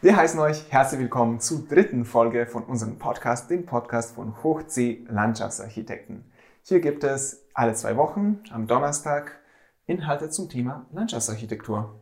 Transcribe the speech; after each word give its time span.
Wir 0.00 0.16
heißen 0.16 0.38
euch 0.38 0.70
herzlich 0.70 1.00
willkommen 1.00 1.40
zur 1.40 1.66
dritten 1.66 2.04
Folge 2.04 2.46
von 2.46 2.62
unserem 2.62 3.00
Podcast, 3.00 3.50
dem 3.50 3.66
Podcast 3.66 4.14
von 4.14 4.44
Hochsee 4.44 5.04
Landschaftsarchitekten. 5.08 6.30
Hier 6.62 6.78
gibt 6.78 7.02
es 7.02 7.48
alle 7.52 7.74
zwei 7.74 7.96
Wochen 7.96 8.40
am 8.52 8.68
Donnerstag 8.68 9.40
Inhalte 9.86 10.30
zum 10.30 10.48
Thema 10.48 10.86
Landschaftsarchitektur. 10.92 11.98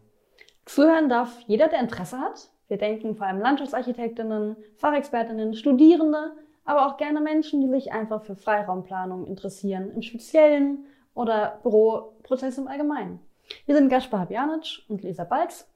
Zuhören 0.66 1.08
darf 1.08 1.40
jeder, 1.46 1.68
der 1.68 1.80
Interesse 1.80 2.20
hat. 2.20 2.50
Wir 2.68 2.76
denken 2.76 3.16
vor 3.16 3.28
allem 3.28 3.40
Landschaftsarchitektinnen, 3.40 4.56
Fachexpertinnen, 4.76 5.54
Studierende, 5.54 6.32
aber 6.66 6.88
auch 6.88 6.98
gerne 6.98 7.22
Menschen, 7.22 7.62
die 7.62 7.70
sich 7.70 7.92
einfach 7.92 8.22
für 8.24 8.36
Freiraumplanung 8.36 9.26
interessieren, 9.26 9.90
im 9.94 10.02
Speziellen 10.02 10.84
oder 11.14 11.60
Büroprozesse 11.62 12.60
im 12.60 12.68
Allgemeinen. 12.68 13.20
Wir 13.64 13.74
sind 13.74 13.88
Gaspar 13.88 14.20
Habjanic 14.20 14.82
und 14.88 15.02
Lisa 15.02 15.24
Balz. 15.24 15.66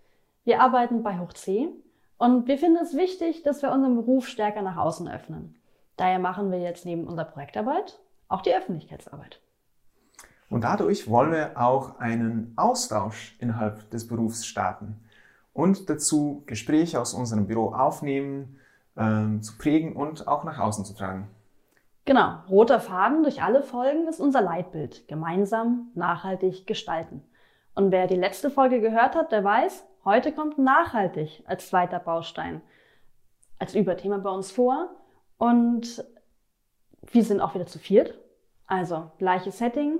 Wir 0.44 0.60
arbeiten 0.60 1.02
bei 1.02 1.18
Hoch 1.18 1.32
C 1.32 1.70
und 2.20 2.48
wir 2.48 2.58
finden 2.58 2.76
es 2.82 2.94
wichtig, 2.94 3.44
dass 3.44 3.62
wir 3.62 3.72
unseren 3.72 3.96
Beruf 3.96 4.28
stärker 4.28 4.60
nach 4.60 4.76
außen 4.76 5.08
öffnen. 5.08 5.56
Daher 5.96 6.18
machen 6.18 6.52
wir 6.52 6.60
jetzt 6.60 6.84
neben 6.84 7.06
unserer 7.06 7.24
Projektarbeit 7.24 7.98
auch 8.28 8.42
die 8.42 8.54
Öffentlichkeitsarbeit. 8.54 9.40
Und 10.50 10.64
dadurch 10.64 11.08
wollen 11.08 11.32
wir 11.32 11.52
auch 11.54 11.98
einen 11.98 12.52
Austausch 12.56 13.36
innerhalb 13.38 13.88
des 13.90 14.06
Berufs 14.06 14.44
starten 14.44 15.00
und 15.54 15.88
dazu 15.88 16.42
Gespräche 16.44 17.00
aus 17.00 17.14
unserem 17.14 17.46
Büro 17.46 17.72
aufnehmen, 17.72 18.58
ähm, 18.98 19.42
zu 19.42 19.56
prägen 19.56 19.96
und 19.96 20.28
auch 20.28 20.44
nach 20.44 20.58
außen 20.58 20.84
zu 20.84 20.94
tragen. 20.94 21.30
Genau, 22.04 22.34
roter 22.50 22.80
Faden 22.80 23.22
durch 23.22 23.42
alle 23.42 23.62
Folgen 23.62 24.06
ist 24.08 24.20
unser 24.20 24.42
Leitbild. 24.42 25.08
Gemeinsam, 25.08 25.88
nachhaltig 25.94 26.66
gestalten. 26.66 27.22
Und 27.74 27.92
wer 27.92 28.06
die 28.06 28.16
letzte 28.16 28.50
Folge 28.50 28.82
gehört 28.82 29.14
hat, 29.14 29.32
der 29.32 29.42
weiß, 29.42 29.86
Heute 30.04 30.32
kommt 30.32 30.58
nachhaltig 30.58 31.42
als 31.46 31.68
zweiter 31.68 31.98
Baustein, 31.98 32.62
als 33.58 33.74
Überthema 33.74 34.16
bei 34.18 34.30
uns 34.30 34.50
vor. 34.50 34.96
Und 35.36 36.04
wir 37.12 37.24
sind 37.24 37.40
auch 37.40 37.54
wieder 37.54 37.66
zu 37.66 37.78
viert. 37.78 38.18
Also 38.66 39.10
gleiches 39.18 39.58
Setting 39.58 39.98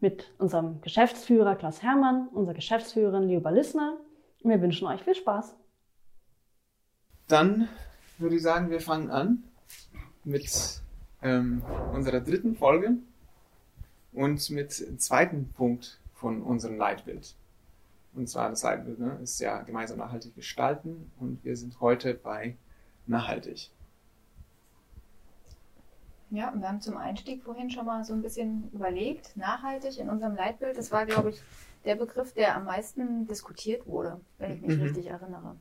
mit 0.00 0.32
unserem 0.38 0.80
Geschäftsführer 0.80 1.54
Klaus 1.54 1.82
Hermann, 1.82 2.28
unserer 2.28 2.54
Geschäftsführerin 2.54 3.28
Lioba 3.28 3.50
Lissner. 3.50 3.96
Und 4.42 4.50
wir 4.50 4.60
wünschen 4.60 4.88
euch 4.88 5.02
viel 5.02 5.14
Spaß. 5.14 5.54
Dann 7.28 7.68
würde 8.18 8.36
ich 8.36 8.42
sagen, 8.42 8.70
wir 8.70 8.80
fangen 8.80 9.10
an 9.10 9.44
mit 10.24 10.80
ähm, 11.22 11.62
unserer 11.92 12.20
dritten 12.20 12.56
Folge 12.56 12.96
und 14.12 14.50
mit 14.50 14.80
dem 14.80 14.98
zweiten 14.98 15.52
Punkt 15.52 16.00
von 16.14 16.42
unserem 16.42 16.76
Leitbild. 16.76 17.36
Und 18.18 18.26
zwar 18.26 18.50
das 18.50 18.64
Leitbild 18.64 18.98
ne, 18.98 19.16
ist 19.22 19.38
ja 19.38 19.62
gemeinsam 19.62 19.98
nachhaltig 19.98 20.34
gestalten 20.34 21.12
und 21.20 21.44
wir 21.44 21.56
sind 21.56 21.80
heute 21.80 22.14
bei 22.14 22.56
nachhaltig. 23.06 23.70
Ja, 26.30 26.50
und 26.50 26.60
wir 26.60 26.68
haben 26.68 26.80
zum 26.80 26.96
Einstieg 26.96 27.44
vorhin 27.44 27.70
schon 27.70 27.86
mal 27.86 28.04
so 28.04 28.14
ein 28.14 28.20
bisschen 28.20 28.70
überlegt, 28.72 29.36
nachhaltig 29.36 30.00
in 30.00 30.10
unserem 30.10 30.34
Leitbild. 30.34 30.76
Das 30.76 30.90
war, 30.90 31.06
glaube 31.06 31.30
ich, 31.30 31.40
der 31.84 31.94
Begriff, 31.94 32.34
der 32.34 32.56
am 32.56 32.64
meisten 32.64 33.24
diskutiert 33.28 33.86
wurde, 33.86 34.20
wenn 34.38 34.52
ich 34.52 34.62
mich 34.62 34.76
mhm. 34.76 34.82
richtig 34.82 35.06
erinnere. 35.06 35.54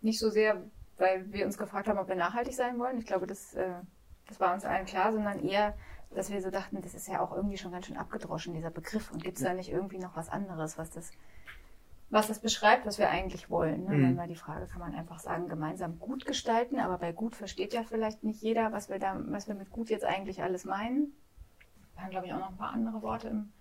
Nicht 0.00 0.18
so 0.18 0.30
sehr, 0.30 0.62
weil 0.96 1.30
wir 1.30 1.44
uns 1.44 1.58
gefragt 1.58 1.88
haben, 1.88 1.98
ob 1.98 2.08
wir 2.08 2.16
nachhaltig 2.16 2.54
sein 2.54 2.78
wollen. 2.78 2.96
Ich 2.96 3.06
glaube, 3.06 3.26
das, 3.26 3.52
äh, 3.52 3.68
das 4.28 4.40
war 4.40 4.54
uns 4.54 4.64
allen 4.64 4.86
klar, 4.86 5.12
sondern 5.12 5.44
eher, 5.44 5.74
dass 6.14 6.30
wir 6.30 6.40
so 6.40 6.50
dachten, 6.50 6.80
das 6.80 6.94
ist 6.94 7.06
ja 7.06 7.20
auch 7.20 7.36
irgendwie 7.36 7.58
schon 7.58 7.70
ganz 7.70 7.84
schön 7.84 7.98
abgedroschen, 7.98 8.54
dieser 8.54 8.70
Begriff. 8.70 9.12
Und 9.12 9.22
gibt 9.22 9.36
es 9.36 9.44
da 9.44 9.52
nicht 9.52 9.70
irgendwie 9.70 9.98
noch 9.98 10.16
was 10.16 10.30
anderes, 10.30 10.78
was 10.78 10.88
das 10.90 11.12
was 12.08 12.28
das 12.28 12.38
beschreibt, 12.38 12.86
was 12.86 12.98
wir 12.98 13.10
eigentlich 13.10 13.50
wollen. 13.50 13.84
Ne? 13.84 13.94
Mhm. 13.94 14.02
Dann 14.02 14.16
war 14.16 14.26
die 14.26 14.36
Frage, 14.36 14.66
kann 14.66 14.80
man 14.80 14.94
einfach 14.94 15.18
sagen, 15.18 15.48
gemeinsam 15.48 15.98
gut 15.98 16.24
gestalten, 16.24 16.78
aber 16.78 16.98
bei 16.98 17.12
gut 17.12 17.34
versteht 17.34 17.74
ja 17.74 17.82
vielleicht 17.82 18.22
nicht 18.22 18.40
jeder, 18.42 18.72
was 18.72 18.88
wir 18.88 18.98
da, 18.98 19.20
was 19.26 19.48
wir 19.48 19.54
mit 19.54 19.70
gut 19.70 19.90
jetzt 19.90 20.04
eigentlich 20.04 20.42
alles 20.42 20.64
meinen. 20.64 21.12
Wir 21.94 22.02
haben, 22.02 22.10
glaube 22.10 22.26
ich, 22.26 22.32
auch 22.32 22.38
noch 22.38 22.50
ein 22.50 22.56
paar 22.56 22.72
andere 22.72 23.02
Worte 23.02 23.28
im, 23.28 23.52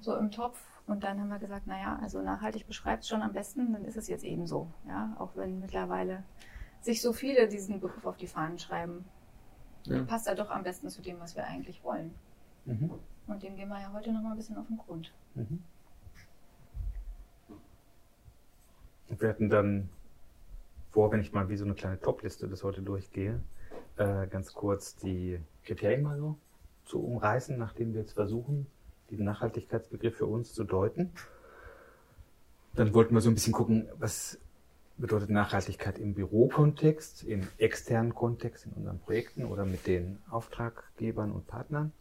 so 0.00 0.16
im 0.16 0.30
Topf. 0.30 0.58
Und 0.86 1.02
dann 1.02 1.20
haben 1.20 1.28
wir 1.28 1.38
gesagt, 1.38 1.66
naja, 1.66 1.98
also 2.00 2.22
nachhaltig 2.22 2.66
beschreibt 2.66 3.02
es 3.02 3.08
schon 3.08 3.22
am 3.22 3.32
besten, 3.32 3.72
dann 3.72 3.84
ist 3.84 3.96
es 3.96 4.08
jetzt 4.08 4.24
eben 4.24 4.46
so. 4.46 4.68
Ja? 4.86 5.14
Auch 5.18 5.34
wenn 5.34 5.60
mittlerweile 5.60 6.22
sich 6.80 7.02
so 7.02 7.12
viele 7.12 7.48
diesen 7.48 7.80
Begriff 7.80 8.06
auf 8.06 8.16
die 8.16 8.28
Fahnen 8.28 8.58
schreiben, 8.58 9.04
ja. 9.84 10.02
passt 10.04 10.28
er 10.28 10.36
doch 10.36 10.50
am 10.50 10.62
besten 10.62 10.88
zu 10.88 11.02
dem, 11.02 11.18
was 11.20 11.36
wir 11.36 11.44
eigentlich 11.44 11.82
wollen. 11.82 12.14
Mhm. 12.64 12.90
Und 13.26 13.42
dem 13.42 13.56
gehen 13.56 13.68
wir 13.68 13.80
ja 13.80 13.92
heute 13.92 14.12
noch 14.12 14.22
mal 14.22 14.30
ein 14.30 14.36
bisschen 14.36 14.56
auf 14.56 14.68
den 14.68 14.78
Grund. 14.78 15.12
Mhm. 15.34 15.62
Wir 19.08 19.28
hatten 19.28 19.48
dann 19.48 19.88
vor, 20.90 21.12
wenn 21.12 21.20
ich 21.20 21.32
mal 21.32 21.48
wie 21.48 21.56
so 21.56 21.64
eine 21.64 21.74
kleine 21.74 22.00
Topliste 22.00 22.48
das 22.48 22.64
heute 22.64 22.82
durchgehe, 22.82 23.40
äh, 23.96 24.26
ganz 24.26 24.52
kurz 24.52 24.96
die 24.96 25.38
Kriterien 25.64 26.02
mal 26.02 26.18
so 26.18 26.38
zu 26.84 27.04
umreißen, 27.04 27.58
nachdem 27.58 27.92
wir 27.92 28.00
jetzt 28.00 28.12
versuchen, 28.12 28.66
diesen 29.10 29.24
Nachhaltigkeitsbegriff 29.24 30.16
für 30.16 30.26
uns 30.26 30.52
zu 30.52 30.64
deuten. 30.64 31.12
Dann 32.74 32.94
wollten 32.94 33.14
wir 33.14 33.20
so 33.20 33.30
ein 33.30 33.34
bisschen 33.34 33.52
gucken, 33.52 33.88
was 33.98 34.38
bedeutet 34.98 35.30
Nachhaltigkeit 35.30 35.98
im 35.98 36.14
Bürokontext, 36.14 37.24
im 37.24 37.46
externen 37.58 38.14
Kontext, 38.14 38.66
in 38.66 38.72
unseren 38.72 38.98
Projekten 38.98 39.44
oder 39.44 39.64
mit 39.64 39.86
den 39.86 40.18
Auftraggebern 40.30 41.32
und 41.32 41.46
Partnern. 41.46 41.92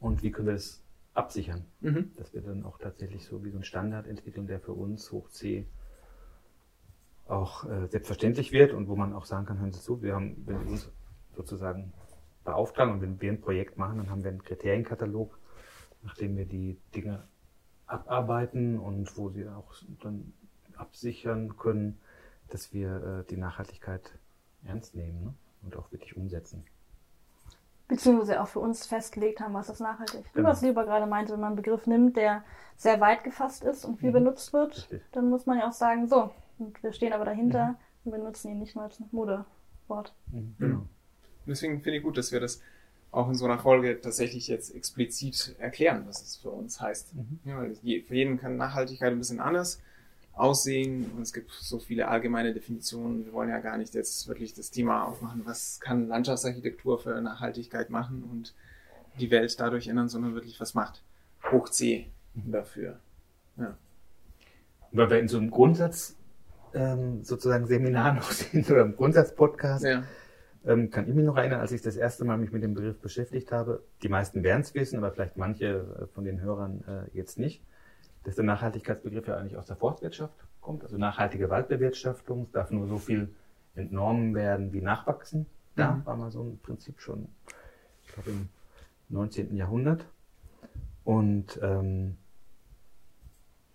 Und 0.00 0.22
wie 0.22 0.30
können 0.30 0.48
wir 0.48 0.54
das 0.54 0.82
absichern, 1.14 1.64
mhm. 1.80 2.12
dass 2.16 2.32
wir 2.34 2.42
dann 2.42 2.64
auch 2.64 2.78
tatsächlich 2.78 3.24
so 3.24 3.44
wie 3.44 3.50
so 3.50 3.58
ein 3.58 3.64
Standard 3.64 4.06
entwickeln, 4.06 4.46
der 4.46 4.60
für 4.60 4.72
uns 4.72 5.10
hoch 5.10 5.28
C 5.30 5.66
auch 7.28 7.64
äh, 7.64 7.86
selbstverständlich 7.88 8.52
wird 8.52 8.72
und 8.72 8.88
wo 8.88 8.96
man 8.96 9.12
auch 9.12 9.24
sagen 9.24 9.46
kann, 9.46 9.58
hören 9.58 9.72
Sie 9.72 9.80
zu, 9.80 10.02
wir 10.02 10.14
haben, 10.14 10.42
wenn 10.46 10.64
wir 10.64 10.72
uns 10.72 10.90
sozusagen 11.36 11.92
beauftragen 12.44 12.94
und 12.94 13.02
wenn 13.02 13.20
wir 13.20 13.30
ein 13.30 13.40
Projekt 13.40 13.76
machen, 13.76 13.98
dann 13.98 14.10
haben 14.10 14.24
wir 14.24 14.30
einen 14.30 14.42
Kriterienkatalog, 14.42 15.38
nachdem 16.02 16.36
wir 16.36 16.46
die 16.46 16.78
Dinge 16.94 17.28
abarbeiten 17.86 18.78
und 18.78 19.16
wo 19.16 19.30
sie 19.30 19.48
auch 19.48 19.72
dann 20.02 20.32
absichern 20.76 21.56
können, 21.56 22.00
dass 22.48 22.72
wir 22.72 23.20
äh, 23.20 23.30
die 23.30 23.36
Nachhaltigkeit 23.36 24.12
ernst 24.64 24.94
nehmen 24.94 25.24
ne? 25.24 25.34
und 25.62 25.76
auch 25.76 25.90
wirklich 25.92 26.16
umsetzen. 26.16 26.64
Beziehungsweise 27.88 28.42
auch 28.42 28.48
für 28.48 28.60
uns 28.60 28.86
festgelegt 28.86 29.40
haben, 29.40 29.54
was 29.54 29.68
das 29.68 29.80
nachhaltig 29.80 30.26
ist. 30.26 30.34
Genau. 30.34 30.48
Was 30.48 30.60
Lieber 30.60 30.84
gerade 30.84 31.06
meinte, 31.06 31.32
wenn 31.32 31.40
man 31.40 31.48
einen 31.48 31.56
Begriff 31.56 31.86
nimmt, 31.86 32.16
der 32.18 32.44
sehr 32.76 33.00
weit 33.00 33.24
gefasst 33.24 33.64
ist 33.64 33.84
und 33.84 33.98
viel 33.98 34.10
mhm. 34.10 34.14
benutzt 34.14 34.52
wird, 34.52 34.76
Richtig. 34.76 35.02
dann 35.12 35.30
muss 35.30 35.46
man 35.46 35.58
ja 35.58 35.68
auch 35.68 35.72
sagen, 35.72 36.06
so, 36.06 36.30
und 36.58 36.82
wir 36.82 36.92
stehen 36.92 37.12
aber 37.12 37.24
dahinter 37.24 37.68
mhm. 37.68 37.76
und 38.04 38.12
benutzen 38.12 38.50
ihn 38.50 38.58
nicht 38.58 38.74
nur 38.74 38.84
als 38.84 39.00
Modewort. 39.10 40.14
Mhm. 40.32 40.54
Genau. 40.58 40.86
Deswegen 41.46 41.80
finde 41.80 41.98
ich 41.98 42.02
gut, 42.02 42.18
dass 42.18 42.32
wir 42.32 42.40
das 42.40 42.60
auch 43.10 43.28
in 43.28 43.34
so 43.34 43.46
einer 43.46 43.58
Folge 43.58 44.00
tatsächlich 44.00 44.48
jetzt 44.48 44.74
explizit 44.74 45.56
erklären, 45.58 46.04
was 46.06 46.22
es 46.22 46.36
für 46.36 46.50
uns 46.50 46.80
heißt. 46.80 47.14
Mhm. 47.14 47.38
Ja, 47.44 47.58
weil 47.58 47.74
für 47.74 48.14
jeden 48.14 48.38
kann 48.38 48.56
Nachhaltigkeit 48.56 49.12
ein 49.12 49.18
bisschen 49.18 49.40
anders 49.40 49.80
aussehen 50.34 51.10
und 51.16 51.22
es 51.22 51.32
gibt 51.32 51.50
so 51.50 51.78
viele 51.78 52.08
allgemeine 52.08 52.52
Definitionen. 52.54 53.24
Wir 53.24 53.32
wollen 53.32 53.48
ja 53.48 53.58
gar 53.58 53.76
nicht 53.76 53.94
jetzt 53.94 54.28
wirklich 54.28 54.54
das 54.54 54.70
Thema 54.70 55.04
aufmachen, 55.04 55.42
was 55.44 55.80
kann 55.80 56.06
Landschaftsarchitektur 56.06 56.98
für 56.98 57.20
Nachhaltigkeit 57.20 57.90
machen 57.90 58.22
und 58.30 58.54
die 59.18 59.30
Welt 59.30 59.58
dadurch 59.58 59.88
ändern, 59.88 60.08
sondern 60.08 60.34
wirklich, 60.34 60.60
was 60.60 60.74
macht 60.74 61.02
Hoch 61.50 61.68
C 61.68 62.06
mhm. 62.34 62.52
dafür. 62.52 63.00
Ja. 63.56 63.76
Weil 64.92 65.10
wir 65.10 65.18
in 65.18 65.28
so 65.28 65.38
einem 65.38 65.50
Grundsatz 65.50 66.14
ähm, 66.74 67.24
sozusagen 67.24 67.66
Seminar 67.66 68.14
noch 68.16 68.30
sind 68.30 68.70
oder 68.70 68.82
im 68.82 68.96
Grundsatzpodcast. 68.96 69.84
Ja. 69.84 70.02
Ähm, 70.66 70.90
kann 70.90 71.08
ich 71.08 71.14
mich 71.14 71.24
noch 71.24 71.36
erinnern, 71.36 71.60
als 71.60 71.72
ich 71.72 71.82
das 71.82 71.96
erste 71.96 72.24
Mal 72.24 72.36
mich 72.36 72.52
mit 72.52 72.62
dem 72.62 72.74
Begriff 72.74 72.98
beschäftigt 72.98 73.52
habe. 73.52 73.82
Die 74.02 74.08
meisten 74.08 74.42
werden 74.42 74.60
es 74.62 74.74
wissen, 74.74 74.98
aber 74.98 75.12
vielleicht 75.12 75.36
manche 75.36 75.66
äh, 75.66 76.06
von 76.14 76.24
den 76.24 76.40
Hörern 76.40 76.84
äh, 76.86 77.16
jetzt 77.16 77.38
nicht, 77.38 77.62
dass 78.24 78.34
der 78.34 78.44
Nachhaltigkeitsbegriff 78.44 79.26
ja 79.28 79.36
eigentlich 79.36 79.56
aus 79.56 79.66
der 79.66 79.76
Forstwirtschaft 79.76 80.34
kommt. 80.60 80.82
Also 80.82 80.98
nachhaltige 80.98 81.48
Waldbewirtschaftung. 81.48 82.44
Es 82.44 82.50
darf 82.50 82.70
nur 82.70 82.88
so 82.88 82.98
viel 82.98 83.34
entnommen 83.74 84.34
werden, 84.34 84.72
wie 84.72 84.82
nachwachsen. 84.82 85.46
Da 85.76 85.92
mhm. 85.92 86.06
war 86.06 86.16
mal 86.16 86.30
so 86.30 86.42
ein 86.42 86.58
Prinzip 86.58 87.00
schon, 87.00 87.28
ich 88.04 88.12
glaube, 88.12 88.30
im 88.30 88.48
19. 89.10 89.56
Jahrhundert. 89.56 90.04
Und 91.04 91.58
ähm, 91.62 92.16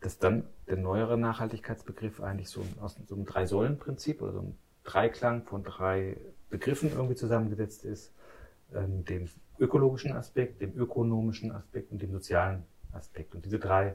dass 0.01 0.19
dann 0.19 0.43
der 0.73 0.81
neuere 0.81 1.19
Nachhaltigkeitsbegriff 1.19 2.19
eigentlich 2.19 2.49
so 2.49 2.65
aus 2.81 2.97
so 3.05 3.13
einem 3.13 3.25
Drei-Säulen-Prinzip 3.25 4.23
oder 4.23 4.33
so 4.33 4.39
einem 4.39 4.55
Dreiklang 4.83 5.43
von 5.43 5.63
drei 5.63 6.17
Begriffen 6.49 6.89
irgendwie 6.91 7.13
zusammengesetzt 7.13 7.85
ist, 7.85 8.11
ähm, 8.73 9.05
dem 9.05 9.29
ökologischen 9.59 10.13
Aspekt, 10.13 10.61
dem 10.61 10.75
ökonomischen 10.75 11.51
Aspekt 11.51 11.91
und 11.91 12.01
dem 12.01 12.11
sozialen 12.11 12.63
Aspekt. 12.91 13.35
Und 13.35 13.45
diese 13.45 13.59
drei 13.59 13.93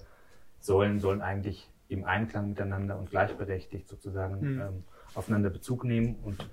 Säulen 0.60 1.00
sollen 1.00 1.20
eigentlich 1.20 1.68
im 1.88 2.04
Einklang 2.04 2.50
miteinander 2.50 2.96
und 2.96 3.10
gleichberechtigt 3.10 3.88
sozusagen 3.88 4.38
mhm. 4.38 4.60
ähm, 4.60 4.84
aufeinander 5.14 5.50
Bezug 5.50 5.82
nehmen 5.82 6.14
und 6.22 6.48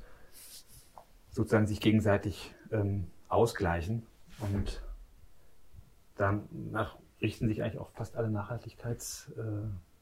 sozusagen 1.30 1.68
sich 1.68 1.82
gegenseitig 1.82 2.56
ähm, 2.72 3.12
ausgleichen. 3.28 4.08
Und 4.40 4.82
danach 6.16 6.98
richten 7.22 7.48
sich 7.48 7.62
eigentlich 7.62 7.80
auch 7.80 7.92
fast 7.92 8.16
alle 8.16 8.32
Nachhaltigkeitsbewertungssysteme. 8.32 9.72
Äh, 9.72 9.95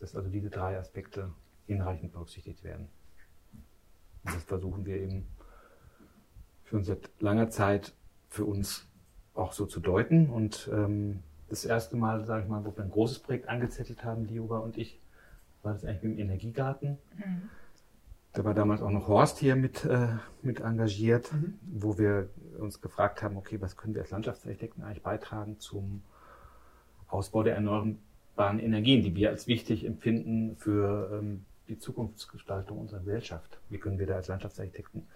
dass 0.00 0.14
also 0.14 0.28
diese 0.28 0.50
drei 0.50 0.78
Aspekte 0.78 1.30
hinreichend 1.66 2.12
berücksichtigt 2.12 2.62
werden. 2.64 2.88
Und 4.24 4.34
das 4.34 4.44
versuchen 4.44 4.84
wir 4.84 4.96
eben 4.96 5.26
schon 6.64 6.84
seit 6.84 7.10
langer 7.20 7.50
Zeit 7.50 7.94
für 8.28 8.44
uns 8.44 8.88
auch 9.34 9.52
so 9.52 9.66
zu 9.66 9.80
deuten. 9.80 10.30
Und 10.30 10.68
ähm, 10.72 11.22
das 11.48 11.64
erste 11.64 11.96
Mal, 11.96 12.24
sage 12.24 12.44
ich 12.44 12.48
mal, 12.48 12.64
wo 12.64 12.76
wir 12.76 12.84
ein 12.84 12.90
großes 12.90 13.20
Projekt 13.20 13.48
angezettelt 13.48 14.04
haben, 14.04 14.24
Liuba 14.24 14.58
und 14.58 14.76
ich, 14.76 15.00
war 15.62 15.72
das 15.72 15.84
eigentlich 15.84 16.02
mit 16.02 16.18
dem 16.18 16.18
Energiegarten. 16.18 16.98
Mhm. 17.16 17.50
Da 18.32 18.44
war 18.44 18.52
damals 18.52 18.82
auch 18.82 18.90
noch 18.90 19.08
Horst 19.08 19.38
hier 19.38 19.56
mit, 19.56 19.84
äh, 19.84 20.08
mit 20.42 20.60
engagiert, 20.60 21.32
mhm. 21.32 21.58
wo 21.62 21.98
wir 21.98 22.28
uns 22.58 22.80
gefragt 22.80 23.22
haben, 23.22 23.36
okay, 23.36 23.60
was 23.60 23.76
können 23.76 23.94
wir 23.94 24.02
als 24.02 24.10
Landschaftsarchitekten 24.10 24.82
eigentlich 24.84 25.02
beitragen 25.02 25.58
zum 25.58 26.02
Ausbau 27.08 27.42
der 27.42 27.54
erneuerbaren 27.54 27.98
Energien, 28.38 29.02
die 29.02 29.14
wir 29.14 29.30
als 29.30 29.46
wichtig 29.46 29.84
empfinden 29.84 30.56
für 30.56 31.20
ähm, 31.20 31.44
die 31.68 31.78
Zukunftsgestaltung 31.78 32.78
unserer 32.78 33.00
Gesellschaft. 33.00 33.58
Wie 33.68 33.78
können 33.78 33.98
wir 33.98 34.06
da 34.06 34.16
als 34.16 34.28
Landschaftsarchitekten 34.28 35.06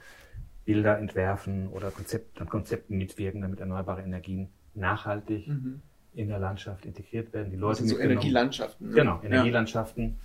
Bilder 0.65 0.99
entwerfen 0.99 1.69
oder 1.69 1.91
Konzept, 1.91 2.41
an 2.41 2.49
Konzepten 2.49 2.97
mitwirken, 2.97 3.41
damit 3.41 3.61
erneuerbare 3.61 4.03
Energien 4.03 4.49
nachhaltig 4.75 5.49
mhm. 5.49 5.81
in 6.15 6.29
der 6.29 6.39
Landschaft 6.39 6.85
integriert 6.87 7.33
werden. 7.33 7.51
Die 7.51 7.57
Leute 7.57 7.83
also 7.83 7.97
so 7.97 8.01
Energielandschaften. 8.01 8.89
Ne? 8.89 8.95
Genau, 8.95 9.21
Energielandschaften. 9.23 10.19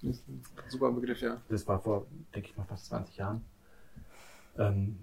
Ja. 0.00 0.12
super 0.68 0.92
Begriff, 0.92 1.20
ja. 1.20 1.36
Das 1.48 1.66
war 1.68 1.80
vor, 1.80 2.06
denke 2.34 2.48
ich 2.48 2.56
mal, 2.56 2.64
fast 2.64 2.86
20 2.86 3.16
Jahren. 3.16 3.44
Ähm, 4.58 4.98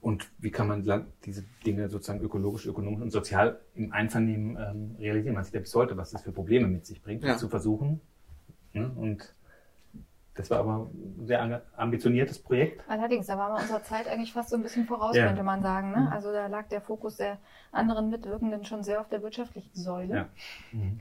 und 0.00 0.30
wie 0.38 0.50
kann 0.50 0.66
man 0.66 1.06
diese 1.24 1.44
Dinge 1.66 1.88
sozusagen 1.88 2.20
ökologisch, 2.20 2.66
ökonomisch 2.66 3.02
und 3.02 3.10
sozial 3.10 3.60
im 3.74 3.92
Einvernehmen 3.92 4.56
ähm, 4.56 4.96
realisieren? 4.98 5.34
Man 5.34 5.44
sieht 5.44 5.54
ja 5.54 5.60
bis 5.60 5.74
heute, 5.74 5.96
was 5.96 6.10
das 6.10 6.22
für 6.22 6.32
Probleme 6.32 6.68
mit 6.68 6.86
sich 6.86 7.02
bringt, 7.02 7.22
ja. 7.22 7.32
das 7.32 7.40
zu 7.40 7.48
versuchen. 7.48 8.00
Ne? 8.72 8.90
Und 8.96 9.34
das 10.34 10.50
war 10.50 10.60
aber 10.60 10.90
ein 10.94 11.26
sehr 11.26 11.62
ambitioniertes 11.76 12.38
Projekt. 12.38 12.82
Allerdings, 12.88 13.26
da 13.26 13.36
waren 13.36 13.52
wir 13.52 13.60
unserer 13.60 13.82
Zeit 13.82 14.08
eigentlich 14.08 14.32
fast 14.32 14.48
so 14.48 14.56
ein 14.56 14.62
bisschen 14.62 14.86
voraus, 14.86 15.14
ja. 15.14 15.26
könnte 15.26 15.42
man 15.42 15.60
sagen. 15.62 15.90
Ne? 15.90 15.98
Mhm. 15.98 16.06
Also 16.08 16.32
da 16.32 16.46
lag 16.46 16.68
der 16.68 16.80
Fokus 16.80 17.16
der 17.16 17.38
anderen 17.72 18.08
Mitwirkenden 18.08 18.64
schon 18.64 18.82
sehr 18.82 19.00
auf 19.02 19.08
der 19.08 19.22
wirtschaftlichen 19.22 19.74
Säule. 19.74 20.14
Ja. 20.14 20.28
Mhm. 20.72 21.00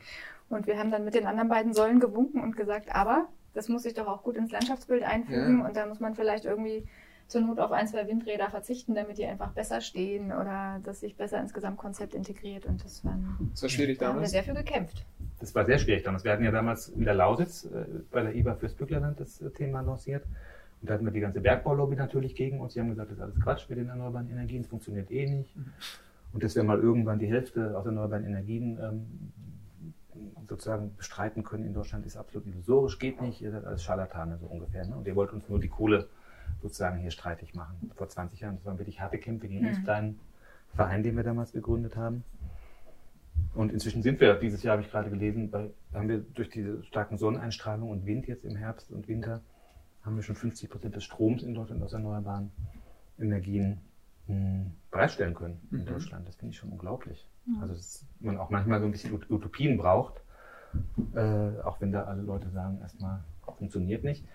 Und 0.49 0.67
wir 0.67 0.77
haben 0.77 0.91
dann 0.91 1.05
mit 1.05 1.13
den 1.13 1.25
anderen 1.25 1.47
beiden 1.47 1.73
Säulen 1.73 2.01
gewunken 2.01 2.41
und 2.41 2.57
gesagt, 2.57 2.93
aber 2.93 3.29
das 3.53 3.69
muss 3.69 3.83
sich 3.83 3.93
doch 3.93 4.07
auch 4.07 4.23
gut 4.23 4.35
ins 4.35 4.51
Landschaftsbild 4.51 5.03
einfügen 5.03 5.59
ja. 5.59 5.67
und 5.67 5.77
da 5.77 5.85
muss 5.85 5.99
man 5.99 6.15
vielleicht 6.15 6.45
irgendwie 6.45 6.87
zur 7.29 7.41
Not 7.41 7.59
auf 7.59 7.71
ein, 7.71 7.87
zwei 7.87 8.07
Windräder 8.07 8.49
verzichten, 8.49 8.95
damit 8.95 9.19
die 9.19 9.25
einfach 9.25 9.51
besser 9.51 9.81
stehen 9.81 10.31
oder 10.31 10.79
dass 10.83 10.99
sich 10.99 11.15
besser 11.15 11.39
ins 11.39 11.53
Gesamtkonzept 11.53 12.15
integriert. 12.15 12.65
Und 12.65 12.83
das, 12.83 13.05
waren, 13.05 13.51
das 13.51 13.61
war 13.61 13.69
schwierig 13.69 13.99
da 13.99 14.07
damals. 14.07 14.15
haben 14.15 14.21
wir 14.23 14.29
sehr 14.29 14.43
viel 14.43 14.55
gekämpft. 14.55 15.05
Das 15.39 15.53
war 15.53 15.63
sehr 15.65 15.77
schwierig 15.77 16.03
damals. 16.03 16.23
Wir 16.23 16.31
hatten 16.31 16.43
ja 16.43 16.51
damals 16.51 16.89
in 16.89 17.05
der 17.05 17.13
Lausitz 17.13 17.65
äh, 17.65 17.85
bei 18.11 18.23
der 18.23 18.35
IBA 18.35 18.55
fürs 18.55 18.73
Bücklerland 18.73 19.19
das 19.19 19.41
äh, 19.41 19.51
Thema 19.51 19.81
lanciert. 19.81 20.25
Und 20.81 20.89
da 20.89 20.95
hatten 20.95 21.05
wir 21.05 21.11
die 21.11 21.19
ganze 21.19 21.39
Bergbaulobby 21.39 21.95
natürlich 21.95 22.33
gegen 22.33 22.59
uns. 22.59 22.73
Die 22.73 22.79
haben 22.79 22.89
gesagt, 22.89 23.11
das 23.11 23.17
ist 23.17 23.23
alles 23.23 23.39
Quatsch 23.39 23.69
mit 23.69 23.77
den 23.77 23.89
erneuerbaren 23.89 24.29
Energien, 24.29 24.61
es 24.61 24.67
funktioniert 24.67 25.11
eh 25.11 25.29
nicht. 25.29 25.55
Mhm. 25.55 25.65
Und 26.33 26.43
dass 26.43 26.55
wir 26.55 26.63
mal 26.63 26.79
irgendwann 26.79 27.19
die 27.19 27.27
Hälfte 27.27 27.77
aus 27.77 27.85
erneuerbaren 27.85 28.25
Energien 28.25 28.79
ähm, 28.81 29.31
sozusagen 30.47 30.95
bestreiten 30.95 31.43
können 31.43 31.65
in 31.65 31.73
Deutschland, 31.73 32.07
ist 32.07 32.17
absolut 32.17 32.47
illusorisch, 32.47 32.97
geht 32.97 33.21
nicht, 33.21 33.41
ihr 33.41 33.51
seid 33.51 33.65
alles 33.65 33.83
Scharlatane 33.83 34.37
so 34.39 34.47
ungefähr. 34.47 34.85
Ne? 34.85 34.95
Und 34.95 35.07
ihr 35.07 35.15
wollt 35.15 35.31
uns 35.31 35.47
nur 35.47 35.59
die 35.59 35.69
Kohle 35.69 36.07
sozusagen 36.61 37.00
hier 37.00 37.11
streitig 37.11 37.53
machen. 37.53 37.91
Vor 37.95 38.09
20 38.09 38.39
Jahren. 38.39 38.56
Das 38.56 38.65
waren 38.65 38.77
wirklich 38.77 39.00
harte 39.00 39.17
Kämpfe 39.17 39.47
gegen 39.47 39.63
mhm. 39.63 39.69
uns 39.69 39.83
kleinen 39.83 40.19
Verein, 40.75 41.03
den 41.03 41.15
wir 41.15 41.23
damals 41.23 41.51
gegründet 41.51 41.95
haben. 41.95 42.23
Und 43.53 43.71
inzwischen 43.71 44.03
sind 44.03 44.19
wir, 44.19 44.35
dieses 44.35 44.63
Jahr 44.63 44.73
habe 44.73 44.83
ich 44.83 44.91
gerade 44.91 45.09
gelesen, 45.09 45.50
bei, 45.50 45.71
haben 45.94 46.07
wir 46.07 46.19
durch 46.19 46.50
diese 46.50 46.83
starken 46.83 47.17
Sonneneinstrahlung 47.17 47.89
und 47.89 48.06
Wind 48.06 48.27
jetzt 48.27 48.45
im 48.45 48.56
Herbst 48.56 48.91
und 48.91 49.07
Winter, 49.07 49.41
haben 50.03 50.15
wir 50.15 50.23
schon 50.23 50.35
50 50.35 50.69
Prozent 50.69 50.95
des 50.95 51.03
Stroms 51.03 51.44
in 51.44 51.53
Deutschland 51.53 51.81
aus 51.83 51.94
erneuerbaren 51.94 52.51
Energien 53.19 53.81
mh, 54.27 54.35
hm, 54.35 54.71
bereitstellen 54.91 55.33
können 55.33 55.59
in 55.71 55.79
mhm. 55.79 55.85
Deutschland. 55.85 56.27
Das 56.27 56.35
finde 56.35 56.51
ich 56.53 56.57
schon 56.57 56.69
unglaublich. 56.69 57.27
Mhm. 57.45 57.61
Also, 57.61 57.73
dass 57.73 58.06
man 58.19 58.38
auch 58.38 58.50
manchmal 58.50 58.79
so 58.79 58.85
ein 58.85 58.91
bisschen 58.91 59.13
Utopien 59.29 59.77
braucht, 59.77 60.21
äh, 61.15 61.59
auch 61.63 61.81
wenn 61.81 61.91
da 61.91 62.03
alle 62.03 62.21
Leute 62.21 62.50
sagen, 62.51 62.79
erstmal 62.81 63.23
funktioniert 63.57 64.03
nicht. 64.03 64.25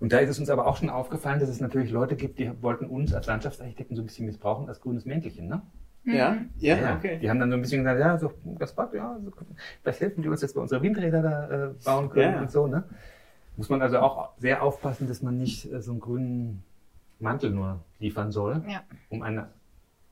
Und 0.00 0.12
da 0.12 0.18
ist 0.18 0.30
es 0.30 0.38
uns 0.38 0.48
aber 0.48 0.66
auch 0.66 0.78
schon 0.78 0.88
aufgefallen, 0.88 1.40
dass 1.40 1.50
es 1.50 1.60
natürlich 1.60 1.90
Leute 1.90 2.16
gibt, 2.16 2.38
die 2.38 2.50
wollten 2.62 2.86
uns 2.86 3.12
als 3.12 3.26
Landschaftsarchitekten 3.26 3.94
so 3.94 4.02
ein 4.02 4.06
bisschen 4.06 4.26
missbrauchen 4.26 4.68
als 4.68 4.80
grünes 4.80 5.04
Mäntelchen, 5.04 5.46
ne? 5.46 5.62
Ja, 6.04 6.38
ja, 6.58 6.76
ja, 6.76 6.96
okay. 6.96 7.18
Die 7.20 7.28
haben 7.28 7.38
dann 7.38 7.50
so 7.50 7.56
ein 7.56 7.60
bisschen 7.60 7.84
gesagt, 7.84 8.00
ja, 8.00 8.16
so, 8.16 8.32
Gaspard, 8.58 8.94
ja, 8.94 9.18
so, 9.22 9.30
vielleicht 9.82 10.00
helfen 10.00 10.22
die 10.22 10.28
uns, 10.28 10.40
dass 10.40 10.56
wir 10.56 10.62
unsere 10.62 10.80
Windräder 10.80 11.20
da 11.20 11.50
äh, 11.50 11.74
bauen 11.84 12.08
können 12.08 12.34
ja. 12.34 12.40
und 12.40 12.50
so, 12.50 12.66
ne? 12.66 12.84
Muss 13.58 13.68
man 13.68 13.82
also 13.82 13.98
auch 13.98 14.30
sehr 14.38 14.62
aufpassen, 14.62 15.06
dass 15.06 15.20
man 15.20 15.36
nicht 15.36 15.70
äh, 15.70 15.82
so 15.82 15.90
einen 15.90 16.00
grünen 16.00 16.62
Mantel 17.18 17.50
nur 17.50 17.80
liefern 17.98 18.32
soll, 18.32 18.62
ja. 18.66 18.82
um 19.10 19.20
eine 19.20 19.48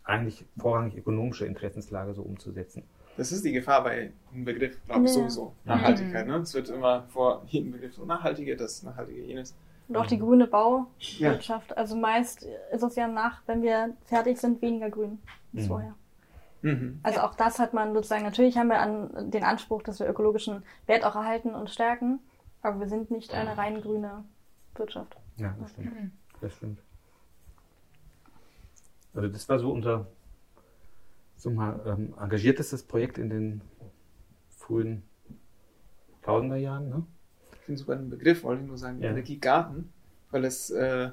eigentlich 0.04 0.44
vorrangig 0.58 0.96
ökonomische 0.98 1.46
Interessenslage 1.46 2.12
so 2.12 2.22
umzusetzen. 2.22 2.82
Das 3.16 3.32
ist 3.32 3.44
die 3.44 3.52
Gefahr 3.52 3.82
bei 3.82 4.12
einem 4.32 4.44
Begriff, 4.44 4.78
glaube 4.86 5.04
ich, 5.04 5.10
ja. 5.10 5.14
sowieso. 5.14 5.54
Nachhaltigkeit, 5.64 6.26
mhm. 6.26 6.32
ne? 6.32 6.38
Es 6.40 6.52
wird 6.52 6.68
immer 6.68 7.04
vor 7.08 7.42
jedem 7.46 7.72
Begriff 7.72 7.94
so 7.94 8.04
nachhaltige, 8.04 8.56
das 8.56 8.82
nachhaltige, 8.82 9.22
jenes. 9.22 9.56
Und 9.88 9.96
auch 9.96 10.06
die 10.06 10.18
grüne 10.18 10.46
Bauwirtschaft. 10.46 11.70
Ja. 11.70 11.76
Also 11.76 11.96
meist 11.96 12.46
ist 12.72 12.82
es 12.82 12.94
ja 12.96 13.08
nach, 13.08 13.42
wenn 13.46 13.62
wir 13.62 13.94
fertig 14.04 14.38
sind, 14.38 14.60
weniger 14.60 14.90
grün 14.90 15.18
als 15.54 15.64
mhm. 15.64 15.68
vorher. 15.68 15.94
Mhm. 16.60 17.00
Also 17.02 17.20
auch 17.20 17.34
das 17.34 17.58
hat 17.58 17.72
man 17.72 17.94
sozusagen, 17.94 18.24
natürlich 18.24 18.58
haben 18.58 18.68
wir 18.68 18.80
an, 18.80 19.30
den 19.30 19.44
Anspruch, 19.44 19.82
dass 19.82 20.00
wir 20.00 20.08
ökologischen 20.08 20.62
Wert 20.86 21.04
auch 21.04 21.14
erhalten 21.14 21.54
und 21.54 21.70
stärken, 21.70 22.20
aber 22.62 22.80
wir 22.80 22.88
sind 22.88 23.10
nicht 23.10 23.32
eine 23.32 23.56
rein 23.56 23.80
grüne 23.80 24.24
Wirtschaft. 24.74 25.16
Ja, 25.36 25.56
das 25.60 25.70
stimmt. 25.70 25.94
Mhm. 25.94 26.12
Das 26.40 26.54
stimmt. 26.54 26.82
Also 29.14 29.28
das 29.28 29.48
war 29.48 29.58
so 29.58 29.72
unser 29.72 30.06
so 31.36 31.50
mal 31.50 31.80
ähm, 31.86 32.14
engagiertestes 32.20 32.82
Projekt 32.82 33.16
in 33.16 33.30
den 33.30 33.60
frühen 34.50 35.02
Tausenderjahren, 36.22 36.88
ne? 36.88 37.06
Finde 37.68 37.80
sogar 37.80 37.98
einen 37.98 38.08
Begriff, 38.08 38.42
wollte 38.44 38.62
ich 38.62 38.68
nur 38.68 38.78
sagen, 38.78 39.02
ja. 39.02 39.10
Energiegarten, 39.10 39.92
weil 40.30 40.46
es 40.46 40.70
äh, 40.70 41.10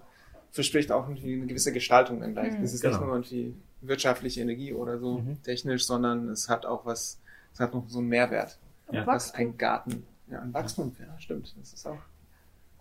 verspricht 0.51 0.89
auch 0.89 1.09
irgendwie 1.09 1.33
eine 1.33 1.47
gewisse 1.47 1.73
Gestaltung 1.73 2.21
dann 2.21 2.31
gleich. 2.31 2.57
Mhm. 2.57 2.63
Es 2.63 2.73
ist 2.73 2.81
genau. 2.81 2.93
nicht 2.93 3.05
nur 3.05 3.15
irgendwie 3.15 3.55
wirtschaftliche 3.81 4.41
Energie 4.41 4.71
oder 4.73 4.97
so 4.99 5.17
mhm. 5.17 5.43
technisch, 5.43 5.85
sondern 5.85 6.29
es 6.29 6.47
hat 6.47 6.65
auch 6.65 6.85
was, 6.85 7.19
es 7.53 7.59
hat 7.59 7.73
noch 7.73 7.89
so 7.89 7.99
einen 7.99 8.07
Mehrwert. 8.07 8.57
Ja. 8.89 9.05
Was 9.05 9.33
ein 9.33 9.57
Garten, 9.57 10.05
ja, 10.31 10.39
ein 10.39 10.53
Wachstum, 10.53 10.95
ja, 10.97 11.19
stimmt. 11.19 11.53
Das 11.59 11.73
ist 11.73 11.85
auch. 11.85 11.97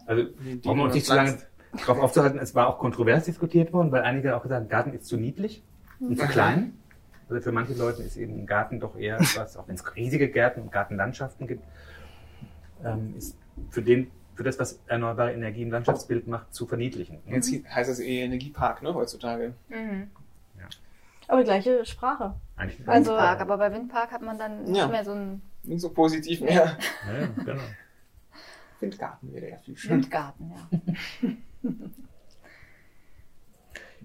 Also, 0.06 0.24
brauchen 0.62 0.78
wir 0.78 0.84
uns 0.84 0.94
nicht 0.94 1.06
zu 1.06 1.14
lange 1.14 1.38
darauf 1.72 1.98
aufzuhalten, 1.98 2.38
es 2.38 2.54
war 2.54 2.68
auch 2.68 2.78
kontrovers 2.78 3.24
diskutiert 3.24 3.72
worden, 3.72 3.90
weil 3.90 4.02
einige 4.02 4.36
auch 4.36 4.42
gesagt 4.42 4.62
haben, 4.62 4.68
Garten 4.68 4.92
ist 4.92 5.06
zu 5.06 5.16
niedlich 5.16 5.64
und 5.98 6.16
zu 6.16 6.26
klein. 6.28 6.74
Also 7.28 7.42
für 7.42 7.52
manche 7.52 7.72
Leute 7.74 8.02
ist 8.02 8.16
eben 8.16 8.42
ein 8.42 8.46
Garten 8.46 8.78
doch 8.78 8.96
eher 8.96 9.18
was, 9.18 9.56
auch 9.56 9.66
wenn 9.66 9.74
es 9.74 9.96
riesige 9.96 10.28
Gärten 10.28 10.60
und 10.60 10.70
Gartenlandschaften 10.70 11.46
gibt, 11.48 11.64
ähm, 12.84 13.14
ist 13.16 13.36
für 13.70 13.82
den 13.82 14.10
für 14.34 14.42
das, 14.42 14.58
was 14.58 14.80
erneuerbare 14.86 15.32
Energie 15.32 15.62
im 15.62 15.70
Landschaftsbild 15.70 16.26
macht, 16.26 16.52
zu 16.52 16.66
verniedlichen. 16.66 17.18
Jetzt 17.26 17.52
heißt 17.68 17.88
das 17.88 18.00
eh 18.00 18.22
Energiepark, 18.22 18.82
ne, 18.82 18.92
heutzutage. 18.92 19.54
Mhm. 19.68 20.10
Ja. 20.58 20.68
Aber 21.28 21.44
gleiche 21.44 21.84
Sprache. 21.86 22.34
Eigentlich 22.56 22.86
also, 22.88 23.12
Windpark, 23.12 23.40
aber 23.40 23.58
bei 23.58 23.72
Windpark 23.72 24.10
hat 24.10 24.22
man 24.22 24.38
dann 24.38 24.64
nicht 24.64 24.76
ja. 24.76 24.88
mehr 24.88 25.04
so 25.04 25.12
ein... 25.12 25.40
Nicht 25.62 25.80
so 25.80 25.90
positiv 25.90 26.40
mehr. 26.40 26.76
Ja, 27.06 27.26
genau. 27.44 27.62
Windgarten 28.80 29.32
wäre 29.32 29.50
ja 29.50 29.56
viel 29.58 29.76
schöner. 29.76 30.02
Windgarten, 30.02 30.52
ja. 30.52 31.70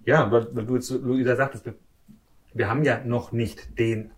ja, 0.06 0.32
weil, 0.32 0.56
weil 0.56 0.65
du 0.65 0.75
jetzt, 0.75 0.91
Luisa 0.91 1.36
sagtest, 1.36 1.65
wir, 1.65 1.74
wir 2.53 2.70
haben 2.70 2.84
ja 2.84 3.03
noch 3.03 3.32
nicht 3.32 3.77
den 3.79 4.12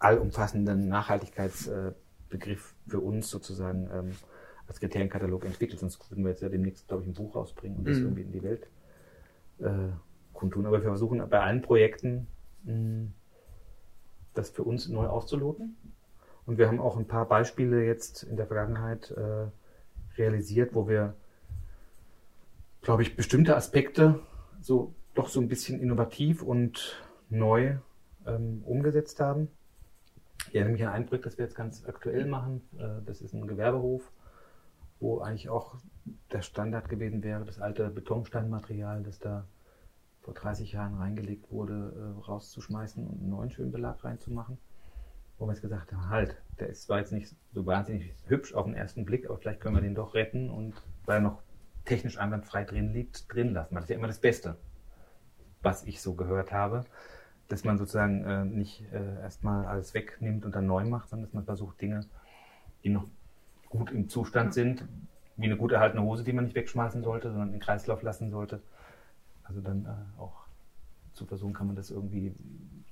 allumfassenden 0.00 0.88
Nachhaltigkeitsbegriff 0.88 2.74
für 2.88 3.00
uns 3.00 3.30
sozusagen 3.30 3.88
ähm, 3.92 4.16
als 4.70 4.78
Kriterienkatalog 4.78 5.44
entwickelt, 5.44 5.80
sonst 5.80 5.98
würden 6.10 6.22
wir 6.22 6.30
jetzt 6.30 6.42
ja 6.42 6.48
demnächst, 6.48 6.86
glaube 6.86 7.02
ich, 7.02 7.08
ein 7.08 7.14
Buch 7.14 7.34
rausbringen 7.34 7.78
und 7.78 7.88
das 7.88 7.98
mhm. 7.98 8.04
irgendwie 8.04 8.22
in 8.22 8.32
die 8.32 8.42
Welt 8.44 8.68
äh, 9.58 9.88
kundtun. 10.32 10.64
Aber 10.64 10.80
wir 10.80 10.88
versuchen 10.88 11.28
bei 11.28 11.40
allen 11.40 11.60
Projekten 11.60 12.28
mh, 12.62 13.08
das 14.34 14.50
für 14.50 14.62
uns 14.62 14.88
neu 14.88 15.08
auszuloten. 15.08 15.76
Und 16.46 16.56
wir 16.56 16.68
haben 16.68 16.78
auch 16.78 16.96
ein 16.96 17.08
paar 17.08 17.26
Beispiele 17.26 17.84
jetzt 17.84 18.22
in 18.22 18.36
der 18.36 18.46
Vergangenheit 18.46 19.10
äh, 19.10 19.48
realisiert, 20.16 20.72
wo 20.72 20.88
wir, 20.88 21.14
glaube 22.80 23.02
ich, 23.02 23.16
bestimmte 23.16 23.56
Aspekte 23.56 24.20
so 24.60 24.94
doch 25.14 25.28
so 25.28 25.40
ein 25.40 25.48
bisschen 25.48 25.80
innovativ 25.80 26.44
und 26.44 27.02
neu 27.28 27.78
ähm, 28.24 28.62
umgesetzt 28.64 29.18
haben. 29.18 29.48
Ich 30.48 30.54
erinnere 30.54 30.72
mich 30.74 30.86
an 30.86 30.92
ein 30.92 31.06
Projekt, 31.06 31.26
das 31.26 31.38
wir 31.38 31.44
jetzt 31.44 31.56
ganz 31.56 31.84
aktuell 31.88 32.24
machen. 32.24 32.62
Äh, 32.78 33.04
das 33.04 33.20
ist 33.20 33.34
ein 33.34 33.48
Gewerbehof 33.48 34.12
wo 35.00 35.20
eigentlich 35.20 35.48
auch 35.48 35.74
der 36.32 36.42
Standard 36.42 36.88
gewesen 36.88 37.22
wäre, 37.22 37.44
das 37.44 37.58
alte 37.58 37.88
Betonsteinmaterial, 37.90 39.02
das 39.02 39.18
da 39.18 39.46
vor 40.20 40.34
30 40.34 40.72
Jahren 40.72 40.94
reingelegt 40.94 41.50
wurde, 41.50 41.92
äh, 41.96 42.20
rauszuschmeißen 42.20 43.06
und 43.06 43.20
einen 43.20 43.30
neuen 43.30 43.50
schönen 43.50 43.72
Belag 43.72 44.04
reinzumachen. 44.04 44.58
Wo 45.38 45.46
wir 45.46 45.52
jetzt 45.52 45.62
gesagt 45.62 45.92
haben, 45.92 46.10
halt, 46.10 46.36
der 46.58 46.68
ist 46.68 46.82
zwar 46.82 46.98
jetzt 46.98 47.12
nicht 47.12 47.34
so 47.54 47.64
wahnsinnig 47.64 48.14
hübsch 48.26 48.52
auf 48.52 48.66
den 48.66 48.74
ersten 48.74 49.06
Blick, 49.06 49.24
aber 49.26 49.38
vielleicht 49.38 49.60
können 49.60 49.74
wir 49.74 49.82
den 49.82 49.94
doch 49.94 50.14
retten 50.14 50.50
und 50.50 50.74
weil 51.06 51.16
er 51.16 51.22
noch 51.22 51.42
technisch 51.86 52.18
einwandfrei 52.18 52.64
drin 52.64 52.92
liegt, 52.92 53.32
drin 53.32 53.54
lassen. 53.54 53.74
Das 53.74 53.84
ist 53.84 53.90
ja 53.90 53.96
immer 53.96 54.06
das 54.06 54.20
Beste, 54.20 54.56
was 55.62 55.84
ich 55.84 56.02
so 56.02 56.14
gehört 56.14 56.52
habe, 56.52 56.84
dass 57.48 57.64
man 57.64 57.78
sozusagen 57.78 58.24
äh, 58.24 58.44
nicht 58.44 58.84
äh, 58.92 59.22
erstmal 59.22 59.64
alles 59.64 59.94
wegnimmt 59.94 60.44
und 60.44 60.54
dann 60.54 60.66
neu 60.66 60.84
macht, 60.84 61.08
sondern 61.08 61.26
dass 61.26 61.34
man 61.34 61.44
versucht, 61.44 61.80
Dinge, 61.80 62.04
die 62.84 62.90
noch 62.90 63.06
gut 63.70 63.90
im 63.90 64.08
Zustand 64.08 64.52
sind, 64.52 64.84
wie 65.36 65.46
eine 65.46 65.56
gut 65.56 65.72
erhaltene 65.72 66.02
Hose, 66.02 66.22
die 66.22 66.34
man 66.34 66.44
nicht 66.44 66.54
wegschmeißen 66.54 67.02
sollte, 67.02 67.30
sondern 67.30 67.48
in 67.48 67.54
den 67.54 67.60
Kreislauf 67.60 68.02
lassen 68.02 68.30
sollte. 68.30 68.60
Also 69.44 69.62
dann 69.62 69.86
äh, 69.86 70.20
auch 70.20 70.44
zu 71.14 71.24
versuchen, 71.24 71.54
kann 71.54 71.66
man 71.66 71.76
das 71.76 71.90
irgendwie 71.90 72.34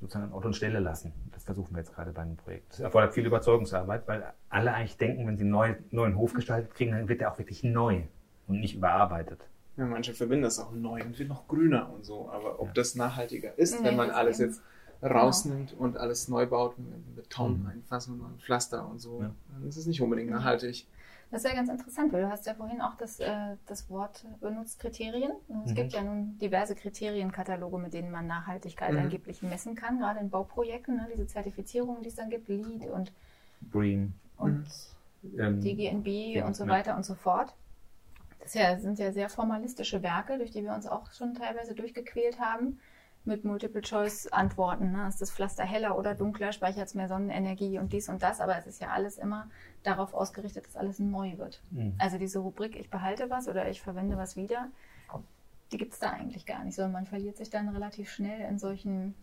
sozusagen 0.00 0.26
an 0.26 0.32
Ort 0.32 0.46
und 0.46 0.54
Stelle 0.54 0.78
lassen. 0.78 1.12
Das 1.32 1.44
versuchen 1.44 1.72
wir 1.72 1.78
jetzt 1.78 1.94
gerade 1.94 2.12
bei 2.12 2.22
einem 2.22 2.36
Projekt. 2.36 2.72
Das 2.72 2.80
erfordert 2.80 3.12
viel 3.12 3.26
Überzeugungsarbeit, 3.26 4.06
weil 4.06 4.24
alle 4.48 4.72
eigentlich 4.72 4.96
denken, 4.96 5.26
wenn 5.26 5.36
sie 5.36 5.42
einen 5.42 5.50
neuen, 5.50 5.76
neuen 5.90 6.16
Hof 6.16 6.32
gestaltet 6.32 6.74
kriegen, 6.74 6.92
dann 6.92 7.08
wird 7.08 7.20
der 7.20 7.32
auch 7.32 7.38
wirklich 7.38 7.64
neu 7.64 8.02
und 8.46 8.60
nicht 8.60 8.76
überarbeitet. 8.76 9.40
Ja, 9.76 9.86
manche 9.86 10.14
verbinden 10.14 10.44
das 10.44 10.58
auch 10.58 10.72
neu 10.72 11.02
und 11.04 11.18
wird 11.18 11.28
noch 11.28 11.46
grüner 11.46 11.92
und 11.92 12.04
so. 12.04 12.30
Aber 12.30 12.60
ob 12.60 12.68
ja. 12.68 12.72
das 12.74 12.94
nachhaltiger 12.94 13.56
ist, 13.58 13.80
nee, 13.80 13.88
wenn 13.88 13.96
man 13.96 14.10
alles 14.10 14.38
jetzt 14.38 14.62
rausnimmt 15.02 15.70
genau. 15.70 15.82
und 15.82 15.96
alles 15.96 16.28
neu 16.28 16.46
baut, 16.46 16.78
mit 16.78 17.16
Beton 17.16 17.62
mhm. 17.62 17.66
einfassen 17.68 18.20
und 18.20 18.42
Pflaster 18.42 18.88
und 18.88 18.98
so, 18.98 19.22
ja. 19.22 19.30
dann 19.52 19.68
ist 19.68 19.76
es 19.76 19.86
nicht 19.86 20.00
unbedingt 20.00 20.30
nachhaltig. 20.30 20.86
Das 21.30 21.44
ist 21.44 21.50
ja 21.50 21.54
ganz 21.54 21.68
interessant, 21.68 22.10
weil 22.12 22.22
du 22.22 22.30
hast 22.30 22.46
ja 22.46 22.54
vorhin 22.54 22.80
auch 22.80 22.96
das, 22.96 23.20
äh, 23.20 23.56
das 23.66 23.90
Wort 23.90 24.24
benutzt, 24.40 24.80
Kriterien. 24.80 25.32
Es 25.64 25.72
mhm. 25.72 25.74
gibt 25.74 25.92
ja 25.92 26.02
nun 26.02 26.38
diverse 26.38 26.74
Kriterienkataloge, 26.74 27.78
mit 27.78 27.92
denen 27.92 28.10
man 28.10 28.26
Nachhaltigkeit 28.26 28.92
mhm. 28.92 29.00
angeblich 29.00 29.42
messen 29.42 29.74
kann, 29.74 29.98
gerade 29.98 30.20
in 30.20 30.30
Bauprojekten, 30.30 30.96
ne? 30.96 31.06
diese 31.12 31.26
Zertifizierungen, 31.26 32.02
die 32.02 32.08
es 32.08 32.14
dann 32.14 32.30
gibt, 32.30 32.48
LEED 32.48 32.88
und 32.90 33.12
Green 33.70 34.14
und 34.38 34.64
mhm. 35.22 35.60
DGNB 35.60 36.06
ja, 36.36 36.46
und 36.46 36.56
so 36.56 36.66
weiter 36.66 36.96
und 36.96 37.04
so 37.04 37.14
fort. 37.14 37.52
Das 38.40 38.54
ja, 38.54 38.78
sind 38.78 38.98
ja 38.98 39.12
sehr 39.12 39.28
formalistische 39.28 40.02
Werke, 40.02 40.38
durch 40.38 40.52
die 40.52 40.64
wir 40.64 40.72
uns 40.72 40.86
auch 40.86 41.12
schon 41.12 41.34
teilweise 41.34 41.74
durchgequält 41.74 42.40
haben 42.40 42.78
mit 43.28 43.44
Multiple-Choice-Antworten. 43.44 44.90
Ne? 44.90 45.06
Ist 45.06 45.20
das 45.20 45.30
Pflaster 45.30 45.64
heller 45.64 45.96
oder 45.96 46.14
dunkler, 46.14 46.52
speichert 46.52 46.88
es 46.88 46.94
mehr 46.94 47.06
Sonnenenergie 47.06 47.78
und 47.78 47.92
dies 47.92 48.08
und 48.08 48.22
das. 48.22 48.40
Aber 48.40 48.56
es 48.58 48.66
ist 48.66 48.80
ja 48.80 48.88
alles 48.88 49.18
immer 49.18 49.48
darauf 49.84 50.14
ausgerichtet, 50.14 50.66
dass 50.66 50.76
alles 50.76 50.98
neu 50.98 51.38
wird. 51.38 51.62
Mhm. 51.70 51.94
Also 51.98 52.18
diese 52.18 52.40
Rubrik, 52.40 52.74
ich 52.74 52.90
behalte 52.90 53.30
was 53.30 53.46
oder 53.46 53.68
ich 53.68 53.80
verwende 53.80 54.16
was 54.16 54.36
wieder, 54.36 54.68
die 55.70 55.78
gibt 55.78 55.92
es 55.92 55.98
da 56.00 56.10
eigentlich 56.10 56.46
gar 56.46 56.64
nicht, 56.64 56.74
sondern 56.74 56.92
man 56.92 57.06
verliert 57.06 57.36
sich 57.36 57.50
dann 57.50 57.68
relativ 57.68 58.10
schnell 58.10 58.40
in 58.48 58.58
solchen 58.58 59.14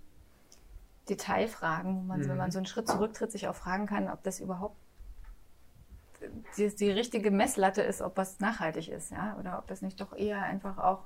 Detailfragen, 1.09 1.97
wo 1.97 2.01
man, 2.01 2.21
mhm. 2.21 2.29
wenn 2.29 2.37
man 2.37 2.51
so 2.51 2.59
einen 2.59 2.67
Schritt 2.67 2.87
zurücktritt, 2.87 3.31
sich 3.31 3.47
auch 3.47 3.55
fragen 3.55 3.87
kann, 3.87 4.09
ob 4.09 4.23
das 4.23 4.39
überhaupt 4.39 4.77
die, 6.57 6.75
die 6.75 6.91
richtige 6.91 7.31
Messlatte 7.31 7.81
ist, 7.81 8.01
ob 8.01 8.17
was 8.17 8.39
nachhaltig 8.39 8.89
ist, 8.89 9.11
ja, 9.11 9.35
oder 9.39 9.59
ob 9.59 9.67
das 9.67 9.81
nicht 9.81 9.99
doch 9.99 10.13
eher 10.13 10.41
einfach 10.41 10.77
auch 10.77 11.03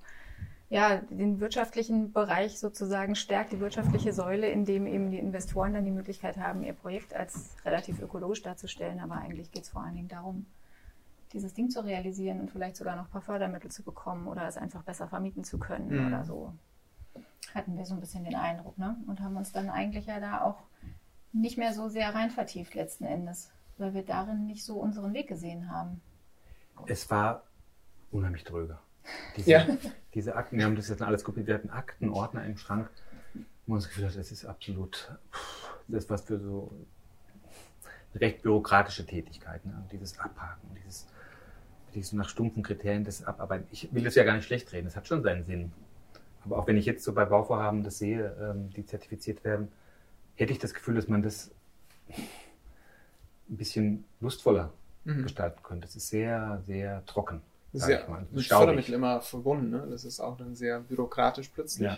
ja, 0.70 0.98
den 0.98 1.40
wirtschaftlichen 1.40 2.14
Bereich 2.14 2.60
sozusagen 2.60 3.16
stärkt, 3.16 3.52
die 3.52 3.60
wirtschaftliche 3.60 4.14
Säule, 4.14 4.50
in 4.50 4.66
dem 4.66 4.86
eben 4.86 5.10
die 5.10 5.18
Investoren 5.18 5.74
dann 5.74 5.86
die 5.86 5.92
Möglichkeit 5.92 6.38
haben, 6.38 6.64
ihr 6.64 6.74
Projekt 6.74 7.16
als 7.16 7.56
relativ 7.66 8.00
ökologisch 8.02 8.44
darzustellen. 8.44 9.00
Aber 9.00 9.16
eigentlich 9.16 9.52
geht 9.52 9.64
es 9.64 9.70
vor 9.70 9.82
allen 9.82 9.96
Dingen 9.96 10.08
darum, 10.10 10.46
dieses 11.34 11.56
Ding 11.56 11.72
zu 11.72 11.84
realisieren 11.84 12.40
und 12.40 12.52
vielleicht 12.52 12.76
sogar 12.76 12.96
noch 12.96 13.06
ein 13.06 13.12
paar 13.12 13.22
Fördermittel 13.22 13.72
zu 13.72 13.84
bekommen 13.84 14.28
oder 14.28 14.48
es 14.48 14.58
einfach 14.58 14.84
besser 14.84 15.08
vermieten 15.08 15.44
zu 15.44 15.58
können 15.58 15.90
mhm. 15.90 16.08
oder 16.08 16.24
so. 16.24 16.54
Hatten 17.56 17.76
wir 17.76 17.86
so 17.86 17.96
ein 17.96 18.00
bisschen 18.00 18.24
den 18.24 18.36
Eindruck, 18.36 18.78
ne? 18.78 18.96
Und 19.08 19.22
haben 19.22 19.38
uns 19.38 19.52
dann 19.52 19.72
eigentlich 19.72 20.06
ja 20.06 20.20
da 20.20 20.42
auch 20.42 20.62
nicht 21.34 21.58
mehr 21.58 21.74
so 21.74 21.90
sehr 21.90 22.14
rein 22.14 22.30
vertieft 22.30 22.76
letzten 22.76 23.06
Endes, 23.06 23.52
weil 23.80 23.96
wir 23.96 24.04
darin 24.04 24.46
nicht 24.46 24.64
so 24.64 24.76
unseren 24.76 25.14
Weg 25.14 25.28
gesehen 25.28 25.72
haben. 25.72 26.00
Es 26.86 27.10
war 27.10 27.44
unheimlich 28.12 28.44
dröge. 28.44 28.78
Diese, 29.38 29.52
ja. 29.52 29.68
diese 30.14 30.36
Akten, 30.36 30.58
wir 30.58 30.66
haben 30.66 30.76
das 30.76 30.90
jetzt 30.90 31.02
alles 31.02 31.24
kopiert, 31.24 31.48
wir 31.48 31.56
hatten 31.56 31.70
Aktenordner 31.70 32.46
im 32.46 32.58
Schrank, 32.58 32.90
wo 33.66 33.74
man 33.74 33.80
das 33.80 33.88
Gefühl 33.88 34.08
hat, 34.08 34.18
das 34.18 34.32
ist 34.32 34.46
absolut, 34.46 35.12
das 35.88 36.04
ist 36.04 36.10
was 36.10 36.22
für 36.24 36.40
so 36.40 36.72
recht 38.16 38.42
bürokratische 38.42 39.06
Tätigkeiten, 39.06 39.74
also 39.76 39.88
dieses 39.92 40.20
Abhaken, 40.20 40.70
dieses, 40.84 41.08
dieses 41.94 42.14
nach 42.14 42.30
stumpfen 42.30 42.64
Kriterien 42.64 43.04
das 43.04 43.24
Abarbeiten. 43.24 43.68
Ich 43.72 43.94
will 43.94 44.04
das 44.04 44.16
ja 44.16 44.24
gar 44.24 44.36
nicht 44.36 44.46
schlecht 44.46 44.72
reden, 44.74 44.86
das 44.86 44.96
hat 44.96 45.08
schon 45.08 45.22
seinen 45.22 45.46
Sinn. 45.46 45.72
Aber 46.44 46.58
auch 46.58 46.68
wenn 46.68 46.78
ich 46.78 46.86
jetzt 46.86 47.04
so 47.04 47.14
bei 47.14 47.26
Bauvorhaben 47.26 47.84
das 47.84 48.00
sehe, 48.00 48.36
ähm, 48.42 48.70
die 48.72 48.86
zertifiziert 48.86 49.44
werden, 49.44 49.70
hätte 50.36 50.54
ich 50.54 50.60
das 50.60 50.74
Gefühl, 50.74 50.96
dass 50.96 51.08
man 51.08 51.22
das 51.22 51.52
ein 53.50 53.58
bisschen 53.58 54.06
lustvoller 54.20 54.72
mhm. 55.04 55.24
gestalten 55.24 55.62
könnte. 55.64 55.86
Das 55.88 55.96
ist 55.96 56.08
sehr, 56.08 56.62
sehr 56.66 57.06
trocken. 57.06 57.42
Das 57.74 57.84
ist 57.84 57.90
ja 57.90 58.26
mit 58.32 58.46
Fördermittel 58.46 58.94
immer 58.96 59.22
verbunden. 59.22 59.70
Ne? 59.70 59.88
Das 59.90 60.04
ist 60.04 60.20
auch 60.20 60.38
dann 60.38 60.56
sehr 60.56 60.80
bürokratisch 60.80 61.50
plötzlich. 61.50 61.86
Ja. 61.86 61.98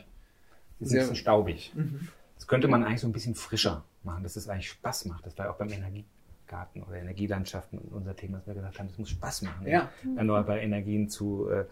Das 0.80 0.88
ist 0.88 0.90
sehr 0.90 1.02
ein 1.02 1.10
bisschen 1.10 1.16
staubig. 1.16 1.72
Mhm. 1.76 2.10
Das 2.36 2.48
könnte 2.48 2.68
man 2.68 2.84
eigentlich 2.84 3.02
so 3.02 3.08
ein 3.08 3.14
bisschen 3.14 3.36
frischer 3.36 3.86
machen, 4.04 4.24
dass 4.24 4.36
es 4.36 4.50
eigentlich 4.50 4.70
Spaß 4.70 5.06
macht. 5.06 5.26
Das 5.26 5.38
war 5.38 5.46
ja 5.46 5.52
auch 5.52 5.58
beim 5.58 5.70
Energiegarten 5.70 6.84
oder 6.84 6.98
Energielandschaften 6.98 7.80
unser 7.80 8.16
Thema, 8.16 8.40
dass 8.40 8.48
wir 8.48 8.56
gesagt 8.56 8.80
haben, 8.80 8.88
das 8.88 8.98
muss 8.98 9.10
Spaß 9.10 9.44
machen, 9.44 9.68
ja. 9.68 9.92
erneuerbare 10.18 10.60
Energien 10.60 11.08
zu 11.08 11.50
äh, 11.50 11.66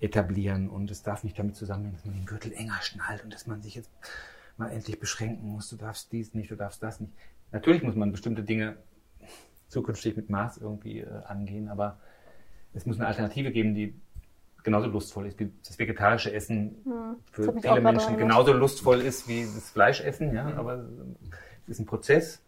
etablieren. 0.00 0.68
Und 0.70 0.90
es 0.90 1.02
darf 1.02 1.24
nicht 1.24 1.38
damit 1.38 1.56
zusammenhängen, 1.56 1.94
dass 1.94 2.04
man 2.06 2.14
den 2.14 2.26
Gürtel 2.26 2.52
enger 2.54 2.80
schnallt 2.80 3.22
und 3.22 3.34
dass 3.34 3.46
man 3.46 3.62
sich 3.62 3.74
jetzt 3.74 3.90
mal 4.56 4.70
endlich 4.70 4.98
beschränken 4.98 5.46
muss. 5.46 5.68
Du 5.68 5.76
darfst 5.76 6.10
dies 6.10 6.34
nicht, 6.34 6.50
du 6.50 6.56
darfst 6.56 6.82
das 6.82 7.00
nicht. 7.00 7.12
Natürlich 7.52 7.82
muss 7.82 7.94
man 7.94 8.10
bestimmte 8.10 8.42
Dinge 8.42 8.76
zukünftig 9.68 10.16
mit 10.16 10.30
Maß 10.30 10.58
irgendwie 10.58 11.00
äh, 11.00 11.22
angehen, 11.26 11.68
aber 11.68 11.98
es 12.74 12.86
muss 12.86 12.98
eine 12.98 13.06
Alternative 13.06 13.50
geben, 13.52 13.74
die 13.74 13.94
genauso 14.62 14.88
lustvoll 14.88 15.26
ist 15.26 15.38
wie 15.38 15.50
das 15.66 15.78
vegetarische 15.78 16.32
Essen 16.32 16.76
hm, 16.84 17.16
für 17.30 17.52
viele 17.60 17.80
Menschen 17.80 18.16
genauso 18.16 18.52
lustvoll 18.52 19.00
ist 19.00 19.28
wie 19.28 19.42
das 19.42 19.70
Fleischessen, 19.70 20.34
ja, 20.34 20.44
mhm. 20.44 20.58
aber 20.58 20.84
es 21.66 21.70
ist 21.72 21.80
ein 21.80 21.86
Prozess 21.86 22.40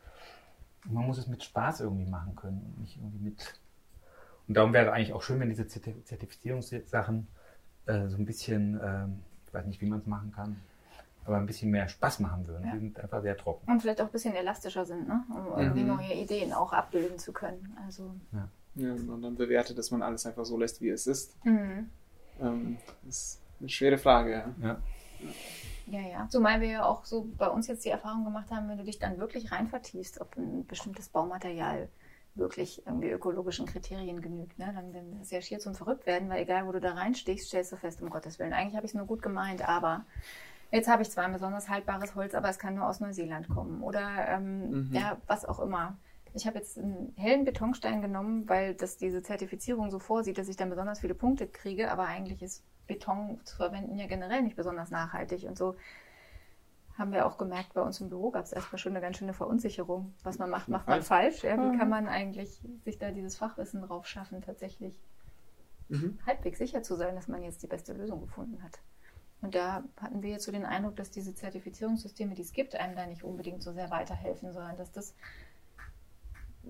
man 0.89 1.07
muss 1.07 1.19
es 1.19 1.27
mit 1.27 1.43
Spaß 1.43 1.81
irgendwie 1.81 2.07
machen 2.07 2.37
können 2.37 2.63
und 2.65 2.81
nicht 2.81 2.97
irgendwie 2.97 3.19
mit 3.19 3.61
und 4.49 4.57
darum 4.57 4.73
wäre 4.73 4.93
eigentlich 4.93 5.13
auch 5.13 5.23
schön, 5.23 5.41
wenn 5.41 5.49
diese 5.49 5.67
Zertifizierungssachen 5.67 7.27
äh, 7.87 8.07
so 8.09 8.17
ein 8.17 8.25
bisschen, 8.25 8.81
äh, 8.81 9.07
ich 9.47 9.55
weiß 9.55 9.67
nicht, 9.67 9.81
wie 9.81 9.87
man 9.87 9.99
es 9.99 10.07
machen 10.07 10.33
kann, 10.33 10.57
aber 11.25 11.39
ein 11.39 11.47
bisschen 11.47 11.71
mehr 11.71 11.89
Spaß 11.89 12.21
machen 12.21 12.47
würden. 12.47 12.67
Ja. 12.67 12.73
Die 12.75 12.79
sind 12.79 13.01
einfach 13.01 13.23
sehr 13.23 13.37
trocken. 13.37 13.69
Und 13.71 13.81
vielleicht 13.81 14.01
auch 14.01 14.07
ein 14.07 14.13
bisschen 14.13 14.35
elastischer 14.35 14.85
sind, 14.85 15.09
ne? 15.09 15.25
um 15.31 15.59
irgendwie 15.59 15.83
mhm. 15.83 15.97
neue 15.97 16.15
Ideen 16.15 16.53
auch 16.53 16.73
abbilden 16.73 17.19
zu 17.19 17.33
können. 17.33 17.77
Also 17.85 18.15
ja. 18.33 18.49
Ja, 18.77 18.95
dann 18.95 19.37
bewertet, 19.37 19.79
dass 19.79 19.91
man 19.91 20.03
alles 20.03 20.27
einfach 20.27 20.45
so 20.45 20.57
lässt, 20.57 20.81
wie 20.81 20.91
es 20.91 21.07
ist. 21.07 21.37
Mhm. 21.45 21.91
Ähm, 22.41 22.77
ist 23.09 23.41
eine 23.61 23.69
schwere 23.69 23.99
Frage, 23.99 24.31
ja. 24.33 24.55
ja. 24.63 24.83
Ja, 25.87 26.01
ja. 26.01 26.29
Zumal 26.29 26.61
wir 26.61 26.69
ja 26.69 26.85
auch 26.85 27.05
so 27.05 27.29
bei 27.39 27.49
uns 27.49 27.69
jetzt 27.69 27.85
die 27.85 27.91
Erfahrung 27.91 28.25
gemacht 28.25 28.51
haben, 28.51 28.69
wenn 28.69 28.79
du 28.79 28.85
dich 28.85 28.99
dann 28.99 29.19
wirklich 29.19 29.53
rein 29.53 29.69
vertiefst, 29.69 30.21
ob 30.21 30.37
ein 30.37 30.67
bestimmtes 30.67 31.09
Baumaterial 31.09 31.89
wirklich 32.37 32.87
irgendwie 32.87 33.09
ökologischen 33.09 33.67
Kriterien 33.67 34.21
genügt, 34.21 34.59
ne? 34.59 34.71
dann, 34.75 34.93
dann 34.93 35.13
ist 35.15 35.27
es 35.27 35.31
ja 35.31 35.41
schier 35.41 35.59
zum 35.59 35.75
Verrücktwerden, 35.75 36.29
weil 36.29 36.43
egal, 36.43 36.67
wo 36.67 36.73
du 36.73 36.81
da 36.81 36.93
reinstichst, 36.93 37.49
stellst 37.49 37.73
du 37.73 37.77
fest, 37.77 38.03
um 38.03 38.11
Gottes 38.11 38.39
Willen, 38.39 38.53
eigentlich 38.53 38.77
habe 38.77 38.85
ich 38.85 38.91
es 38.91 38.95
nur 38.95 39.07
gut 39.07 39.23
gemeint, 39.23 39.67
aber 39.67 40.05
jetzt 40.71 40.89
habe 40.89 41.03
ich 41.03 41.11
zwar 41.11 41.25
ein 41.25 41.33
besonders 41.33 41.69
haltbares 41.69 42.15
Holz, 42.15 42.35
aber 42.35 42.51
es 42.51 42.59
kann 42.59 42.75
nur 42.75 42.87
aus 42.87 43.01
Neuseeland 43.01 43.49
kommen 43.49 43.83
oder 43.83 44.29
ähm, 44.29 44.89
mhm. 44.89 44.93
ja, 44.93 45.17
was 45.27 45.47
auch 45.47 45.61
immer. 45.61 45.97
Ich 46.37 46.47
habe 46.47 46.59
jetzt 46.59 46.79
einen 46.79 47.15
hellen 47.17 47.45
Betonstein 47.45 48.03
genommen, 48.03 48.49
weil 48.49 48.75
das 48.75 48.99
diese 48.99 49.23
Zertifizierung 49.23 49.91
so 49.91 49.99
vorsieht, 49.99 50.39
dass 50.39 50.49
ich 50.49 50.57
dann 50.57 50.71
besonders 50.71 51.01
viele 51.01 51.15
Punkte 51.15 51.47
kriege, 51.47 51.91
aber 51.91 52.05
eigentlich 52.05 52.43
ist 52.43 52.63
Beton 52.87 53.41
zu 53.45 53.57
verwenden 53.57 53.99
ja 53.99 54.07
generell 54.07 54.43
nicht 54.43 54.57
besonders 54.57 54.91
nachhaltig 54.91 55.45
und 55.45 55.57
so 55.57 55.77
haben 56.99 57.13
wir 57.13 57.27
auch 57.27 57.37
gemerkt, 57.37 57.75
bei 57.75 57.83
uns 57.83 58.01
im 58.01 58.09
Büro 58.09 58.31
gab 58.31 58.45
es 58.45 58.53
erstmal 58.53 58.79
schon 58.79 58.93
eine 58.93 59.01
ganz 59.01 59.19
schöne 59.19 59.35
Verunsicherung. 59.35 60.15
Was 60.23 60.39
man 60.39 60.49
macht, 60.49 60.69
macht 60.69 60.89
man 60.89 61.03
falsch. 61.03 61.45
Ja? 61.45 61.57
Wie 61.57 61.77
kann 61.77 61.91
man 61.91 62.09
eigentlich 62.09 62.63
sich 62.85 62.99
da 62.99 63.11
dieses 63.11 63.37
Fachwissen 63.37 63.83
drauf 63.83 64.07
schaffen, 64.07 64.41
tatsächlich 64.41 64.99
mhm. 65.89 66.19
halbwegs 66.27 66.59
sicher 66.59 66.83
zu 66.83 66.97
sein, 66.97 67.15
dass 67.15 67.29
man 67.29 67.43
jetzt 67.43 67.63
die 67.63 67.67
beste 67.67 67.93
Lösung 67.93 68.23
gefunden 68.23 68.63
hat? 68.63 68.79
Und 69.43 69.55
da 69.55 69.85
hatten 70.01 70.23
wir 70.23 70.31
jetzt 70.31 70.45
so 70.45 70.53
den 70.53 70.65
Eindruck, 70.65 70.97
dass 70.97 71.11
diese 71.11 71.35
Zertifizierungssysteme, 71.35 72.35
die 72.35 72.43
es 72.43 72.53
gibt, 72.53 72.75
einem 72.75 72.97
da 72.97 73.07
nicht 73.07 73.23
unbedingt 73.23 73.63
so 73.63 73.73
sehr 73.73 73.91
weiterhelfen, 73.91 74.53
sondern 74.53 74.79
dass 74.79 74.91
das 74.91 75.15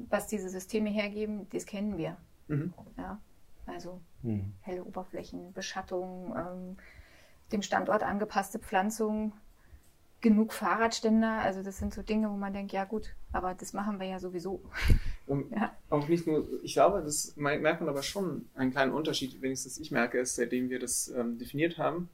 was 0.09 0.27
diese 0.27 0.49
Systeme 0.49 0.91
hergeben, 0.91 1.47
das 1.51 1.67
kennen 1.67 1.97
wir. 1.99 2.17
Mhm. 2.49 2.73
Ja, 2.97 3.21
also 3.67 4.01
mhm. 4.23 4.53
helle 4.61 4.85
Oberflächen, 4.85 5.53
Beschattung, 5.53 6.35
ähm, 6.37 6.77
dem 7.53 7.63
Standort 7.63 8.03
angepasste 8.03 8.59
Pflanzung, 8.59 9.33
genug 10.21 10.53
Fahrradständer. 10.53 11.41
Also 11.41 11.63
das 11.63 11.79
sind 11.79 11.95
so 11.95 12.03
Dinge, 12.03 12.31
wo 12.31 12.35
man 12.35 12.53
denkt, 12.53 12.73
ja 12.73 12.85
gut, 12.85 13.15
aber 13.33 13.55
das 13.55 13.73
machen 13.73 14.01
wir 14.01 14.07
ja 14.07 14.19
sowieso. 14.19 14.63
Um, 15.29 15.51
ja. 15.51 15.77
Auch 15.91 16.07
nicht 16.07 16.29
nur, 16.29 16.47
ich 16.63 16.75
glaube, 16.75 17.03
das 17.03 17.35
merkt 17.35 17.81
man 17.81 17.89
aber 17.89 18.05
schon 18.05 18.47
einen 18.55 18.71
kleinen 18.71 18.93
Unterschied, 18.93 19.43
wenigstens 19.43 19.77
ich 19.77 19.91
merke 19.91 20.21
es, 20.21 20.37
seitdem 20.37 20.71
wir 20.71 20.79
das 20.79 21.09
ähm, 21.09 21.37
definiert 21.37 21.79
haben, 21.79 22.09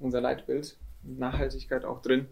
unser 0.00 0.20
Leitbild, 0.20 0.76
Nachhaltigkeit 1.04 1.84
auch 1.84 2.02
drin, 2.02 2.26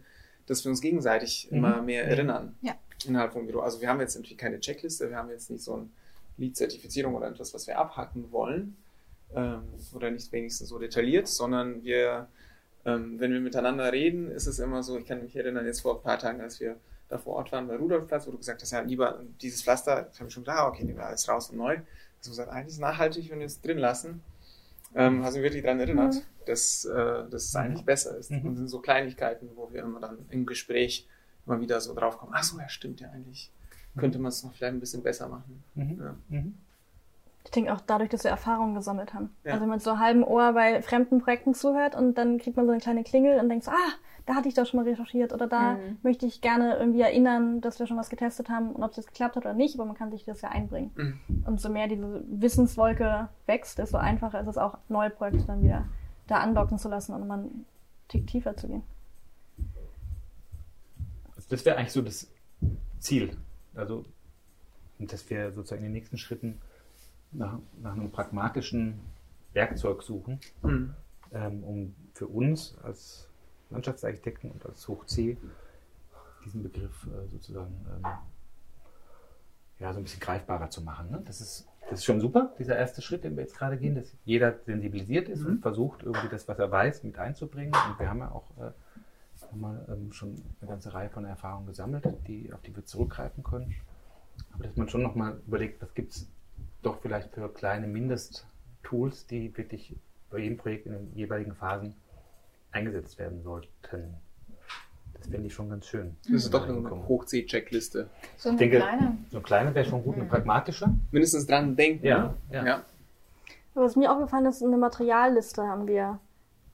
dass 0.47 0.65
wir 0.65 0.71
uns 0.71 0.81
gegenseitig 0.81 1.47
mhm. 1.53 1.59
immer 1.59 1.83
mehr 1.83 2.09
erinnern. 2.09 2.57
Ja 2.61 2.75
innerhalb 3.07 3.33
vom 3.33 3.47
Büro. 3.47 3.61
Also 3.61 3.81
wir 3.81 3.89
haben 3.89 4.01
jetzt 4.01 4.17
natürlich 4.17 4.39
keine 4.39 4.61
Checkliste, 4.61 5.11
wir 5.11 5.17
haben 5.17 5.31
jetzt 5.31 5.51
nicht 5.51 5.63
so 5.63 5.75
eine 5.75 5.89
Lead-Zertifizierung 6.37 7.15
oder 7.15 7.29
etwas, 7.29 7.55
was 7.55 7.67
wir 7.67 7.79
abhacken 7.79 8.31
wollen 8.33 8.77
ähm, 9.35 9.63
oder 9.95 10.11
nicht 10.11 10.31
wenigstens 10.33 10.69
so 10.69 10.79
detailliert, 10.79 11.29
sondern 11.29 11.83
wir, 11.83 12.29
ähm, 12.85 13.21
wenn 13.21 13.33
wir 13.33 13.41
miteinander 13.41 13.93
reden, 13.93 14.31
ist 14.31 14.47
es 14.47 14.59
immer 14.59 14.83
so, 14.83 14.99
ich 14.99 15.07
kann 15.07 15.23
mich 15.23 15.37
erinnern, 15.37 15.67
jetzt 15.67 15.81
vor 15.81 15.97
ein 15.97 16.03
paar 16.03 16.19
Tagen, 16.19 16.41
als 16.41 16.61
wir 16.61 16.77
da 17.09 17.19
vor 17.19 17.35
Ort 17.35 17.53
waren 17.53 17.67
bei 17.67 17.77
Rudolfplatz, 17.77 18.27
wo 18.27 18.31
du 18.31 18.39
gesagt 18.39 18.63
hast, 18.63 18.71
ja, 18.71 18.81
lieber 18.81 19.21
dieses 19.43 19.63
Pflaster, 19.63 20.09
ich 20.13 20.21
habe 20.21 20.31
schon 20.31 20.45
gedacht, 20.45 20.59
ah, 20.59 20.69
okay, 20.69 20.85
nehmen 20.85 20.99
wir 20.99 21.07
alles 21.07 21.29
raus 21.29 21.51
und 21.51 21.59
neu. 21.59 21.79
Also 22.19 22.31
gesagt, 22.31 22.51
eigentlich 22.51 22.69
ist 22.69 22.75
es 22.75 22.79
nachhaltig, 22.79 23.31
wenn 23.31 23.41
wir 23.41 23.47
es 23.47 23.61
drin 23.61 23.79
lassen. 23.79 24.23
Ähm, 24.95 25.25
hast 25.25 25.35
mich 25.35 25.43
wirklich 25.43 25.63
daran 25.63 25.81
erinnert, 25.81 26.15
mhm. 26.15 26.21
dass, 26.47 26.85
äh, 26.85 27.29
dass 27.29 27.45
es 27.45 27.57
eigentlich 27.57 27.85
besser 27.85 28.17
ist. 28.17 28.31
Mhm. 28.31 28.47
Und 28.47 28.57
sind 28.57 28.69
so 28.69 28.81
Kleinigkeiten, 28.81 29.51
wo 29.55 29.73
wir 29.73 29.83
immer 29.83 30.01
dann 30.01 30.19
im 30.31 30.47
Gespräch 30.47 31.09
immer 31.51 31.61
wieder 31.61 31.81
so 31.81 31.95
drauf 31.95 32.19
kommen, 32.19 32.33
ach 32.35 32.43
so, 32.43 32.59
ja, 32.59 32.69
stimmt 32.69 33.01
ja 33.01 33.11
eigentlich. 33.11 33.51
Könnte 33.97 34.19
man 34.19 34.29
es 34.29 34.45
noch 34.45 34.53
vielleicht 34.53 34.75
ein 34.75 34.81
bisschen 34.81 35.03
besser 35.03 35.29
machen. 35.29 35.65
Mhm. 35.75 36.01
Ja. 36.01 36.15
Mhm. 36.29 36.55
Ich 37.45 37.51
denke 37.51 37.73
auch 37.73 37.81
dadurch, 37.81 38.11
dass 38.11 38.23
wir 38.23 38.31
Erfahrungen 38.31 38.75
gesammelt 38.75 39.15
haben. 39.15 39.35
Ja. 39.45 39.53
Also 39.53 39.63
wenn 39.63 39.69
man 39.69 39.81
so 39.81 39.99
halben 39.99 40.23
Ohr 40.23 40.53
bei 40.53 40.81
fremden 40.83 41.21
Projekten 41.21 41.55
zuhört 41.55 41.97
und 41.97 42.17
dann 42.17 42.39
kriegt 42.39 42.57
man 42.57 42.67
so 42.67 42.73
eine 42.73 42.81
kleine 42.81 43.03
Klingel 43.03 43.41
und 43.41 43.49
denkt 43.49 43.65
so, 43.65 43.71
ah, 43.73 43.93
da 44.27 44.35
hatte 44.35 44.49
ich 44.49 44.55
doch 44.55 44.67
schon 44.67 44.79
mal 44.79 44.89
recherchiert 44.89 45.33
oder 45.33 45.49
da 45.49 45.73
mhm. 45.73 45.99
möchte 46.03 46.27
ich 46.27 46.41
gerne 46.41 46.77
irgendwie 46.77 47.01
erinnern, 47.01 47.61
dass 47.61 47.81
wir 47.81 47.87
schon 47.87 47.97
was 47.97 48.11
getestet 48.11 48.49
haben 48.49 48.71
und 48.73 48.83
ob 48.83 48.91
es 48.93 48.99
jetzt 48.99 49.09
geklappt 49.09 49.37
hat 49.37 49.45
oder 49.45 49.55
nicht, 49.55 49.75
aber 49.75 49.87
man 49.87 49.97
kann 49.97 50.11
sich 50.11 50.25
das 50.25 50.43
ja 50.43 50.51
einbringen. 50.51 50.93
Mhm. 50.95 51.45
Und 51.47 51.61
so 51.61 51.69
mehr 51.71 51.89
diese 51.89 52.23
Wissenswolke 52.29 53.29
wächst, 53.47 53.79
desto 53.79 53.97
einfacher 53.97 54.41
ist 54.41 54.47
es 54.47 54.59
auch, 54.59 54.79
neue 54.89 55.11
Projekte 55.11 55.45
dann 55.47 55.63
wieder 55.63 55.87
da 56.29 56.37
andocken 56.37 56.79
zu 56.79 56.89
lassen 56.89 57.15
und 57.15 57.27
mal 57.27 57.41
einen 57.41 57.65
Tick 58.09 58.27
tiefer 58.27 58.57
zu 58.57 58.69
gehen. 58.69 58.83
Das 61.51 61.65
wäre 61.65 61.77
eigentlich 61.77 61.93
so 61.93 62.01
das 62.01 62.31
Ziel. 62.99 63.37
Also, 63.75 64.07
dass 64.99 65.29
wir 65.29 65.53
sozusagen 65.53 65.81
in 65.81 65.89
den 65.89 65.93
nächsten 65.93 66.17
Schritten 66.17 66.61
nach, 67.33 67.59
nach 67.83 67.93
einem 67.93 68.11
pragmatischen 68.11 69.01
Werkzeug 69.53 70.03
suchen, 70.03 70.41
mhm. 70.63 70.95
ähm, 71.33 71.65
um 71.65 71.95
für 72.15 72.27
uns 72.27 72.77
als 72.83 73.29
Landschaftsarchitekten 73.71 74.51
und 74.51 74.65
als 74.67 74.87
Hoch 74.89 75.05
C 75.07 75.37
diesen 76.45 76.63
Begriff 76.63 77.07
äh, 77.07 77.29
sozusagen 77.29 77.75
ähm, 77.95 78.11
ja, 79.79 79.93
so 79.93 79.99
ein 79.99 80.05
bisschen 80.05 80.21
greifbarer 80.21 80.71
zu 80.71 80.83
machen. 80.83 81.11
Ne? 81.11 81.23
Das, 81.27 81.41
ist, 81.41 81.67
das 81.89 82.01
ist 82.01 82.05
schon 82.05 82.21
super, 82.21 82.55
dieser 82.59 82.77
erste 82.77 83.03
Schritt, 83.03 83.25
den 83.25 83.37
wir 83.37 83.43
jetzt 83.43 83.57
gerade 83.57 83.77
gehen, 83.77 83.95
dass 83.95 84.13
jeder 84.25 84.59
sensibilisiert 84.65 85.29
ist 85.29 85.43
mhm. 85.43 85.47
und 85.47 85.63
versucht, 85.63 86.03
irgendwie 86.03 86.29
das, 86.29 86.47
was 86.49 86.59
er 86.59 86.71
weiß, 86.71 87.03
mit 87.03 87.19
einzubringen. 87.19 87.75
Und 87.89 87.99
wir 87.99 88.09
haben 88.09 88.21
ja 88.21 88.31
auch 88.31 88.51
äh, 88.59 88.71
haben 89.51 89.81
ähm, 89.89 90.13
schon 90.13 90.43
eine 90.61 90.71
ganze 90.71 90.93
Reihe 90.93 91.11
von 91.11 91.25
Erfahrungen 91.25 91.67
gesammelt, 91.67 92.05
die, 92.27 92.53
auf 92.53 92.61
die 92.63 92.75
wir 92.75 92.85
zurückgreifen 92.85 93.43
können. 93.43 93.75
Aber 94.55 94.65
dass 94.65 94.77
man 94.77 94.89
schon 94.89 95.03
nochmal 95.03 95.41
überlegt, 95.47 95.83
was 95.83 95.95
gibt 95.95 96.13
es 96.13 96.29
doch 96.83 97.01
vielleicht 97.01 97.33
für 97.33 97.49
kleine 97.49 97.87
Mindesttools, 97.87 99.27
die 99.27 99.57
wirklich 99.57 99.97
bei 100.31 100.39
jedem 100.39 100.57
Projekt 100.57 100.87
in 100.87 100.93
den 100.93 101.13
jeweiligen 101.15 101.55
Phasen 101.55 101.95
eingesetzt 102.73 103.19
werden 103.19 103.43
sollten. 103.43 104.15
Das 105.15 105.29
finde 105.29 105.49
ich 105.49 105.55
schon 105.55 105.69
ganz 105.69 105.87
schön. 105.87 106.17
Das 106.25 106.45
ist 106.45 106.55
doch 106.55 106.67
eine 106.67 107.09
Hoch-C-Checkliste. 107.09 108.09
So 108.37 108.51
eine 108.51 108.59
denke, 108.59 108.79
kleine. 108.79 109.19
So 109.31 109.37
eine 109.37 109.45
kleine 109.45 109.75
wäre 109.75 109.85
schon 109.85 110.03
gut, 110.03 110.15
eine 110.15 110.25
pragmatische. 110.25 110.89
Mindestens 111.11 111.47
dran 111.47 111.77
denken. 111.77 112.07
Ja, 112.07 112.35
ja. 112.51 112.65
ja. 112.65 112.83
Was 113.75 113.97
mir 113.97 114.11
aufgefallen 114.11 114.47
ist, 114.47 114.63
eine 114.63 114.77
Materialliste 114.77 115.63
haben 115.63 115.87
wir 115.87 116.19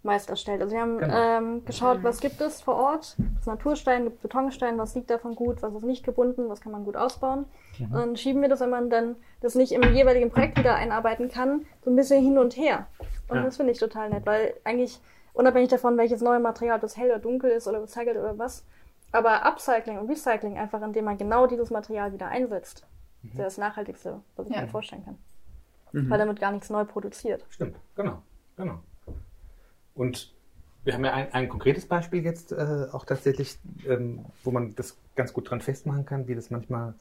meist 0.07 0.31
erstellt. 0.31 0.63
Also 0.63 0.75
wir 0.75 0.81
haben 0.81 0.99
genau. 0.99 1.15
ähm, 1.15 1.65
geschaut, 1.67 2.03
was 2.03 2.21
gibt 2.21 2.41
es 2.41 2.63
vor 2.63 2.77
Ort. 2.77 3.17
Das 3.37 3.47
Naturstein, 3.47 4.05
gibt 4.05 4.23
Betonstein, 4.23 4.79
was 4.79 4.95
liegt 4.95 5.11
davon 5.11 5.35
gut, 5.35 5.61
was 5.63 5.75
ist 5.75 5.85
nicht 5.85 6.05
gebunden, 6.05 6.49
was 6.49 6.63
kann 6.63 6.73
man 6.73 6.85
gut 6.85 6.97
ausbauen. 6.97 7.45
Mhm. 7.79 7.85
Und 7.85 7.93
dann 7.93 8.17
schieben 8.17 8.41
wir 8.41 8.49
das, 8.49 8.61
wenn 8.61 8.71
man 8.71 8.89
dann 8.89 9.17
das 9.41 9.55
nicht 9.55 9.73
im 9.73 9.83
jeweiligen 9.95 10.31
Projekt 10.31 10.59
wieder 10.59 10.75
einarbeiten 10.77 11.29
kann, 11.29 11.67
so 11.85 11.91
ein 11.91 11.97
bisschen 11.97 12.23
hin 12.23 12.39
und 12.39 12.57
her. 12.57 12.87
Und 13.29 13.37
ja. 13.37 13.43
das 13.43 13.57
finde 13.59 13.73
ich 13.73 13.79
total 13.79 14.09
nett, 14.09 14.25
weil 14.25 14.55
eigentlich 14.65 15.01
unabhängig 15.35 15.69
davon, 15.69 15.99
welches 15.99 16.23
neue 16.23 16.41
Material, 16.41 16.76
ob 16.76 16.83
das 16.83 16.97
hell 16.97 17.11
oder 17.11 17.19
dunkel 17.19 17.50
ist 17.50 17.69
oder 17.69 17.83
recycelt 17.83 18.17
oder 18.17 18.39
was. 18.39 18.65
Aber 19.13 19.45
Upcycling 19.45 19.99
und 19.99 20.09
Recycling 20.09 20.59
einfach, 20.59 20.83
indem 20.83 21.04
man 21.04 21.19
genau 21.19 21.47
dieses 21.47 21.71
Material 21.71 22.13
wieder 22.13 22.28
einsetzt, 22.28 22.87
mhm. 23.23 23.30
ist 23.30 23.39
das 23.39 23.59
Nachhaltigste, 23.59 24.21
was 24.37 24.49
ich 24.49 24.54
ja. 24.54 24.63
mir 24.63 24.69
vorstellen 24.69 25.04
kann. 25.04 25.19
Mhm. 25.93 26.11
Weil 26.11 26.19
damit 26.19 26.41
gar 26.41 26.52
nichts 26.52 26.71
neu 26.71 26.85
produziert. 26.85 27.45
Stimmt, 27.50 27.76
genau, 27.95 28.23
genau. 28.57 28.80
Und 29.97 30.32
wir 30.85 30.95
haben 30.95 31.04
ja 31.04 31.13
ein, 31.13 31.32
ein 31.32 31.49
konkretes 31.49 31.87
Beispiel 31.87 32.23
jetzt 32.23 32.52
äh, 32.52 32.87
auch 32.93 33.04
tatsächlich, 33.04 33.59
ähm, 33.89 34.25
wo 34.45 34.52
man 34.52 34.76
das 34.76 34.97
ganz 35.17 35.32
gut 35.32 35.50
dran 35.50 35.61
festmachen 35.61 36.06
kann, 36.06 36.28
wie 36.28 36.37
das 36.37 36.50
manchmal, 36.50 36.95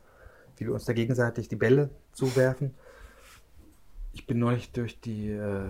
wie 0.58 0.66
wir 0.66 0.74
uns 0.74 0.86
da 0.86 0.94
gegenseitig 0.94 1.50
die 1.50 1.56
Bälle 1.56 1.92
zuwerfen. 2.14 2.74
Ich 4.14 4.26
bin 4.26 4.40
neulich 4.40 4.72
durch 4.72 5.00
die 5.02 5.30
äh, 5.30 5.70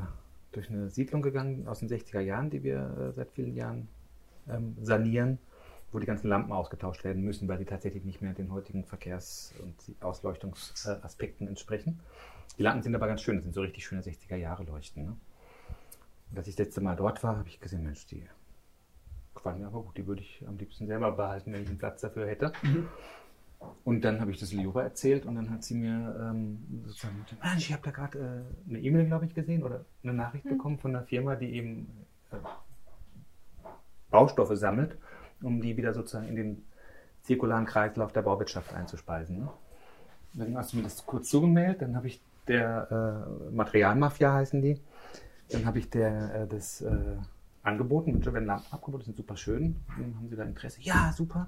durch 0.55 0.69
eine 0.69 0.89
Siedlung 0.89 1.21
gegangen 1.21 1.67
aus 1.67 1.79
den 1.79 1.89
60er 1.89 2.21
Jahren, 2.21 2.49
die 2.49 2.63
wir 2.63 3.09
äh, 3.09 3.11
seit 3.11 3.31
vielen 3.31 3.55
Jahren 3.55 3.89
ähm, 4.47 4.77
sanieren, 4.81 5.37
wo 5.91 5.99
die 5.99 6.05
ganzen 6.05 6.29
Lampen 6.29 6.53
ausgetauscht 6.53 7.03
werden 7.03 7.23
müssen, 7.23 7.47
weil 7.47 7.57
die 7.57 7.65
tatsächlich 7.65 8.05
nicht 8.05 8.21
mehr 8.21 8.33
den 8.33 8.51
heutigen 8.51 8.85
Verkehrs- 8.85 9.53
und 9.61 9.75
Ausleuchtungsaspekten 10.01 11.47
entsprechen. 11.47 11.99
Die 12.57 12.63
Lampen 12.63 12.83
sind 12.83 12.95
aber 12.95 13.07
ganz 13.07 13.21
schön, 13.21 13.35
das 13.35 13.43
sind 13.43 13.53
so 13.53 13.61
richtig 13.61 13.85
schöne 13.85 14.01
60er 14.01 14.37
Jahre 14.37 14.63
Leuchten. 14.63 15.03
Ne? 15.03 15.15
Und 16.31 16.37
als 16.37 16.47
ich 16.47 16.55
das 16.55 16.65
letzte 16.65 16.81
Mal 16.81 16.95
dort 16.95 17.23
war, 17.23 17.37
habe 17.37 17.47
ich 17.47 17.59
gesehen, 17.59 17.83
Mensch, 17.83 18.05
die 18.07 18.27
gefallen 19.33 19.59
mir 19.59 19.67
aber 19.67 19.81
gut, 19.81 19.97
die 19.97 20.07
würde 20.07 20.21
ich 20.21 20.43
am 20.47 20.57
liebsten 20.57 20.87
selber 20.87 21.11
behalten, 21.11 21.53
wenn 21.53 21.63
ich 21.63 21.69
einen 21.69 21.77
Platz 21.77 22.01
dafür 22.01 22.27
hätte. 22.27 22.51
Mhm. 22.63 22.87
Und 23.83 24.01
dann 24.01 24.19
habe 24.19 24.31
ich 24.31 24.39
das 24.39 24.51
Liora 24.51 24.83
erzählt 24.83 25.25
und 25.25 25.35
dann 25.35 25.49
hat 25.49 25.63
sie 25.63 25.75
mir 25.75 26.15
ähm, 26.19 26.83
sozusagen, 26.85 27.25
Mensch, 27.43 27.69
ich 27.69 27.73
habe 27.73 27.83
da 27.83 27.91
gerade 27.91 28.17
äh, 28.67 28.69
eine 28.69 28.79
E-Mail, 28.79 29.05
glaube 29.05 29.25
ich, 29.25 29.33
gesehen 29.33 29.63
oder 29.63 29.85
eine 30.03 30.13
Nachricht 30.13 30.45
mhm. 30.45 30.49
bekommen 30.49 30.77
von 30.79 30.95
einer 30.95 31.05
Firma, 31.05 31.35
die 31.35 31.53
eben 31.53 31.87
äh, 32.31 32.37
Baustoffe 34.09 34.55
sammelt, 34.55 34.97
um 35.41 35.61
die 35.61 35.77
wieder 35.77 35.93
sozusagen 35.93 36.27
in 36.27 36.35
den 36.35 36.65
zirkularen 37.23 37.65
Kreislauf 37.65 38.13
der 38.13 38.21
Bauwirtschaft 38.21 38.73
einzuspeisen. 38.73 39.39
Ne? 39.39 39.49
Dann 40.33 40.57
hast 40.57 40.73
du 40.73 40.77
mir 40.77 40.83
das 40.83 41.05
kurz 41.05 41.29
zugemeldet, 41.29 41.81
dann 41.81 41.95
habe 41.95 42.07
ich 42.07 42.21
der 42.47 43.27
äh, 43.49 43.51
Materialmafia 43.51 44.33
heißen 44.33 44.61
die, 44.61 44.79
dann 45.49 45.65
habe 45.65 45.79
ich 45.79 45.89
der 45.89 46.33
äh, 46.33 46.47
das 46.47 46.81
äh, 46.81 47.17
angeboten, 47.63 48.23
wenn 48.25 48.45
Lampen 48.45 48.71
abgeboten 48.71 49.05
sind 49.05 49.17
super 49.17 49.37
schön, 49.37 49.75
dann 49.97 50.15
haben 50.15 50.29
sie 50.29 50.35
da 50.35 50.43
Interesse. 50.43 50.81
Ja, 50.81 51.11
super. 51.15 51.47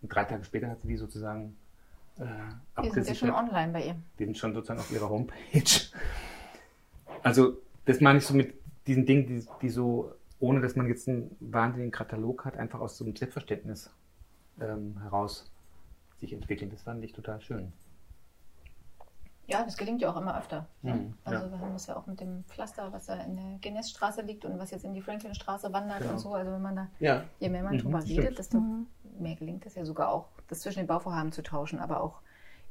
Und 0.00 0.14
drei 0.14 0.24
Tage 0.24 0.44
später 0.44 0.68
hat 0.68 0.80
sie 0.80 0.88
die 0.88 0.96
sozusagen 0.96 1.56
äh, 2.18 2.24
abgesichert. 2.74 2.84
Die 2.84 2.90
sind 2.90 3.08
ja 3.08 3.14
schon 3.14 3.30
online 3.30 3.72
bei 3.72 3.86
ihr. 3.86 3.96
Die 4.18 4.24
sind 4.24 4.38
schon 4.38 4.54
sozusagen 4.54 4.80
auf 4.80 4.90
ihrer 4.90 5.08
Homepage. 5.08 5.62
Also 7.22 7.58
das 7.84 8.00
meine 8.00 8.18
ich 8.18 8.26
so 8.26 8.34
mit 8.34 8.54
diesen 8.86 9.06
Dingen, 9.06 9.26
die, 9.26 9.46
die 9.60 9.68
so, 9.68 10.12
ohne 10.40 10.60
dass 10.60 10.76
man 10.76 10.86
jetzt 10.88 11.08
einen 11.08 11.36
wahnsinnigen 11.40 11.92
Katalog 11.92 12.44
hat, 12.44 12.56
einfach 12.56 12.80
aus 12.80 12.96
so 12.96 13.04
einem 13.04 13.14
Selbstverständnis 13.14 13.90
ähm, 14.60 15.00
heraus 15.02 15.50
sich 16.18 16.32
entwickeln. 16.32 16.70
Das 16.70 16.82
fand 16.82 17.02
ich 17.04 17.12
total 17.12 17.40
schön. 17.40 17.72
Ja, 19.46 19.64
das 19.64 19.76
gelingt 19.76 20.00
ja 20.00 20.10
auch 20.10 20.16
immer 20.16 20.38
öfter. 20.38 20.66
Mhm, 20.82 21.14
also 21.24 21.44
ja. 21.44 21.50
wir 21.50 21.58
haben 21.58 21.72
das 21.72 21.86
ja 21.86 21.96
auch 21.96 22.06
mit 22.06 22.20
dem 22.20 22.44
Pflaster, 22.44 22.92
was 22.92 23.06
da 23.06 23.14
in 23.14 23.36
der 23.36 23.58
Genessstraße 23.60 24.22
liegt 24.22 24.44
und 24.44 24.58
was 24.58 24.70
jetzt 24.70 24.84
in 24.84 24.94
die 24.94 25.02
Franklinstraße 25.02 25.72
wandert 25.72 26.00
genau. 26.00 26.12
und 26.12 26.18
so. 26.18 26.34
Also 26.34 26.52
wenn 26.52 26.62
man 26.62 26.76
da, 26.76 26.88
ja. 27.00 27.24
je 27.40 27.48
mehr 27.48 27.62
man 27.62 27.74
mhm, 27.74 27.78
drüber 27.78 28.04
redet, 28.04 28.38
desto 28.38 28.60
mhm. 28.60 28.86
mehr 29.18 29.34
gelingt 29.34 29.66
es 29.66 29.74
ja 29.74 29.84
sogar 29.84 30.12
auch, 30.12 30.28
das 30.48 30.60
zwischen 30.60 30.80
den 30.80 30.86
Bauvorhaben 30.86 31.32
zu 31.32 31.42
tauschen. 31.42 31.80
Aber 31.80 32.02
auch 32.02 32.20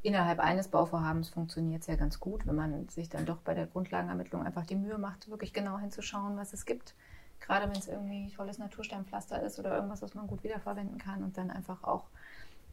innerhalb 0.02 0.40
eines 0.40 0.70
Bauvorhabens 0.70 1.30
funktioniert 1.30 1.82
es 1.82 1.88
ja 1.88 1.96
ganz 1.96 2.20
gut, 2.20 2.48
wenn 2.48 2.56
man 2.56 2.88
sich 2.88 3.10
dann 3.10 3.26
doch 3.26 3.38
bei 3.38 3.54
der 3.54 3.68
Grundlagenermittlung 3.68 4.46
einfach 4.46 4.66
die 4.66 4.76
Mühe 4.76 4.98
macht, 4.98 5.30
wirklich 5.30 5.54
genau 5.54 5.78
hinzuschauen, 5.78 6.38
was 6.38 6.54
es 6.54 6.66
gibt. 6.66 6.96
Gerade 7.42 7.66
wenn 7.66 7.78
es 7.78 7.88
irgendwie 7.88 8.32
tolles 8.32 8.60
Natursteinpflaster 8.60 9.42
ist 9.44 9.60
oder 9.60 9.76
irgendwas, 9.76 10.02
was 10.02 10.14
man 10.14 10.28
gut 10.28 10.44
wiederverwenden 10.44 10.98
kann 10.98 11.24
und 11.24 11.38
dann 11.38 11.52
einfach 11.52 11.84
auch 11.84 12.06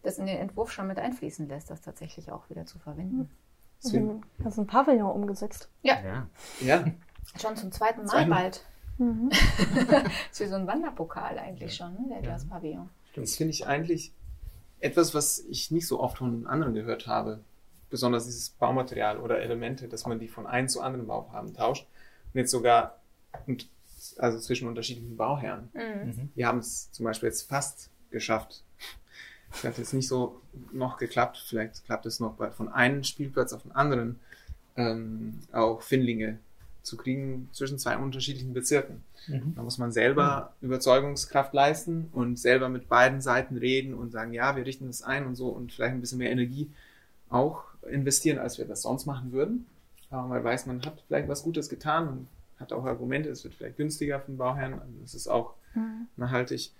das 0.03 0.19
in 0.19 0.27
den 0.27 0.39
Entwurf 0.39 0.71
schon 0.71 0.87
mit 0.87 0.99
einfließen 0.99 1.49
lässt, 1.49 1.71
das 1.71 1.81
tatsächlich 1.81 2.31
auch 2.31 2.49
wieder 2.49 2.65
zu 2.65 2.79
verwenden. 2.79 3.29
Mhm. 3.85 4.23
Also, 4.39 4.45
hast 4.45 4.59
du 4.59 4.63
ein 4.63 4.67
Pavillon 4.67 5.11
umgesetzt? 5.11 5.69
Ja. 5.83 5.99
ja. 6.03 6.27
ja. 6.61 6.85
Schon 7.41 7.57
zum 7.57 7.71
zweiten 7.73 8.01
Mal 8.01 8.09
Zweimal. 8.09 8.43
bald. 8.43 8.65
Mhm. 8.99 9.31
das 9.31 10.03
ist 10.33 10.41
wie 10.41 10.47
so 10.47 10.57
ein 10.57 10.67
Wanderpokal 10.67 11.39
eigentlich 11.39 11.75
schon, 11.75 11.93
ne? 11.93 12.09
der 12.11 12.23
Glaspavillon. 12.23 12.89
Das 13.15 13.37
finde 13.37 13.53
ich 13.53 13.67
eigentlich 13.67 14.13
etwas, 14.81 15.15
was 15.15 15.41
ich 15.49 15.71
nicht 15.71 15.87
so 15.87 16.01
oft 16.01 16.19
von 16.19 16.47
anderen 16.47 16.75
gehört 16.75 17.07
habe. 17.07 17.41
Besonders 17.91 18.27
dieses 18.27 18.51
Baumaterial 18.51 19.19
oder 19.19 19.41
Elemente, 19.41 19.89
dass 19.89 20.07
man 20.07 20.19
die 20.19 20.29
von 20.29 20.47
einem 20.47 20.69
zu 20.69 20.83
anderen 20.83 21.07
Baufarben 21.07 21.55
tauscht. 21.55 21.87
Und 22.33 22.41
jetzt 22.41 22.51
sogar, 22.51 23.01
also 24.19 24.39
zwischen 24.39 24.69
unterschiedlichen 24.69 25.17
Bauherren. 25.17 25.71
Mhm. 25.73 26.31
Wir 26.35 26.47
haben 26.47 26.59
es 26.59 26.93
zum 26.93 27.05
Beispiel 27.05 27.29
jetzt 27.29 27.49
fast 27.49 27.91
geschafft, 28.11 28.63
das 29.51 29.65
hat 29.65 29.79
jetzt 29.79 29.95
nicht 29.95 30.09
so 30.09 30.41
noch 30.73 30.99
geklappt. 30.99 31.43
Vielleicht 31.47 31.85
klappt 31.85 32.07
es 32.07 32.21
noch 32.21 32.35
bei, 32.35 32.51
von 32.51 32.69
einem 32.69 33.05
Spielplatz 33.05 33.53
auf 33.53 33.63
den 33.63 33.73
anderen 33.73 34.21
ähm, 34.77 35.41
auch 35.53 35.83
Findlinge 35.83 36.39
zu 36.83 36.97
kriegen 36.97 37.49
zwischen 37.53 37.79
zwei 37.79 37.97
unterschiedlichen 37.97 38.55
Bezirken. 38.55 39.03
Mhm. 39.27 39.55
Da 39.55 39.63
muss 39.63 39.79
man 39.79 39.93
selber 39.93 40.53
mhm. 40.61 40.67
Überzeugungskraft 40.67 41.53
leisten 41.53 42.09
und 42.13 42.39
selber 42.39 42.69
mit 42.69 42.89
beiden 42.89 43.21
Seiten 43.21 43.57
reden 43.57 43.95
und 43.95 44.11
sagen, 44.11 44.33
ja, 44.33 44.57
wir 44.57 44.65
richten 44.65 44.87
das 44.87 45.03
ein 45.03 45.27
und 45.27 45.35
so 45.35 45.49
und 45.49 45.73
vielleicht 45.73 45.95
ein 45.95 46.01
bisschen 46.01 46.19
mehr 46.19 46.31
Energie 46.31 46.71
auch 47.29 47.65
investieren, 47.91 48.39
als 48.39 48.59
wir 48.59 48.65
das 48.65 48.83
sonst 48.83 49.07
machen 49.07 49.33
würden. 49.33 49.67
Aber 50.11 50.29
man 50.29 50.43
weiß, 50.43 50.67
man 50.67 50.83
hat 50.83 51.03
vielleicht 51.07 51.29
was 51.29 51.43
Gutes 51.43 51.69
getan 51.69 52.09
und 52.09 52.29
hat 52.59 52.73
auch 52.73 52.85
Argumente, 52.87 53.29
es 53.29 53.45
wird 53.45 53.55
vielleicht 53.55 53.77
günstiger 53.77 54.21
für 54.21 54.33
den 54.33 54.39
Bauherrn, 54.39 54.75
also 54.75 54.95
es 55.05 55.15
ist 55.15 55.29
auch 55.29 55.55
mhm. 55.75 56.09
nachhaltig. 56.17 56.73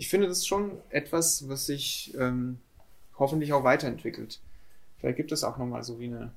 Ich 0.00 0.08
finde 0.08 0.28
das 0.28 0.46
schon 0.46 0.78
etwas, 0.88 1.46
was 1.50 1.66
sich 1.66 2.14
ähm, 2.18 2.58
hoffentlich 3.18 3.52
auch 3.52 3.64
weiterentwickelt. 3.64 4.40
Vielleicht 4.96 5.18
gibt 5.18 5.30
es 5.30 5.44
auch 5.44 5.58
nochmal 5.58 5.82
so 5.82 6.00
wie 6.00 6.06
eine 6.06 6.32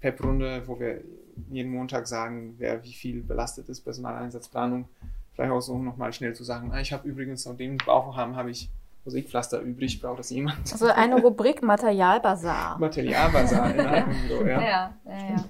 PEP-Runde, 0.00 0.64
wo 0.66 0.78
wir 0.78 1.00
jeden 1.48 1.72
Montag 1.72 2.08
sagen, 2.08 2.56
wer 2.58 2.84
wie 2.84 2.92
viel 2.92 3.22
belastet 3.22 3.70
ist, 3.70 3.80
Personaleinsatzplanung. 3.80 4.86
Vielleicht 5.32 5.50
auch 5.50 5.62
so 5.62 5.78
nochmal 5.78 6.12
schnell 6.12 6.34
zu 6.34 6.44
sagen, 6.44 6.72
ah, 6.74 6.80
ich 6.82 6.92
habe 6.92 7.08
übrigens 7.08 7.46
noch 7.46 7.56
den 7.56 7.78
Bauvorhaben, 7.78 8.36
habe 8.36 8.50
ich 8.50 8.68
Musikpflaster 9.06 9.62
übrig, 9.62 9.98
braucht 10.02 10.18
das 10.18 10.28
jemand? 10.28 10.70
Also 10.70 10.88
eine 10.88 11.18
Rubrik 11.18 11.62
Materialbasar. 11.62 12.78
Materialbasar 12.78 13.70
in 13.74 13.80
einem 13.80 14.28
so, 14.28 14.44
ja. 14.44 14.60
Ja, 14.60 14.94
ja, 15.06 15.28
ja. 15.30 15.44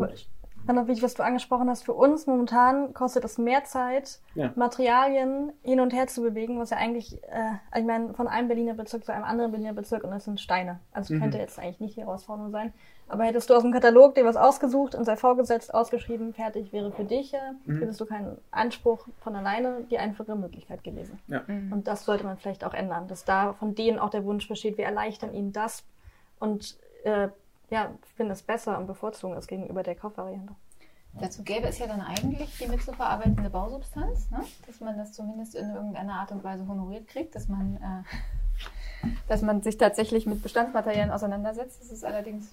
Recht. 0.00 0.28
Dann 0.68 0.76
noch 0.76 0.86
wichtig, 0.86 1.02
was 1.02 1.14
du 1.14 1.22
angesprochen 1.22 1.70
hast. 1.70 1.84
Für 1.84 1.94
uns 1.94 2.26
momentan 2.26 2.92
kostet 2.92 3.24
es 3.24 3.38
mehr 3.38 3.64
Zeit, 3.64 4.20
ja. 4.34 4.52
Materialien 4.54 5.50
hin 5.62 5.80
und 5.80 5.94
her 5.94 6.08
zu 6.08 6.20
bewegen, 6.20 6.60
was 6.60 6.68
ja 6.68 6.76
eigentlich, 6.76 7.22
äh, 7.24 7.78
ich 7.78 7.86
meine, 7.86 8.12
von 8.12 8.28
einem 8.28 8.48
Berliner 8.48 8.74
Bezirk 8.74 9.02
zu 9.02 9.14
einem 9.14 9.24
anderen 9.24 9.50
Berliner 9.50 9.72
Bezirk 9.72 10.04
und 10.04 10.10
das 10.10 10.26
sind 10.26 10.42
Steine. 10.42 10.78
Also 10.92 11.14
mhm. 11.14 11.20
könnte 11.20 11.38
jetzt 11.38 11.58
eigentlich 11.58 11.80
nicht 11.80 11.96
die 11.96 12.02
Herausforderung 12.02 12.50
sein. 12.50 12.74
Aber 13.08 13.24
hättest 13.24 13.48
du 13.48 13.54
aus 13.54 13.62
dem 13.62 13.72
Katalog 13.72 14.14
dir 14.14 14.26
was 14.26 14.36
ausgesucht 14.36 14.94
und 14.94 15.06
sei 15.06 15.16
vorgesetzt, 15.16 15.72
ausgeschrieben, 15.72 16.34
fertig 16.34 16.70
wäre 16.70 16.92
für 16.92 17.04
dich, 17.04 17.32
ja, 17.32 17.54
mhm. 17.64 17.78
hättest 17.78 17.98
du 18.02 18.04
keinen 18.04 18.36
Anspruch 18.50 19.08
von 19.20 19.34
alleine, 19.36 19.84
die 19.90 19.98
einfache 19.98 20.36
Möglichkeit 20.36 20.84
gewesen. 20.84 21.18
Ja. 21.28 21.44
Mhm. 21.46 21.72
Und 21.72 21.88
das 21.88 22.04
sollte 22.04 22.24
man 22.24 22.36
vielleicht 22.36 22.62
auch 22.62 22.74
ändern, 22.74 23.08
dass 23.08 23.24
da 23.24 23.54
von 23.54 23.74
denen 23.74 23.98
auch 23.98 24.10
der 24.10 24.26
Wunsch 24.26 24.46
besteht, 24.46 24.76
wir 24.76 24.84
erleichtern 24.84 25.32
ihnen 25.32 25.54
das 25.54 25.82
und 26.38 26.76
äh, 27.04 27.28
ja, 27.70 27.92
finde 28.16 28.32
es 28.32 28.42
besser 28.42 28.78
und 28.78 28.86
bevorzugen 28.86 29.36
es 29.36 29.46
gegenüber 29.46 29.82
der 29.82 29.94
Kaufvariante. 29.94 30.54
Dazu 31.20 31.42
gäbe 31.42 31.66
es 31.66 31.78
ja 31.78 31.86
dann 31.86 32.00
eigentlich 32.00 32.56
die 32.58 32.68
mitzuverarbeitende 32.68 33.50
Bausubstanz, 33.50 34.30
ne? 34.30 34.44
dass 34.66 34.80
man 34.80 34.96
das 34.96 35.12
zumindest 35.12 35.54
in 35.54 35.70
irgendeiner 35.70 36.14
Art 36.14 36.30
und 36.32 36.44
Weise 36.44 36.66
honoriert 36.68 37.08
kriegt, 37.08 37.34
dass 37.34 37.48
man, 37.48 37.76
äh, 37.76 39.08
dass 39.28 39.42
man 39.42 39.62
sich 39.62 39.78
tatsächlich 39.78 40.26
mit 40.26 40.42
Bestandsmaterialien 40.42 41.10
auseinandersetzt. 41.10 41.80
Das 41.80 41.90
ist 41.90 42.04
allerdings 42.04 42.52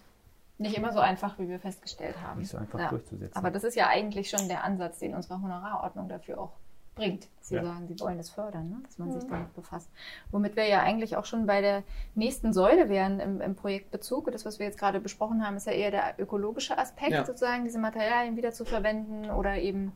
nicht 0.58 0.78
immer 0.78 0.93
so 0.93 0.99
einfach, 0.99 1.38
wie 1.38 1.49
wir 1.49 1.60
festgestellt 1.60 2.15
haben. 2.25 2.39
Nicht 2.39 2.49
so 2.49 2.58
einfach 2.58 2.80
ja. 2.80 2.89
durchzusetzen. 2.89 3.38
Aber 3.38 3.51
das 3.51 3.63
ist 3.63 3.75
ja 3.75 3.88
eigentlich 3.88 4.30
schon 4.30 4.47
der 4.47 4.63
Ansatz, 4.63 4.99
den 4.99 5.13
unsere 5.13 5.41
Honorarordnung 5.41 6.08
dafür 6.08 6.39
auch 6.39 6.54
bringt. 6.95 7.27
Sie 7.41 7.55
ja. 7.55 7.63
sagen, 7.63 7.88
Sie 7.88 7.99
wollen 7.99 8.17
es 8.17 8.29
fördern, 8.29 8.69
ne? 8.69 8.77
dass 8.84 8.97
man 8.97 9.12
sich 9.12 9.29
damit 9.29 9.53
befasst. 9.53 9.89
Womit 10.31 10.55
wir 10.55 10.67
ja 10.67 10.81
eigentlich 10.81 11.15
auch 11.17 11.25
schon 11.25 11.45
bei 11.45 11.62
der 11.62 11.84
nächsten 12.15 12.53
Säule 12.53 12.89
wären 12.89 13.19
im, 13.19 13.41
im 13.41 13.55
Projektbezug. 13.55 14.31
Das, 14.31 14.45
was 14.45 14.58
wir 14.58 14.65
jetzt 14.65 14.79
gerade 14.79 14.99
besprochen 14.99 15.45
haben, 15.45 15.58
ist 15.58 15.67
ja 15.67 15.73
eher 15.73 15.91
der 15.91 16.15
ökologische 16.17 16.77
Aspekt, 16.77 17.12
ja. 17.12 17.25
sozusagen 17.25 17.65
diese 17.65 17.77
Materialien 17.79 18.38
wieder 18.38 18.51
zu 18.51 18.65
verwenden 18.65 19.29
oder 19.29 19.58
eben 19.58 19.91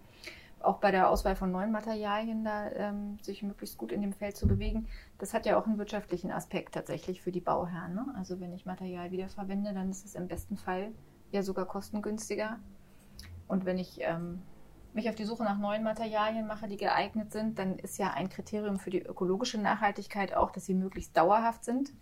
auch 0.62 0.78
bei 0.80 0.92
der 0.92 1.10
Auswahl 1.10 1.36
von 1.36 1.52
neuen 1.52 1.72
Materialien 1.72 2.44
da 2.44 2.70
ähm, 2.72 3.18
sich 3.22 3.44
möglichst 3.44 3.78
gut 3.78 3.92
in 3.92 4.02
dem 4.02 4.14
Feld 4.14 4.36
zu 4.36 4.48
bewegen. 4.48 4.88
Das 5.18 5.34
hat 5.34 5.46
ja 5.46 5.58
auch 5.58 5.66
einen 5.66 5.78
wirtschaftlichen 5.78 6.32
Aspekt 6.32 6.74
tatsächlich 6.74 7.22
für 7.22 7.32
die 7.32 7.40
Bauherren. 7.40 7.96
Ne? 7.96 8.06
Also 8.18 8.40
wenn 8.40 8.54
ich 8.54 8.66
Material 8.66 9.12
wiederverwende, 9.12 9.74
dann 9.74 9.90
ist 9.90 10.06
es 10.06 10.16
im 10.16 10.28
besten 10.28 10.58
Fall 10.58 10.92
ja 11.32 11.44
sogar 11.44 11.66
kostengünstiger. 11.66 12.60
Und 13.48 13.66
wenn 13.66 13.78
ich 13.78 14.00
ähm, 14.02 14.42
mich 15.00 15.10
auf 15.10 15.16
die 15.16 15.24
Suche 15.24 15.44
nach 15.44 15.58
neuen 15.58 15.84
Materialien 15.84 16.46
mache, 16.46 16.68
die 16.68 16.76
geeignet 16.76 17.32
sind, 17.32 17.58
dann 17.58 17.80
ist 17.80 17.98
ja 17.98 18.12
ein 18.12 18.30
Kriterium 18.30 18.80
für 18.80 18.90
die 18.90 19.02
ökologische 19.02 19.58
Nachhaltigkeit 19.58 20.34
auch, 20.34 20.52
dass 20.52 20.66
sie 20.66 20.74
möglichst 20.74 21.16
dauerhaft 21.16 21.64
sind, 21.64 21.94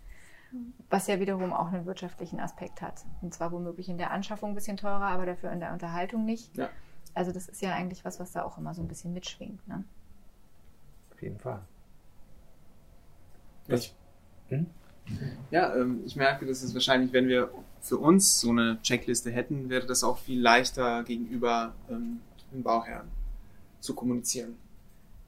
was 0.90 1.06
ja 1.06 1.20
wiederum 1.20 1.52
auch 1.52 1.68
einen 1.68 1.86
wirtschaftlichen 1.86 2.40
Aspekt 2.40 2.82
hat. 2.82 3.04
Und 3.22 3.32
zwar 3.32 3.52
womöglich 3.52 3.88
in 3.88 3.98
der 3.98 4.10
Anschaffung 4.10 4.50
ein 4.50 4.54
bisschen 4.56 4.76
teurer, 4.76 5.06
aber 5.06 5.26
dafür 5.26 5.52
in 5.52 5.60
der 5.60 5.72
Unterhaltung 5.72 6.24
nicht. 6.24 6.56
Ja. 6.56 6.68
Also 7.14 7.30
das 7.30 7.48
ist 7.48 7.62
ja 7.62 7.72
eigentlich 7.72 8.04
was, 8.04 8.18
was 8.18 8.32
da 8.32 8.42
auch 8.42 8.58
immer 8.58 8.74
so 8.74 8.82
ein 8.82 8.88
bisschen 8.88 9.12
mitschwingt. 9.12 9.66
Ne? 9.68 9.84
Auf 11.12 11.22
jeden 11.22 11.38
Fall. 11.38 11.60
Ich, 13.68 13.94
hm? 14.48 14.66
Ja, 15.50 15.74
ähm, 15.76 16.02
ich 16.04 16.16
merke, 16.16 16.46
dass 16.46 16.62
es 16.62 16.74
wahrscheinlich, 16.74 17.12
wenn 17.12 17.28
wir 17.28 17.50
für 17.80 17.98
uns 17.98 18.40
so 18.40 18.50
eine 18.50 18.80
Checkliste 18.82 19.30
hätten, 19.30 19.68
wäre 19.68 19.86
das 19.86 20.02
auch 20.02 20.18
viel 20.18 20.40
leichter 20.40 21.04
gegenüber 21.04 21.74
ähm, 21.88 22.20
den 22.52 22.62
Bauherren 22.62 23.08
zu 23.80 23.94
kommunizieren. 23.94 24.56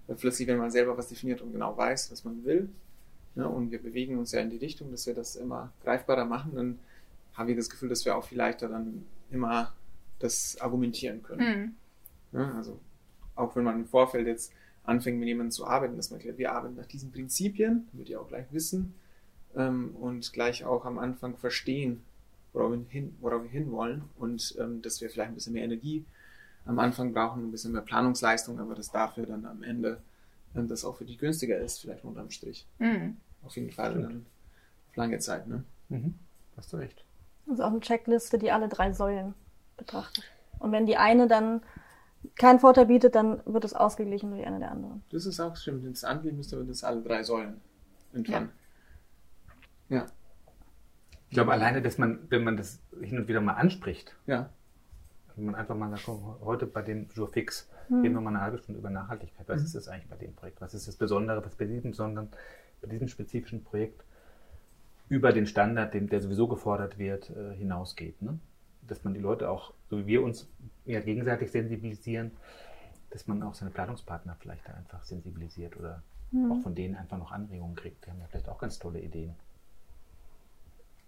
Weil 0.06 0.16
plötzlich, 0.16 0.48
wenn 0.48 0.58
man 0.58 0.70
selber 0.70 0.96
was 0.96 1.08
definiert 1.08 1.40
und 1.40 1.52
genau 1.52 1.76
weiß, 1.76 2.10
was 2.10 2.24
man 2.24 2.44
will, 2.44 2.68
ne, 3.34 3.48
und 3.48 3.70
wir 3.70 3.80
bewegen 3.80 4.18
uns 4.18 4.32
ja 4.32 4.40
in 4.40 4.50
die 4.50 4.56
Richtung, 4.56 4.90
dass 4.90 5.06
wir 5.06 5.14
das 5.14 5.36
immer 5.36 5.72
greifbarer 5.82 6.24
machen, 6.24 6.54
dann 6.54 6.78
haben 7.34 7.48
wir 7.48 7.56
das 7.56 7.70
Gefühl, 7.70 7.88
dass 7.88 8.04
wir 8.04 8.16
auch 8.16 8.24
viel 8.24 8.38
leichter 8.38 8.68
dann 8.68 9.04
immer 9.30 9.72
das 10.18 10.60
argumentieren 10.60 11.22
können. 11.22 11.74
Mhm. 12.32 12.38
Ja, 12.38 12.54
also 12.54 12.78
auch 13.34 13.54
wenn 13.56 13.64
man 13.64 13.76
im 13.76 13.86
Vorfeld 13.86 14.26
jetzt 14.26 14.52
anfängt, 14.84 15.18
mit 15.18 15.28
jemandem 15.28 15.50
zu 15.50 15.66
arbeiten, 15.66 15.96
dass 15.96 16.10
man 16.10 16.18
erklärt, 16.18 16.38
wir 16.38 16.52
arbeiten 16.52 16.76
nach 16.76 16.86
diesen 16.86 17.10
Prinzipien, 17.12 17.88
damit 17.92 18.08
ihr 18.08 18.20
auch 18.20 18.28
gleich 18.28 18.46
wissen 18.50 18.94
ähm, 19.56 19.94
und 19.96 20.32
gleich 20.32 20.64
auch 20.64 20.84
am 20.84 20.98
Anfang 20.98 21.36
verstehen, 21.36 22.02
worauf 22.52 22.72
wir, 22.72 22.84
hin, 22.88 23.14
worauf 23.20 23.42
wir 23.42 23.50
hinwollen 23.50 24.02
und 24.18 24.56
ähm, 24.58 24.82
dass 24.82 25.00
wir 25.00 25.10
vielleicht 25.10 25.30
ein 25.30 25.34
bisschen 25.34 25.52
mehr 25.52 25.64
Energie 25.64 26.04
am 26.64 26.78
Anfang 26.78 27.12
brauchen, 27.12 27.44
ein 27.44 27.50
bisschen 27.50 27.72
mehr 27.72 27.82
Planungsleistung, 27.82 28.58
aber 28.60 28.74
dass 28.74 28.90
dafür 28.90 29.26
dann 29.26 29.44
am 29.44 29.62
Ende 29.62 30.02
ähm, 30.54 30.68
das 30.68 30.84
auch 30.84 30.96
für 30.96 31.04
die 31.04 31.16
günstiger 31.16 31.58
ist, 31.58 31.80
vielleicht 31.80 32.04
unterm 32.04 32.30
Strich. 32.30 32.66
Mhm. 32.78 33.16
Auf 33.42 33.56
jeden 33.56 33.70
Fall 33.70 33.94
dann 33.94 34.26
auf 34.88 34.96
lange 34.96 35.18
Zeit. 35.18 35.46
Ne? 35.46 35.64
Mhm. 35.88 36.14
Hast 36.56 36.72
du 36.72 36.76
recht. 36.76 37.04
Das 37.46 37.54
ist 37.58 37.60
auch 37.64 37.70
eine 37.70 37.80
Checkliste, 37.80 38.38
die 38.38 38.52
alle 38.52 38.68
drei 38.68 38.92
Säulen 38.92 39.34
betrachtet. 39.76 40.24
Und 40.58 40.72
wenn 40.72 40.86
die 40.86 40.96
eine 40.96 41.26
dann 41.26 41.62
keinen 42.36 42.58
Vorteil 42.58 42.86
bietet, 42.86 43.14
dann 43.14 43.40
wird 43.46 43.64
es 43.64 43.72
ausgeglichen 43.72 44.30
durch 44.30 44.46
eine 44.46 44.58
der 44.58 44.70
anderen. 44.70 45.02
Das 45.10 45.24
ist 45.24 45.40
auch 45.40 45.56
stimmt. 45.56 45.84
Ins 45.86 46.04
Anliegen 46.04 46.36
müsste 46.36 46.56
man 46.56 46.68
das 46.68 46.84
alle 46.84 47.00
drei 47.02 47.22
Säulen 47.22 47.60
entfernen. 48.12 48.50
Ja. 49.88 49.96
ja. 49.98 50.06
Ich 51.30 51.34
glaube 51.34 51.52
alleine, 51.52 51.80
dass 51.80 51.96
man, 51.96 52.26
wenn 52.28 52.44
man 52.44 52.56
das 52.56 52.80
hin 53.00 53.18
und 53.18 53.28
wieder 53.28 53.40
mal 53.40 53.54
anspricht, 53.54 54.14
ja. 54.26 54.50
Wenn 55.40 55.46
man 55.46 55.54
einfach 55.56 55.76
mal 55.76 55.90
sagt, 55.90 56.08
heute 56.42 56.66
bei 56.66 56.82
dem 56.82 57.08
Jour 57.14 57.28
fix, 57.28 57.68
hm. 57.88 58.02
reden 58.02 58.14
wir 58.14 58.20
mal 58.20 58.30
eine 58.30 58.42
halbe 58.42 58.58
Stunde 58.58 58.78
über 58.78 58.90
Nachhaltigkeit. 58.90 59.48
Was 59.48 59.60
mhm. 59.60 59.66
ist 59.66 59.74
das 59.74 59.88
eigentlich 59.88 60.08
bei 60.08 60.16
dem 60.16 60.34
Projekt? 60.34 60.60
Was 60.60 60.74
ist 60.74 60.86
das 60.86 60.96
Besondere, 60.96 61.44
was 61.44 61.54
bei 61.54 61.64
diesem, 61.64 61.92
sondern 61.92 62.28
bei 62.80 62.88
diesem 62.88 63.08
spezifischen 63.08 63.64
Projekt 63.64 64.04
über 65.08 65.32
den 65.32 65.46
Standard, 65.46 65.94
den, 65.94 66.08
der 66.08 66.20
sowieso 66.20 66.46
gefordert 66.46 66.98
wird, 66.98 67.30
äh, 67.30 67.54
hinausgeht. 67.56 68.22
Ne? 68.22 68.38
dass 68.90 69.04
man 69.04 69.14
die 69.14 69.20
Leute 69.20 69.48
auch, 69.48 69.72
so 69.88 69.98
wie 69.98 70.06
wir 70.06 70.22
uns 70.22 70.48
ja 70.84 71.00
gegenseitig 71.00 71.50
sensibilisieren, 71.50 72.32
dass 73.10 73.26
man 73.26 73.42
auch 73.42 73.54
seine 73.54 73.70
Planungspartner 73.70 74.36
vielleicht 74.38 74.68
da 74.68 74.74
einfach 74.74 75.04
sensibilisiert 75.04 75.76
oder 75.76 76.02
mhm. 76.32 76.52
auch 76.52 76.62
von 76.62 76.74
denen 76.74 76.96
einfach 76.96 77.18
noch 77.18 77.32
Anregungen 77.32 77.76
kriegt. 77.76 78.04
Die 78.04 78.10
haben 78.10 78.20
ja 78.20 78.26
vielleicht 78.28 78.48
auch 78.48 78.58
ganz 78.58 78.78
tolle 78.78 79.00
Ideen. 79.00 79.34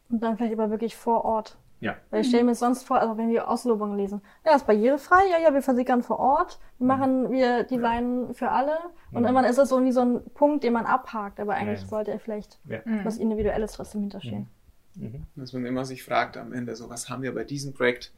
Und 0.08 0.22
dann 0.22 0.36
vielleicht 0.36 0.52
aber 0.52 0.70
wirklich 0.70 0.96
vor 0.96 1.24
Ort. 1.24 1.58
Ja. 1.82 1.96
Weil 2.10 2.20
ich 2.20 2.28
stelle 2.28 2.44
mir 2.44 2.54
sonst 2.54 2.84
vor, 2.84 3.00
also 3.00 3.18
wenn 3.18 3.28
wir 3.28 3.48
Auslobungen 3.48 3.98
lesen, 3.98 4.22
ja, 4.46 4.54
ist 4.54 4.68
barrierefrei, 4.68 5.20
ja, 5.32 5.38
ja, 5.42 5.52
wir 5.52 5.62
versickern 5.62 6.04
vor 6.04 6.20
Ort, 6.20 6.60
wir 6.78 6.86
machen, 6.86 7.32
wir 7.32 7.64
designen 7.64 8.28
ja. 8.28 8.32
für 8.34 8.50
alle 8.50 8.78
und 9.10 9.22
mhm. 9.22 9.24
irgendwann 9.24 9.44
ist 9.46 9.58
das 9.58 9.68
so 9.68 9.76
irgendwie 9.76 9.92
so 9.92 10.02
ein 10.02 10.24
Punkt, 10.32 10.62
den 10.62 10.74
man 10.74 10.86
abhakt, 10.86 11.40
aber 11.40 11.54
eigentlich 11.54 11.80
ja. 11.80 11.86
sollte 11.88 12.12
er 12.12 12.20
vielleicht 12.20 12.60
ja. 12.66 12.78
was 13.02 13.18
Individuelles 13.18 13.72
trotzdem 13.72 14.02
hinterstehen. 14.02 14.46
Mhm. 14.94 15.04
Mhm. 15.06 15.26
Dass 15.34 15.52
man 15.54 15.66
immer 15.66 15.84
sich 15.84 16.04
fragt 16.04 16.36
am 16.36 16.52
Ende, 16.52 16.76
so 16.76 16.88
was 16.88 17.10
haben 17.10 17.24
wir 17.24 17.34
bei 17.34 17.42
diesem 17.42 17.74
Projekt 17.74 18.12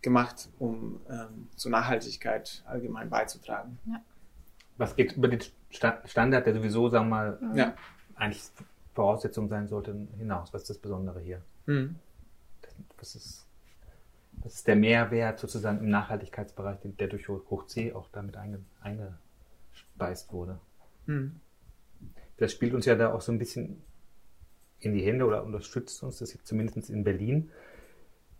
gemacht, 0.00 0.48
um 0.60 1.00
ähm, 1.10 1.48
zur 1.56 1.72
Nachhaltigkeit 1.72 2.62
allgemein 2.66 3.10
beizutragen. 3.10 3.80
Ja. 3.86 4.00
Was 4.76 4.94
geht 4.94 5.16
über 5.16 5.26
den 5.26 5.40
Standard, 5.70 6.46
der 6.46 6.54
sowieso, 6.54 6.88
sagen 6.88 7.08
wir 7.08 7.16
mal, 7.16 7.38
ja. 7.54 7.74
eigentlich 8.14 8.44
Voraussetzung 8.94 9.48
sein 9.48 9.66
sollte, 9.66 10.06
hinaus? 10.16 10.54
Was 10.54 10.62
ist 10.62 10.70
das 10.70 10.78
Besondere 10.78 11.18
hier? 11.18 11.42
Mhm. 11.66 11.96
Was, 12.98 13.14
ist, 13.14 13.46
was 14.32 14.54
ist 14.54 14.66
der 14.66 14.76
Mehrwert 14.76 15.38
sozusagen 15.38 15.78
im 15.78 15.88
Nachhaltigkeitsbereich, 15.88 16.78
der 16.82 17.08
durch 17.08 17.28
Hoch 17.28 17.66
C 17.66 17.92
auch 17.92 18.08
damit 18.12 18.36
einge, 18.36 18.60
eingespeist 18.80 20.32
wurde? 20.32 20.60
Mhm. 21.06 21.40
Das 22.36 22.52
spielt 22.52 22.74
uns 22.74 22.86
ja 22.86 22.94
da 22.94 23.12
auch 23.12 23.20
so 23.20 23.32
ein 23.32 23.38
bisschen 23.38 23.82
in 24.80 24.94
die 24.94 25.04
Hände 25.04 25.24
oder 25.24 25.44
unterstützt 25.44 26.02
uns 26.02 26.18
das 26.18 26.36
zumindest 26.44 26.90
in 26.90 27.04
Berlin. 27.04 27.50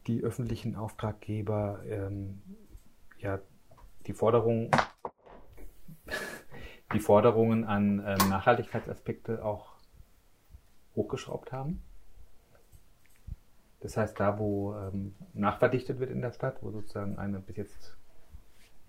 Die 0.06 0.22
öffentlichen 0.22 0.76
Auftraggeber 0.76 1.82
ähm, 1.86 2.40
ja 3.18 3.40
die 4.06 4.12
Forderungen, 4.12 4.70
die 6.94 7.00
Forderungen 7.00 7.64
an 7.64 8.02
ähm, 8.06 8.28
Nachhaltigkeitsaspekte 8.28 9.44
auch 9.44 9.74
hochgeschraubt 10.96 11.52
haben. 11.52 11.82
Das 13.80 13.96
heißt, 13.96 14.18
da, 14.18 14.38
wo 14.38 14.74
ähm, 14.74 15.14
nachverdichtet 15.34 16.00
wird 16.00 16.10
in 16.10 16.20
der 16.20 16.32
Stadt, 16.32 16.62
wo 16.62 16.70
sozusagen 16.70 17.16
eine 17.18 17.38
bis 17.38 17.56
jetzt 17.56 17.96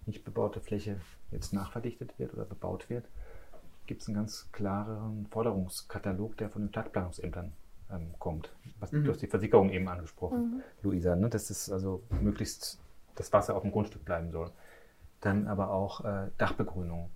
nicht 0.06 0.23
bebaute 0.23 0.60
Fläche 0.60 0.99
jetzt 1.32 1.54
nachverdichtet 1.54 2.17
wird 2.17 2.34
oder 2.34 2.45
bebaut 2.45 2.89
wird, 2.89 3.06
gibt 3.86 4.02
es 4.02 4.08
einen 4.08 4.15
ganz 4.15 4.52
klaren 4.52 5.28
Forderungskatalog, 5.30 6.38
der 6.38 6.49
von 6.49 6.63
den 6.63 6.69
Stadtplanungsämtern 6.69 7.54
ähm, 7.91 8.13
kommt. 8.17 8.52
Was, 8.80 8.91
mhm. 8.91 9.04
Du 9.04 9.12
hast 9.12 9.21
die 9.21 9.28
Versickerung 9.28 9.69
eben 9.69 9.88
angesprochen, 9.88 10.39
mhm. 10.39 10.63
Luisa, 10.82 11.15
ne? 11.15 11.30
dass 11.30 11.49
es 11.49 11.71
also 11.71 12.04
möglichst 12.21 12.80
das 13.15 13.32
Wasser 13.34 13.56
auf 13.56 13.62
dem 13.63 13.71
Grundstück 13.71 14.06
bleiben 14.06 14.32
soll. 14.32 14.52
Dann 15.21 15.47
aber 15.47 15.71
auch 15.71 16.06
äh, 16.06 16.30
Dachbegrünung 16.38 17.12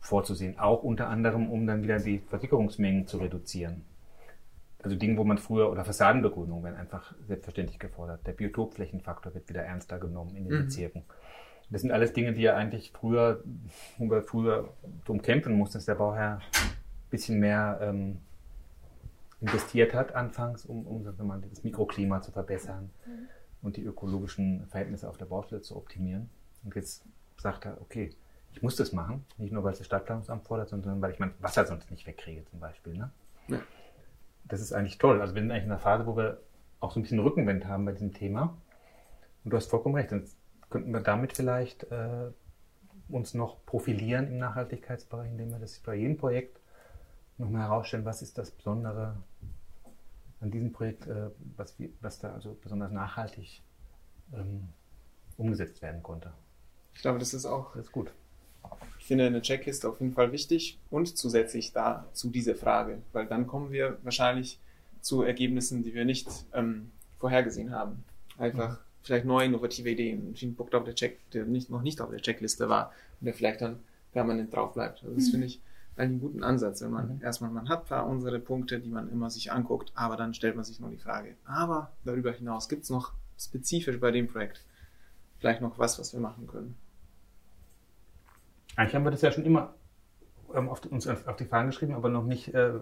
vorzusehen, 0.00 0.58
auch 0.58 0.82
unter 0.82 1.08
anderem, 1.08 1.50
um 1.50 1.66
dann 1.66 1.82
wieder 1.82 1.98
die 1.98 2.18
Versickerungsmengen 2.18 3.06
zu 3.06 3.18
reduzieren. 3.18 3.84
Also 4.82 4.96
Dinge, 4.96 5.16
wo 5.16 5.24
man 5.24 5.38
früher, 5.38 5.70
oder 5.70 5.84
Fassadenbegrünung 5.84 6.64
werden 6.64 6.76
einfach 6.76 7.14
selbstverständlich 7.26 7.78
gefordert. 7.78 8.26
Der 8.26 8.32
Biotopflächenfaktor 8.32 9.34
wird 9.34 9.48
wieder 9.48 9.62
ernster 9.62 9.98
genommen 9.98 10.36
in 10.36 10.44
den 10.44 10.58
mhm. 10.58 10.64
Bezirken. 10.64 11.04
Das 11.70 11.80
sind 11.80 11.92
alles 11.92 12.12
Dinge, 12.12 12.32
die 12.32 12.42
ja 12.42 12.56
eigentlich 12.56 12.92
früher, 12.92 13.42
wo 13.96 14.10
wir 14.10 14.22
früher 14.22 14.68
drum 15.06 15.22
kämpfen 15.22 15.54
mussten, 15.54 15.78
dass 15.78 15.86
der 15.86 15.94
Bauherr 15.94 16.40
ein 16.40 17.10
bisschen 17.10 17.38
mehr 17.38 17.78
ähm, 17.80 18.18
investiert 19.40 19.94
hat 19.94 20.14
anfangs, 20.14 20.66
um, 20.66 20.86
um 20.86 21.26
mal, 21.26 21.40
das 21.48 21.64
Mikroklima 21.64 22.20
zu 22.20 22.30
verbessern 22.30 22.90
mhm. 23.06 23.28
und 23.62 23.76
die 23.76 23.84
ökologischen 23.84 24.66
Verhältnisse 24.66 25.08
auf 25.08 25.16
der 25.16 25.24
Baustelle 25.26 25.62
zu 25.62 25.76
optimieren. 25.76 26.28
Und 26.64 26.74
jetzt 26.76 27.04
sagt 27.38 27.64
er, 27.66 27.80
okay, 27.80 28.10
ich 28.52 28.62
muss 28.62 28.76
das 28.76 28.92
machen, 28.92 29.24
nicht 29.38 29.52
nur 29.52 29.64
weil 29.64 29.72
es 29.72 29.78
das 29.78 29.86
Stadtplanungsamt 29.86 30.44
fordert, 30.44 30.68
sondern 30.68 31.00
weil 31.00 31.12
ich 31.12 31.18
mein 31.18 31.32
Wasser 31.40 31.66
sonst 31.66 31.90
nicht 31.90 32.06
wegkriege 32.06 32.44
zum 32.44 32.60
Beispiel. 32.60 32.94
Ne? 32.94 33.10
Ja. 33.48 33.60
Das 34.44 34.60
ist 34.60 34.72
eigentlich 34.72 34.98
toll. 34.98 35.20
Also 35.20 35.34
wir 35.34 35.42
sind 35.42 35.50
eigentlich 35.50 35.64
in 35.64 35.70
einer 35.70 35.80
Phase, 35.80 36.06
wo 36.06 36.16
wir 36.16 36.40
auch 36.80 36.90
so 36.90 37.00
ein 37.00 37.02
bisschen 37.02 37.20
Rückenwind 37.20 37.66
haben 37.66 37.84
bei 37.84 37.92
diesem 37.92 38.12
Thema. 38.12 38.56
Und 39.44 39.52
du 39.52 39.56
hast 39.56 39.70
vollkommen 39.70 39.94
recht 39.94 40.12
könnten 40.70 40.92
wir 40.92 41.00
damit 41.00 41.34
vielleicht 41.34 41.84
äh, 41.84 42.30
uns 43.08 43.34
noch 43.34 43.64
profilieren 43.66 44.26
im 44.26 44.38
Nachhaltigkeitsbereich, 44.38 45.30
indem 45.30 45.50
wir 45.50 45.58
das 45.58 45.78
bei 45.80 45.94
jedem 45.94 46.16
Projekt 46.16 46.60
nochmal 47.36 47.62
herausstellen, 47.62 48.04
was 48.04 48.22
ist 48.22 48.38
das 48.38 48.50
Besondere 48.50 49.16
an 50.40 50.50
diesem 50.50 50.72
Projekt, 50.72 51.06
äh, 51.06 51.30
was, 51.56 51.76
was 52.00 52.18
da 52.18 52.32
also 52.32 52.56
besonders 52.60 52.90
nachhaltig 52.90 53.62
ähm, 54.32 54.68
umgesetzt 55.36 55.82
werden 55.82 56.02
konnte. 56.02 56.32
Ich 56.94 57.02
glaube, 57.02 57.18
das 57.18 57.34
ist 57.34 57.46
auch 57.46 57.74
das 57.74 57.86
ist 57.86 57.92
gut. 57.92 58.12
Ich 59.02 59.08
finde 59.08 59.26
eine 59.26 59.42
Checkliste 59.42 59.88
auf 59.88 60.00
jeden 60.00 60.12
Fall 60.12 60.30
wichtig 60.30 60.78
und 60.88 61.18
zusätzlich 61.18 61.72
da 61.72 62.06
zu 62.12 62.30
dieser 62.30 62.54
Frage, 62.54 63.02
weil 63.12 63.26
dann 63.26 63.48
kommen 63.48 63.72
wir 63.72 63.98
wahrscheinlich 64.04 64.60
zu 65.00 65.22
Ergebnissen, 65.22 65.82
die 65.82 65.92
wir 65.92 66.04
nicht 66.04 66.28
ähm, 66.54 66.92
vorhergesehen 67.18 67.72
haben. 67.72 68.04
Einfach 68.38 68.78
vielleicht 69.02 69.24
neue 69.24 69.46
innovative 69.46 69.90
Ideen, 69.90 70.36
ein 70.40 70.54
Punkt 70.54 70.72
auf 70.76 70.84
der 70.84 70.94
Check, 70.94 71.18
der 71.32 71.46
nicht, 71.46 71.68
noch 71.68 71.82
nicht 71.82 72.00
auf 72.00 72.10
der 72.10 72.20
Checkliste 72.20 72.68
war 72.68 72.92
und 73.18 73.24
der 73.24 73.34
vielleicht 73.34 73.60
dann 73.60 73.80
permanent 74.12 74.54
drauf 74.54 74.74
bleibt. 74.74 75.02
Also 75.02 75.16
das 75.16 75.26
mhm. 75.26 75.30
finde 75.32 75.46
ich 75.48 75.60
einen 75.96 76.20
guten 76.20 76.44
Ansatz, 76.44 76.80
wenn 76.80 76.92
man 76.92 77.16
mhm. 77.16 77.22
erstmal, 77.24 77.50
man 77.50 77.68
hat 77.68 77.88
zwar 77.88 78.06
unsere 78.06 78.38
Punkte, 78.38 78.78
die 78.78 78.88
man 78.88 79.10
immer 79.10 79.30
sich 79.30 79.50
anguckt, 79.50 79.90
aber 79.96 80.16
dann 80.16 80.32
stellt 80.32 80.54
man 80.54 80.64
sich 80.64 80.78
nur 80.78 80.90
die 80.90 80.96
Frage, 80.96 81.34
aber 81.44 81.90
darüber 82.04 82.30
hinaus 82.30 82.68
gibt 82.68 82.84
es 82.84 82.90
noch 82.90 83.12
spezifisch 83.36 83.98
bei 83.98 84.12
dem 84.12 84.28
Projekt 84.28 84.60
vielleicht 85.40 85.60
noch 85.60 85.76
was, 85.76 85.98
was 85.98 86.12
wir 86.12 86.20
machen 86.20 86.46
können. 86.46 86.76
Eigentlich 88.76 88.94
haben 88.94 89.04
wir 89.04 89.10
das 89.10 89.22
ja 89.22 89.32
schon 89.32 89.44
immer 89.44 89.74
ähm, 90.54 90.68
auf, 90.68 90.84
uns 90.86 91.06
auf 91.06 91.36
die 91.36 91.44
Fahnen 91.44 91.68
geschrieben, 91.68 91.94
aber 91.94 92.08
noch 92.08 92.24
nicht 92.24 92.54
äh, 92.54 92.72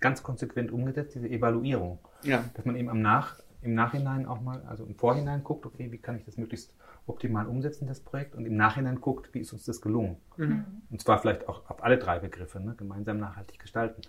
ganz 0.00 0.22
konsequent 0.22 0.70
umgesetzt, 0.70 1.14
diese 1.14 1.28
Evaluierung. 1.28 1.98
Ja. 2.22 2.44
Dass 2.54 2.64
man 2.64 2.76
eben 2.76 2.88
am 2.88 3.00
Nach, 3.00 3.38
im 3.62 3.74
Nachhinein 3.74 4.26
auch 4.26 4.40
mal, 4.40 4.62
also 4.66 4.84
im 4.84 4.94
Vorhinein 4.94 5.42
guckt, 5.42 5.66
okay, 5.66 5.90
wie 5.90 5.98
kann 5.98 6.16
ich 6.16 6.24
das 6.24 6.36
möglichst 6.36 6.74
optimal 7.06 7.46
umsetzen, 7.46 7.86
das 7.86 8.00
Projekt, 8.00 8.34
und 8.34 8.46
im 8.46 8.56
Nachhinein 8.56 9.00
guckt, 9.00 9.32
wie 9.32 9.40
ist 9.40 9.52
uns 9.52 9.64
das 9.64 9.80
gelungen. 9.80 10.16
Mhm. 10.36 10.64
Und 10.90 11.00
zwar 11.00 11.18
vielleicht 11.18 11.48
auch 11.48 11.68
auf 11.68 11.82
alle 11.82 11.98
drei 11.98 12.18
Begriffe, 12.18 12.60
ne? 12.60 12.74
gemeinsam 12.76 13.18
nachhaltig 13.18 13.58
gestalten. 13.58 14.02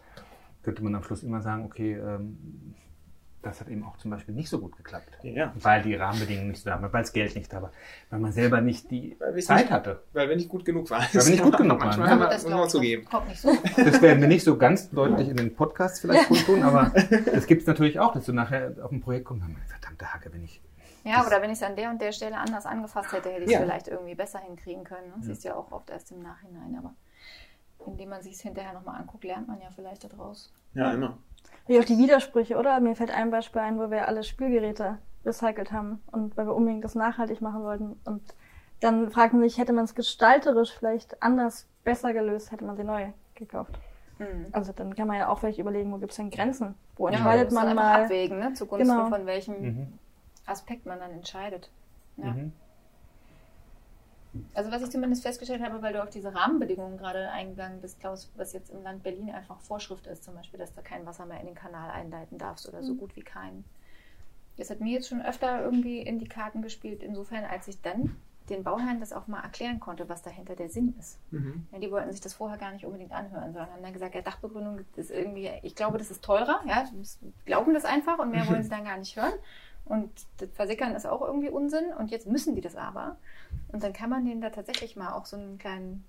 Könnte 0.64 0.84
man 0.84 0.96
am 0.96 1.04
Schluss 1.04 1.24
immer 1.24 1.42
sagen, 1.42 1.66
okay, 1.66 1.94
ähm, 1.94 2.76
das 3.46 3.62
hat 3.62 3.68
eben 3.68 3.84
auch 3.84 3.98
zum 3.98 4.10
Beispiel 4.10 4.34
nicht 4.34 4.50
so 4.50 4.60
gut 4.60 4.76
geklappt. 4.76 5.20
Ja. 5.22 5.54
Weil 5.56 5.84
die 5.84 5.94
Rahmenbedingungen 5.94 6.50
nicht 6.50 6.64
so 6.64 6.70
da 6.70 6.82
waren, 6.82 6.92
weil 6.92 7.04
das 7.04 7.14
Geld 7.14 7.36
nicht 7.36 7.54
da 7.54 7.62
war, 7.62 7.72
weil 8.10 8.20
man 8.20 8.32
selber 8.32 8.60
nicht 8.60 8.90
die 8.90 9.18
Zeit 9.40 9.66
nicht, 9.66 9.72
hatte. 9.72 10.02
Weil 10.14 10.30
wir 10.30 10.36
nicht 10.36 10.50
gut 10.50 10.66
genug 10.66 10.90
waren. 10.90 11.06
Weil 11.14 11.26
wir 11.26 11.32
nicht 11.32 11.44
gut 11.44 11.58
genug 11.58 11.80
waren. 11.80 12.00
Manchmal 12.00 12.30
das 12.30 12.48
man 12.48 12.68
zugeben. 12.70 13.08
So. 13.36 13.56
Das 13.78 14.02
werden 14.02 14.22
wir 14.22 14.28
nicht 14.28 14.44
so 14.44 14.58
ganz 14.58 14.90
deutlich 14.90 15.30
in 15.30 15.38
den 15.38 15.56
Podcasts 15.56 16.00
vielleicht 16.00 16.28
tun, 16.46 16.64
aber 16.64 16.92
das 17.34 17.46
gibt 17.46 17.62
es 17.62 17.68
natürlich 17.68 18.00
auch, 18.00 18.14
dass 18.14 18.26
du 18.26 18.34
nachher 18.34 18.76
auf 18.82 18.92
ein 18.92 19.02
Projekt 19.02 19.26
kommst 19.26 19.46
und 19.46 19.54
dann, 19.54 19.64
verdammte 19.68 20.12
Hacke, 20.12 20.34
wenn 20.34 20.44
ich 20.44 20.62
ja, 21.04 21.24
oder 21.24 21.40
wenn 21.40 21.52
ich 21.52 21.58
es 21.58 21.64
an 21.64 21.76
der 21.76 21.92
und 21.92 22.02
der 22.02 22.12
Stelle 22.12 22.36
anders 22.36 22.66
angefasst 22.66 23.12
hätte, 23.12 23.30
hätte 23.30 23.44
ich 23.44 23.50
es 23.50 23.54
ja. 23.54 23.60
vielleicht 23.60 23.88
irgendwie 23.88 24.16
besser 24.16 24.40
hinkriegen 24.40 24.84
können. 24.84 25.14
Das 25.18 25.28
ja. 25.28 25.34
ist 25.34 25.44
ja 25.44 25.56
auch 25.56 25.72
oft 25.72 25.92
erst 25.92 26.12
im 26.12 26.24
Nachhinein, 26.24 26.76
aber 26.80 26.96
indem 27.86 28.10
man 28.10 28.24
sich 28.24 28.34
es 28.34 28.42
hinterher 28.42 28.74
nochmal 28.74 29.00
anguckt, 29.00 29.24
lernt 29.24 29.48
man 29.48 29.62
ja 29.62 29.70
vielleicht 29.70 30.04
daraus. 30.04 30.52
Ja, 30.74 30.92
immer. 30.92 31.20
Wie 31.68 31.80
auch 31.80 31.86
die 31.86 31.98
Widersprüche, 31.98 32.58
oder? 32.58 32.80
Mir 32.80 32.96
fällt 32.96 33.12
ein 33.12 33.32
Beispiel 33.32 33.62
ein, 33.62 33.80
wo 33.80 33.90
wir 33.90 34.08
alle 34.08 34.24
Spielgeräte 34.24 35.00
recycelt 35.26 35.72
haben 35.72 36.02
und 36.12 36.38
weil 36.38 36.46
wir 36.46 36.56
unbedingt 36.56 36.84
das 36.84 36.96
nachhaltig 36.96 37.42
machen 37.42 37.64
wollten. 37.64 38.00
Und 38.06 38.22
dann 38.80 39.10
fragt 39.10 39.34
man 39.34 39.42
sich, 39.44 39.58
hätte 39.58 39.74
man 39.74 39.86
es 39.86 39.96
gestalterisch 39.96 40.74
vielleicht 40.78 41.22
anders, 41.24 41.68
besser 41.84 42.14
gelöst, 42.14 42.52
hätte 42.52 42.66
man 42.66 42.78
sie 42.78 42.84
neu 42.84 43.08
gekauft. 43.34 43.74
Mhm. 44.20 44.48
Also 44.52 44.72
dann 44.74 44.96
kann 44.96 45.08
man 45.08 45.18
ja 45.18 45.30
auch 45.30 45.40
vielleicht 45.40 45.60
überlegen, 45.60 45.92
wo 45.92 45.98
gibt 45.98 46.12
es 46.12 46.18
denn 46.18 46.30
Grenzen? 46.30 46.76
Wo 46.98 47.08
ja, 47.08 47.16
entscheidet 47.16 47.52
man 47.52 47.76
mal? 47.76 48.04
abwägen, 48.04 48.40
ne? 48.40 48.54
zugunsten 48.54 48.88
genau. 48.90 49.10
von 49.10 49.26
welchem 49.26 49.62
mhm. 49.62 50.00
Aspekt 50.46 50.86
man 50.86 51.00
dann 51.00 51.12
entscheidet. 51.12 51.70
Ja. 52.18 52.32
Mhm. 52.32 52.54
Also 54.54 54.72
was 54.72 54.82
ich 54.82 54.90
zumindest 54.90 55.24
festgestellt 55.24 55.62
habe, 55.62 55.82
weil 55.82 55.94
du 55.94 56.04
auf 56.04 56.10
diese 56.10 56.34
Rahmenbedingungen 56.34 56.98
gerade 56.98 57.30
eingegangen 57.32 57.82
bist, 57.82 58.00
Klaus, 58.00 58.32
was 58.36 58.54
jetzt 58.54 58.72
im 58.72 58.84
Land 58.84 59.04
Berlin 59.04 59.30
einfach 59.32 59.60
Vorschrift 59.60 60.08
ist, 60.08 60.24
zum 60.24 60.36
Beispiel, 60.36 60.60
dass 60.60 60.74
du 60.74 60.82
kein 60.82 61.06
Wasser 61.06 61.26
mehr 61.26 61.40
in 61.40 61.48
den 61.48 61.56
Kanal 61.56 61.90
einleiten 61.90 62.38
darfst 62.38 62.68
oder 62.68 62.84
so 62.84 62.94
mhm. 62.94 62.98
gut 62.98 63.16
wie 63.16 63.22
keinen. 63.22 63.64
Das 64.58 64.70
hat 64.70 64.80
mir 64.80 64.94
jetzt 64.94 65.10
schon 65.10 65.22
öfter 65.22 65.62
irgendwie 65.62 66.00
in 66.00 66.20
die 66.20 66.28
Karten 66.28 66.62
gespielt, 66.62 67.04
insofern, 67.04 67.44
als 67.44 67.68
ich 67.68 67.82
dann 67.82 68.16
den 68.50 68.64
Bauherren 68.64 69.00
das 69.00 69.12
auch 69.12 69.28
mal 69.28 69.42
erklären 69.42 69.80
konnte, 69.80 70.08
was 70.08 70.22
dahinter 70.22 70.56
der 70.56 70.70
Sinn 70.70 70.94
ist. 71.00 71.20
Mhm. 71.32 71.66
Ja, 71.72 71.80
die 71.80 71.92
wollten 71.92 72.12
sich 72.12 72.22
das 72.22 72.34
vorher 72.34 72.58
gar 72.58 72.72
nicht 72.72 72.86
unbedingt 72.86 73.12
anhören, 73.12 73.54
sondern 73.54 73.72
haben 73.72 73.82
dann 73.82 73.94
gesagt, 73.94 74.16
ja, 74.16 74.22
Dachbegründung 74.22 74.82
ist 74.96 75.12
irgendwie, 75.12 75.50
ich 75.64 75.76
glaube, 75.76 75.98
das 75.98 76.12
ist 76.12 76.24
teurer, 76.24 76.62
ja, 76.68 76.88
glauben 77.46 77.74
das 77.74 77.86
einfach 77.86 78.20
und 78.20 78.32
mehr 78.32 78.48
wollen 78.48 78.64
sie 78.64 78.70
dann 78.70 78.86
gar 78.86 78.98
nicht 78.98 79.16
hören. 79.16 79.34
Und 79.86 80.10
das 80.38 80.50
Versickern 80.54 80.96
ist 80.96 81.06
auch 81.06 81.22
irgendwie 81.22 81.50
Unsinn 81.50 81.94
und 81.98 82.10
jetzt 82.10 82.26
müssen 82.26 82.56
die 82.56 82.62
das 82.62 82.76
aber. 82.76 83.18
Und 83.72 83.84
dann 83.84 83.94
kann 83.94 84.10
man 84.10 84.26
denen 84.26 84.42
da 84.42 84.50
tatsächlich 84.50 84.96
mal 84.96 85.14
auch 85.14 85.26
so 85.26 85.38
einen 85.38 85.60
kleinen 85.60 86.04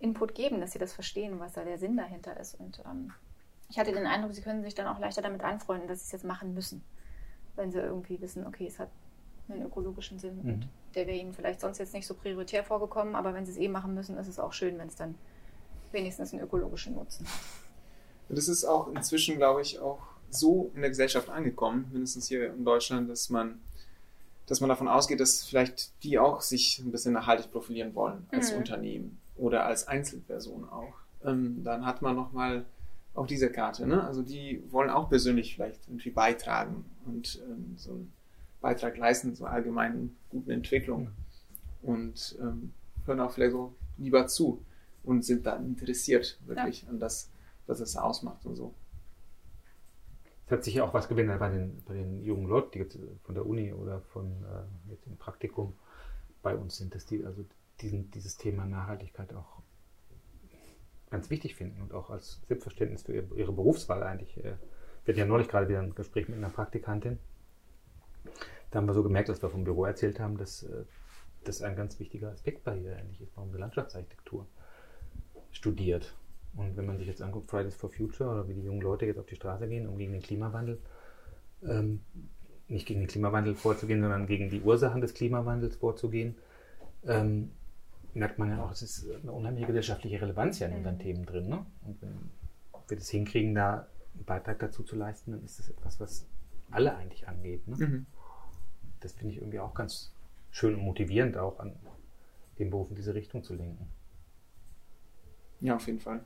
Input 0.00 0.34
geben, 0.34 0.60
dass 0.60 0.72
sie 0.72 0.78
das 0.78 0.92
verstehen, 0.92 1.40
was 1.40 1.54
da 1.54 1.64
der 1.64 1.78
Sinn 1.78 1.96
dahinter 1.96 2.38
ist. 2.38 2.58
Und 2.60 2.82
ähm, 2.84 3.12
ich 3.70 3.78
hatte 3.78 3.92
den 3.92 4.06
Eindruck, 4.06 4.34
sie 4.34 4.42
können 4.42 4.62
sich 4.62 4.74
dann 4.74 4.86
auch 4.86 4.98
leichter 4.98 5.22
damit 5.22 5.42
anfreunden, 5.42 5.88
dass 5.88 6.00
sie 6.00 6.06
es 6.06 6.12
jetzt 6.12 6.24
machen 6.24 6.52
müssen. 6.52 6.84
Wenn 7.56 7.72
sie 7.72 7.78
irgendwie 7.78 8.20
wissen, 8.20 8.46
okay, 8.46 8.66
es 8.66 8.78
hat 8.78 8.90
einen 9.48 9.62
ökologischen 9.62 10.18
Sinn 10.18 10.40
mhm. 10.42 10.54
und 10.54 10.68
der 10.94 11.06
wäre 11.06 11.16
ihnen 11.16 11.32
vielleicht 11.32 11.60
sonst 11.60 11.78
jetzt 11.78 11.94
nicht 11.94 12.06
so 12.06 12.14
prioritär 12.14 12.64
vorgekommen, 12.64 13.14
aber 13.14 13.32
wenn 13.32 13.46
sie 13.46 13.52
es 13.52 13.58
eh 13.58 13.68
machen 13.68 13.94
müssen, 13.94 14.18
ist 14.18 14.28
es 14.28 14.38
auch 14.38 14.52
schön, 14.52 14.78
wenn 14.78 14.88
es 14.88 14.96
dann 14.96 15.14
wenigstens 15.90 16.32
einen 16.32 16.42
ökologischen 16.42 16.94
Nutzen 16.94 17.26
hat. 17.26 17.34
Das 18.28 18.48
ist 18.48 18.64
auch 18.64 18.88
inzwischen, 18.88 19.36
glaube 19.36 19.62
ich, 19.62 19.78
auch 19.78 19.98
so 20.34 20.70
in 20.74 20.80
der 20.80 20.90
Gesellschaft 20.90 21.28
angekommen, 21.28 21.88
mindestens 21.92 22.28
hier 22.28 22.52
in 22.52 22.64
Deutschland, 22.64 23.10
dass 23.10 23.30
man, 23.30 23.60
dass 24.46 24.60
man 24.60 24.68
davon 24.68 24.88
ausgeht, 24.88 25.20
dass 25.20 25.44
vielleicht 25.44 25.92
die 26.02 26.18
auch 26.18 26.40
sich 26.40 26.78
ein 26.78 26.92
bisschen 26.92 27.12
nachhaltig 27.12 27.50
profilieren 27.50 27.94
wollen 27.94 28.26
als 28.30 28.52
mhm. 28.52 28.58
Unternehmen 28.58 29.18
oder 29.36 29.66
als 29.66 29.88
Einzelperson 29.88 30.68
auch. 30.68 30.94
Ähm, 31.24 31.62
dann 31.64 31.86
hat 31.86 32.02
man 32.02 32.16
nochmal 32.16 32.64
auf 33.14 33.26
dieser 33.26 33.50
Karte, 33.50 33.86
ne? 33.86 34.02
Also 34.04 34.22
die 34.22 34.62
wollen 34.70 34.90
auch 34.90 35.08
persönlich 35.08 35.54
vielleicht 35.54 35.86
irgendwie 35.86 36.10
beitragen 36.10 36.84
und 37.06 37.42
ähm, 37.46 37.74
so 37.76 37.90
einen 37.90 38.12
Beitrag 38.60 38.96
leisten 38.96 39.34
zur 39.34 39.50
allgemeinen 39.50 40.16
guten 40.30 40.50
Entwicklung 40.50 41.10
und 41.82 42.36
ähm, 42.40 42.72
hören 43.04 43.20
auch 43.20 43.32
vielleicht 43.32 43.52
so 43.52 43.74
lieber 43.98 44.26
zu 44.28 44.64
und 45.04 45.24
sind 45.24 45.44
dann 45.44 45.66
interessiert 45.66 46.38
wirklich 46.46 46.82
ja. 46.82 46.88
an 46.88 47.00
das, 47.00 47.28
was 47.66 47.80
es 47.80 47.96
ausmacht 47.96 48.46
und 48.46 48.56
so 48.56 48.72
hat 50.52 50.64
sich 50.64 50.74
ja 50.74 50.84
auch 50.84 50.94
was 50.94 51.08
gewendet 51.08 51.38
bei 51.38 51.48
den, 51.48 51.82
bei 51.84 51.94
den 51.94 52.22
jungen 52.22 52.46
Leuten, 52.46 52.70
die 52.72 52.78
jetzt 52.80 52.98
von 53.24 53.34
der 53.34 53.46
Uni 53.46 53.72
oder 53.72 54.00
von 54.00 54.44
äh, 54.44 54.90
jetzt 54.90 55.06
im 55.06 55.16
Praktikum 55.16 55.74
bei 56.42 56.56
uns 56.56 56.76
sind, 56.76 56.94
dass 56.94 57.06
die 57.06 57.24
also 57.24 57.44
diesen, 57.80 58.10
dieses 58.10 58.36
Thema 58.36 58.66
Nachhaltigkeit 58.66 59.32
auch 59.34 59.62
ganz 61.10 61.30
wichtig 61.30 61.54
finden 61.54 61.82
und 61.82 61.92
auch 61.92 62.10
als 62.10 62.40
Selbstverständnis 62.48 63.02
für 63.02 63.14
ihre, 63.14 63.34
ihre 63.34 63.52
Berufswahl 63.52 64.02
eigentlich. 64.02 64.36
Äh, 64.38 64.56
wir 65.04 65.12
hatten 65.12 65.18
ja 65.18 65.26
neulich 65.26 65.48
gerade 65.48 65.68
wieder 65.68 65.80
ein 65.80 65.94
Gespräch 65.94 66.28
mit 66.28 66.38
einer 66.38 66.48
Praktikantin. 66.48 67.18
Da 68.70 68.78
haben 68.78 68.86
wir 68.86 68.94
so 68.94 69.02
gemerkt, 69.02 69.28
dass 69.28 69.42
wir 69.42 69.50
vom 69.50 69.64
Büro 69.64 69.84
erzählt 69.84 70.20
haben, 70.20 70.38
dass 70.38 70.62
äh, 70.62 70.84
das 71.44 71.62
ein 71.62 71.76
ganz 71.76 71.98
wichtiger 71.98 72.30
Aspekt 72.30 72.64
bei 72.64 72.78
ihr 72.78 72.96
eigentlich 72.96 73.20
ist, 73.20 73.36
warum 73.36 73.50
sie 73.52 73.58
Landschaftsarchitektur 73.58 74.46
studiert. 75.50 76.16
Und 76.54 76.76
wenn 76.76 76.86
man 76.86 76.98
sich 76.98 77.06
jetzt 77.06 77.22
anguckt, 77.22 77.50
Fridays 77.50 77.74
for 77.74 77.90
Future 77.90 78.30
oder 78.30 78.48
wie 78.48 78.54
die 78.54 78.62
jungen 78.62 78.82
Leute 78.82 79.06
jetzt 79.06 79.18
auf 79.18 79.26
die 79.26 79.36
Straße 79.36 79.68
gehen, 79.68 79.88
um 79.88 79.96
gegen 79.96 80.12
den 80.12 80.22
Klimawandel 80.22 80.78
ähm, 81.64 82.00
nicht 82.68 82.86
gegen 82.86 83.00
den 83.00 83.08
Klimawandel 83.08 83.54
vorzugehen, 83.54 84.00
sondern 84.00 84.26
gegen 84.26 84.50
die 84.50 84.60
Ursachen 84.60 85.00
des 85.00 85.14
Klimawandels 85.14 85.76
vorzugehen, 85.76 86.36
ähm, 87.04 87.50
merkt 88.14 88.38
man 88.38 88.50
ja 88.50 88.64
auch, 88.64 88.70
es 88.70 88.82
ist 88.82 89.10
eine 89.10 89.32
unheimliche 89.32 89.66
gesellschaftliche 89.66 90.20
Relevanz 90.20 90.58
ja 90.58 90.68
in 90.68 90.76
unseren 90.76 90.96
mhm. 90.96 91.00
Themen 91.00 91.26
drin. 91.26 91.48
Ne? 91.48 91.66
Und 91.86 92.00
wenn 92.02 92.30
wir 92.88 92.96
das 92.96 93.08
hinkriegen, 93.08 93.54
da 93.54 93.86
einen 94.14 94.24
Beitrag 94.24 94.58
dazu 94.58 94.82
zu 94.82 94.96
leisten, 94.96 95.32
dann 95.32 95.44
ist 95.44 95.58
das 95.58 95.70
etwas, 95.70 96.00
was 96.00 96.26
alle 96.70 96.94
eigentlich 96.96 97.28
angeht. 97.28 97.66
Ne? 97.66 97.76
Mhm. 97.76 98.06
Das 99.00 99.12
finde 99.12 99.34
ich 99.34 99.40
irgendwie 99.40 99.60
auch 99.60 99.74
ganz 99.74 100.12
schön 100.50 100.74
und 100.74 100.82
motivierend, 100.82 101.36
auch 101.36 101.58
an 101.58 101.74
den 102.58 102.70
Beruf 102.70 102.90
in 102.90 102.96
diese 102.96 103.14
Richtung 103.14 103.42
zu 103.42 103.54
lenken. 103.54 103.88
Ja, 105.60 105.76
auf 105.76 105.86
jeden 105.86 106.00
Fall. 106.00 106.20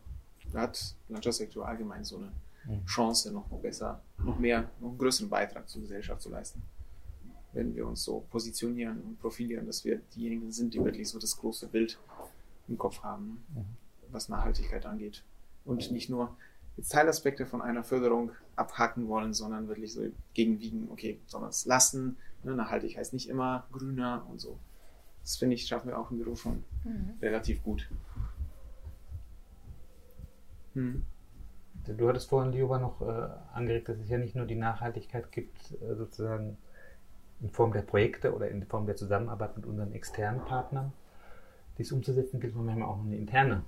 Da 0.52 0.62
hat 0.62 0.94
Landschaftssektor 1.08 1.66
allgemein 1.66 2.04
so 2.04 2.16
eine 2.16 2.32
mhm. 2.66 2.84
Chance, 2.86 3.32
noch 3.32 3.48
besser, 3.60 4.00
noch 4.18 4.38
mehr, 4.38 4.70
noch 4.80 4.90
einen 4.90 4.98
größeren 4.98 5.28
Beitrag 5.28 5.68
zur 5.68 5.82
Gesellschaft 5.82 6.22
zu 6.22 6.30
leisten. 6.30 6.62
Wenn 7.52 7.74
wir 7.74 7.86
uns 7.86 8.04
so 8.04 8.26
positionieren 8.30 9.00
und 9.02 9.20
profilieren, 9.20 9.66
dass 9.66 9.84
wir 9.84 10.00
diejenigen 10.14 10.52
sind, 10.52 10.74
die 10.74 10.84
wirklich 10.84 11.08
so 11.08 11.18
das 11.18 11.36
große 11.36 11.68
Bild 11.68 11.98
im 12.68 12.76
Kopf 12.76 13.02
haben, 13.02 13.44
mhm. 13.54 13.64
was 14.10 14.28
Nachhaltigkeit 14.28 14.84
angeht. 14.86 15.22
Und 15.64 15.90
nicht 15.90 16.10
nur 16.10 16.36
jetzt 16.76 16.92
Teilaspekte 16.92 17.46
von 17.46 17.62
einer 17.62 17.82
Förderung 17.82 18.30
abhaken 18.54 19.08
wollen, 19.08 19.34
sondern 19.34 19.68
wirklich 19.68 19.92
so 19.92 20.02
gegenwiegen, 20.34 20.88
okay, 20.90 21.18
sollen 21.26 21.44
wir 21.44 21.48
es 21.48 21.64
lassen? 21.66 22.16
Ne, 22.44 22.54
nachhaltig 22.54 22.96
heißt 22.96 23.12
nicht 23.12 23.28
immer 23.28 23.66
grüner 23.72 24.26
und 24.30 24.40
so. 24.40 24.58
Das 25.22 25.36
finde 25.36 25.56
ich, 25.56 25.66
schaffen 25.66 25.88
wir 25.88 25.98
auch 25.98 26.10
im 26.10 26.18
Büro 26.18 26.36
schon 26.36 26.62
mhm. 26.84 27.14
relativ 27.20 27.62
gut. 27.64 27.88
Hm. 30.76 31.02
Du 31.86 32.08
hattest 32.08 32.28
vorhin, 32.28 32.52
Lioba, 32.52 32.78
noch 32.78 33.00
äh, 33.00 33.28
angeregt, 33.54 33.88
dass 33.88 33.98
es 33.98 34.08
ja 34.08 34.18
nicht 34.18 34.36
nur 34.36 34.46
die 34.46 34.56
Nachhaltigkeit 34.56 35.32
gibt, 35.32 35.72
äh, 35.80 35.94
sozusagen 35.94 36.58
in 37.40 37.50
Form 37.50 37.72
der 37.72 37.82
Projekte 37.82 38.34
oder 38.34 38.48
in 38.48 38.64
Form 38.66 38.86
der 38.86 38.96
Zusammenarbeit 38.96 39.56
mit 39.56 39.66
unseren 39.66 39.92
externen 39.92 40.44
Partnern. 40.44 40.92
Dies 41.78 41.92
umzusetzen, 41.92 42.40
gilt 42.40 42.54
manchmal 42.54 42.88
auch 42.88 43.00
eine 43.00 43.16
interne 43.16 43.62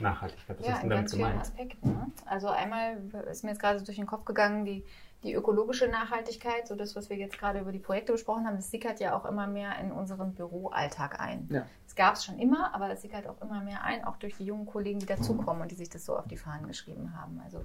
Nachhaltigkeit. 0.00 0.58
Was 0.58 0.66
ja, 0.66 0.74
ist 0.74 0.82
denn 0.82 0.90
damit 0.90 1.10
gemeint? 1.10 1.40
Aspekten. 1.40 1.88
Ne? 1.90 2.06
Also 2.26 2.48
einmal 2.48 2.98
ist 3.30 3.44
mir 3.44 3.50
jetzt 3.50 3.60
gerade 3.60 3.82
durch 3.82 3.96
den 3.96 4.06
Kopf 4.06 4.24
gegangen, 4.24 4.64
die, 4.64 4.84
die 5.22 5.34
ökologische 5.34 5.88
Nachhaltigkeit, 5.88 6.66
so 6.66 6.74
das, 6.74 6.96
was 6.96 7.10
wir 7.10 7.16
jetzt 7.16 7.38
gerade 7.38 7.60
über 7.60 7.72
die 7.72 7.78
Projekte 7.78 8.12
besprochen 8.12 8.46
haben, 8.46 8.56
das 8.56 8.70
sickert 8.70 9.00
ja 9.00 9.16
auch 9.16 9.24
immer 9.24 9.46
mehr 9.46 9.78
in 9.78 9.92
unseren 9.92 10.34
Büroalltag 10.34 11.20
ein. 11.20 11.48
Ja. 11.50 11.66
Das 11.84 11.94
gab 11.94 12.14
es 12.14 12.24
schon 12.24 12.38
immer, 12.38 12.74
aber 12.74 12.88
das 12.88 13.02
sickert 13.02 13.26
auch 13.26 13.40
immer 13.40 13.60
mehr 13.60 13.82
ein, 13.84 14.04
auch 14.04 14.16
durch 14.16 14.36
die 14.36 14.44
jungen 14.44 14.66
Kollegen, 14.66 14.98
die 14.98 15.06
dazukommen 15.06 15.62
und 15.62 15.70
die 15.70 15.76
sich 15.76 15.90
das 15.90 16.04
so 16.04 16.16
auf 16.16 16.26
die 16.26 16.36
Fahnen 16.36 16.66
geschrieben 16.66 17.16
haben. 17.16 17.40
Also 17.44 17.64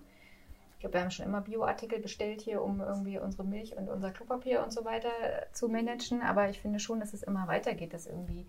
ich 0.78 0.82
glaube, 0.82 0.94
wir 0.94 1.02
haben 1.02 1.12
schon 1.12 1.26
immer 1.26 1.42
Bioartikel 1.42 2.00
bestellt 2.00 2.42
hier, 2.42 2.62
um 2.62 2.82
irgendwie 2.82 3.18
unsere 3.18 3.44
Milch 3.44 3.76
und 3.76 3.90
unser 3.90 4.12
Klopapier 4.12 4.64
und 4.64 4.72
so 4.72 4.86
weiter 4.86 5.10
zu 5.52 5.70
managen. 5.70 6.22
Aber 6.22 6.50
ich 6.50 6.62
finde 6.62 6.80
schon, 6.80 7.00
dass 7.00 7.14
es 7.14 7.24
immer 7.24 7.48
weitergeht, 7.48 7.96
dass 7.96 8.06
irgendwie 8.06 8.46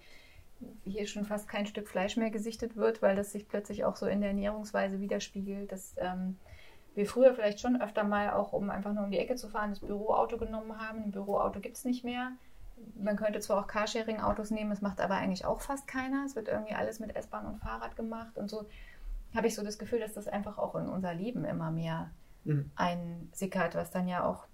hier 0.85 1.07
schon 1.07 1.25
fast 1.25 1.49
kein 1.49 1.67
Stück 1.67 1.89
Fleisch 1.89 2.17
mehr 2.17 2.31
gesichtet 2.31 2.77
wird, 2.77 3.03
weil 3.03 3.17
das 3.17 3.33
sich 3.33 3.49
plötzlich 3.49 3.85
auch 3.85 3.97
so 3.97 4.07
in 4.07 4.21
der 4.21 4.31
Ernährungsweise 4.31 5.01
widerspiegelt, 5.01 5.71
dass 5.71 5.95
ähm, 5.99 6.37
wir 6.95 7.07
früher 7.07 7.35
vielleicht 7.35 7.61
schon 7.61 7.81
öfter 7.81 8.05
mal 8.05 8.31
auch, 8.31 8.53
um 8.53 8.71
einfach 8.71 8.93
nur 8.93 9.05
um 9.05 9.11
die 9.11 9.19
Ecke 9.19 9.37
zu 9.37 9.49
fahren, 9.49 9.71
das 9.71 9.81
Büroauto 9.81 10.37
genommen 10.37 10.79
haben. 10.79 11.05
Ein 11.05 11.11
Büroauto 11.13 11.61
gibt 11.61 11.77
es 11.77 11.85
nicht 11.85 12.05
mehr. 12.05 12.33
Man 12.97 13.17
könnte 13.17 13.41
zwar 13.41 13.59
auch 13.59 13.67
Carsharing-Autos 13.67 14.51
nehmen, 14.51 14.71
das 14.71 14.83
macht 14.83 15.01
aber 15.01 15.15
eigentlich 15.15 15.45
auch 15.45 15.61
fast 15.61 15.87
keiner. 15.87 16.25
Es 16.25 16.37
wird 16.37 16.49
irgendwie 16.49 16.75
alles 16.75 17.01
mit 17.01 17.15
S-Bahn 17.15 17.47
und 17.47 17.59
Fahrrad 17.59 17.97
gemacht 17.97 18.37
und 18.37 18.49
so 18.49 18.67
habe 19.35 19.47
ich 19.47 19.55
so 19.55 19.63
das 19.63 19.79
Gefühl, 19.79 20.01
dass 20.01 20.15
das 20.15 20.27
einfach 20.27 20.59
auch 20.59 20.75
in 20.75 20.89
unser 20.89 21.15
Leben 21.15 21.45
immer 21.45 21.71
mehr 21.71 22.11
mhm. 22.45 22.71
einsickert, 22.77 23.75
was 23.75 23.91
dann 23.91 24.09
ja 24.09 24.25
auch 24.25 24.48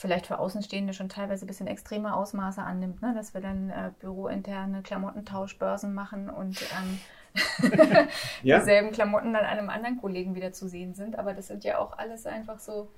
vielleicht 0.00 0.26
für 0.26 0.38
Außenstehende 0.38 0.94
schon 0.94 1.10
teilweise 1.10 1.44
ein 1.44 1.46
bisschen 1.46 1.66
extreme 1.66 2.14
Ausmaße 2.14 2.62
annimmt, 2.62 3.02
ne? 3.02 3.12
dass 3.14 3.34
wir 3.34 3.42
dann 3.42 3.68
äh, 3.68 3.90
bürointerne 4.00 4.82
Klamottentauschbörsen 4.82 5.92
machen 5.92 6.30
und 6.30 6.62
ähm, 6.62 7.70
ja. 8.42 8.58
dieselben 8.58 8.92
Klamotten 8.92 9.34
dann 9.34 9.44
einem 9.44 9.68
anderen 9.68 10.00
Kollegen 10.00 10.34
wieder 10.34 10.52
zu 10.52 10.68
sehen 10.68 10.94
sind. 10.94 11.18
Aber 11.18 11.34
das 11.34 11.48
sind 11.48 11.64
ja 11.64 11.78
auch 11.78 11.98
alles 11.98 12.26
einfach 12.26 12.58
so, 12.58 12.88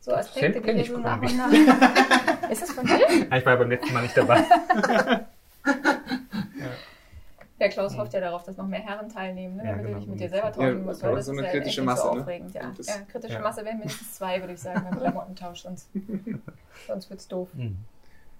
so 0.00 0.12
Aspekte, 0.12 0.60
die 0.60 0.76
wir 0.76 0.84
so 0.84 0.98
nach 0.98 1.22
und 1.22 1.36
nach. 1.38 1.50
Ist 2.50 2.62
das 2.62 2.72
von 2.72 2.86
dir? 2.86 3.32
Ich 3.34 3.46
war 3.46 3.56
beim 3.56 3.70
letzten 3.70 3.94
Mal 3.94 4.02
nicht 4.02 4.16
dabei. 4.16 4.44
Ja, 7.58 7.68
Klaus 7.68 7.96
hofft 7.96 8.12
ja 8.12 8.20
darauf, 8.20 8.42
dass 8.42 8.58
noch 8.58 8.66
mehr 8.66 8.80
Herren 8.80 9.08
teilnehmen, 9.08 9.56
ne? 9.56 9.62
damit 9.64 9.86
genau. 9.86 9.94
du 9.94 10.00
dich 10.00 10.08
mit 10.08 10.20
dir 10.20 10.28
selber 10.28 10.52
tauschen 10.52 10.84
musst. 10.84 11.02
Ja, 11.02 11.22
so 11.22 11.32
eine 11.32 11.42
ja 11.42 11.50
kritische 11.50 11.82
Masse. 11.82 12.02
So 12.02 12.14
ne? 12.14 12.20
aufregend, 12.20 12.54
ja. 12.54 12.70
Das, 12.76 12.86
ja, 12.86 12.94
kritische 13.10 13.34
ja. 13.34 13.40
Masse 13.40 13.64
wären 13.64 13.78
mindestens 13.78 14.14
zwei, 14.14 14.40
würde 14.40 14.52
ich 14.52 14.60
sagen, 14.60 14.86
beim 14.90 14.98
Klamottentausch, 14.98 15.62
sonst, 15.62 15.88
sonst 16.86 17.08
wird 17.08 17.20
es 17.20 17.28
doof. 17.28 17.48
Mhm. 17.54 17.78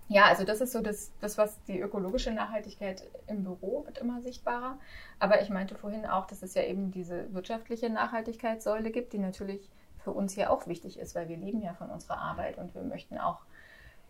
Ja, 0.09 0.27
also 0.27 0.45
das 0.45 0.61
ist 0.61 0.73
so 0.73 0.83
das, 0.83 1.11
das, 1.21 1.37
was 1.37 1.61
die 1.65 1.81
ökologische 1.81 2.31
Nachhaltigkeit 2.31 3.05
im 3.27 3.43
Büro 3.43 3.85
wird 3.87 3.99
immer 3.99 4.21
sichtbarer. 4.21 4.79
Aber 5.19 5.41
ich 5.41 5.51
meinte 5.51 5.75
vorhin 5.75 6.07
auch, 6.07 6.27
dass 6.27 6.43
es 6.43 6.55
ja 6.55 6.63
eben 6.63 6.93
diese 6.93 7.33
wirtschaftliche 7.35 7.91
Nachhaltigkeitssäule 7.91 8.91
gibt, 8.91 9.15
die 9.15 9.19
natürlich 9.19 9.69
für 9.99 10.13
uns 10.13 10.35
hier 10.35 10.53
auch 10.53 10.69
wichtig 10.69 11.01
ist, 11.01 11.17
weil 11.17 11.29
wir 11.29 11.37
leben 11.37 11.61
ja 11.63 11.75
von 11.75 11.91
unserer 11.91 12.19
Arbeit 12.19 12.59
und 12.59 12.75
wir 12.75 12.83
möchten 12.83 13.19
auch 13.19 13.41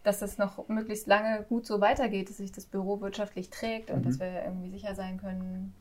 dass 0.06 0.22
es 0.22 0.38
noch 0.38 0.68
möglichst 0.68 1.08
lange 1.08 1.44
gut 1.48 1.66
so 1.66 1.80
weitergeht, 1.80 2.30
dass 2.30 2.36
sich 2.36 2.52
das 2.52 2.64
Büro 2.64 3.00
wirtschaftlich 3.00 3.50
trägt 3.50 3.90
und 3.90 4.02
mhm. 4.02 4.04
dass 4.04 4.20
wir 4.20 4.44
irgendwie 4.44 4.70
sicher 4.70 4.94
sein 4.94 5.18
können, 5.18 5.74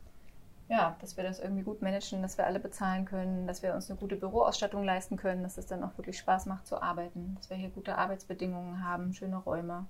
ja, 0.68 0.98
dass 1.00 1.16
wir 1.16 1.24
das 1.24 1.40
irgendwie 1.40 1.62
gut 1.62 1.84
managen, 1.84 2.24
dass 2.24 2.40
wir 2.40 2.48
alle 2.48 2.60
bezahlen 2.60 3.06
können, 3.06 3.46
dass 3.46 3.62
wir 3.62 3.76
uns 3.76 3.88
eine 3.88 4.00
gute 4.00 4.16
Büroausstattung 4.16 4.84
leisten 4.84 5.16
können, 5.16 5.44
dass 5.44 5.60
es 5.60 5.68
dann 5.68 5.84
auch 5.84 5.96
wirklich 6.00 6.18
Spaß 6.18 6.48
macht 6.48 6.66
zu 6.66 6.82
arbeiten, 6.82 7.36
dass 7.38 7.52
wir 7.52 7.58
hier 7.58 7.70
gute 7.70 8.00
Arbeitsbedingungen 8.00 8.84
haben, 8.84 9.14
schöne 9.14 9.38
Räume. 9.38 9.86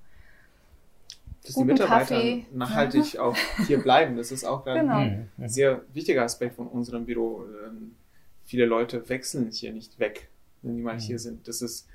Dass 1.46 1.56
die 1.56 1.64
Mitarbeiter 1.64 2.16
Kaffee. 2.16 2.46
nachhaltig 2.52 3.18
auch 3.18 3.38
hier 3.68 3.82
bleiben, 3.82 4.18
das 4.18 4.34
ist 4.34 4.44
auch 4.44 4.66
genau. 4.66 4.98
ein 4.98 5.30
sehr 5.46 5.82
wichtiger 5.94 6.24
Aspekt 6.24 6.56
von 6.56 6.68
unserem 6.68 7.06
Büro. 7.06 7.46
Ähm, 7.66 7.96
viele 8.44 8.66
Leute 8.66 9.08
wechseln 9.08 9.50
hier 9.50 9.72
nicht 9.72 9.98
weg, 9.98 10.28
wenn 10.62 10.76
die 10.76 10.82
mal 10.82 10.96
mhm. 10.96 11.00
hier 11.00 11.20
sind. 11.20 11.48
Das 11.48 11.62
ist 11.62 11.88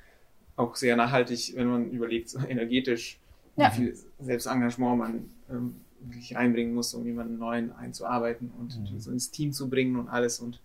auch 0.61 0.75
sehr 0.75 0.95
nachhaltig, 0.95 1.53
wenn 1.55 1.67
man 1.67 1.91
überlegt, 1.91 2.29
so 2.29 2.39
energetisch, 2.39 3.19
ja. 3.55 3.71
wie 3.71 3.75
viel 3.75 3.97
Selbstengagement 4.19 4.97
man 4.97 5.29
ähm, 5.49 5.75
wirklich 5.99 6.37
einbringen 6.37 6.73
muss, 6.73 6.93
um 6.93 7.05
jemanden 7.05 7.37
neuen 7.37 7.75
einzuarbeiten 7.75 8.51
und 8.59 8.79
mhm. 8.79 8.99
so 8.99 9.11
ins 9.11 9.31
Team 9.31 9.53
zu 9.53 9.69
bringen 9.69 9.97
und 9.97 10.07
alles. 10.07 10.39
Und 10.39 10.61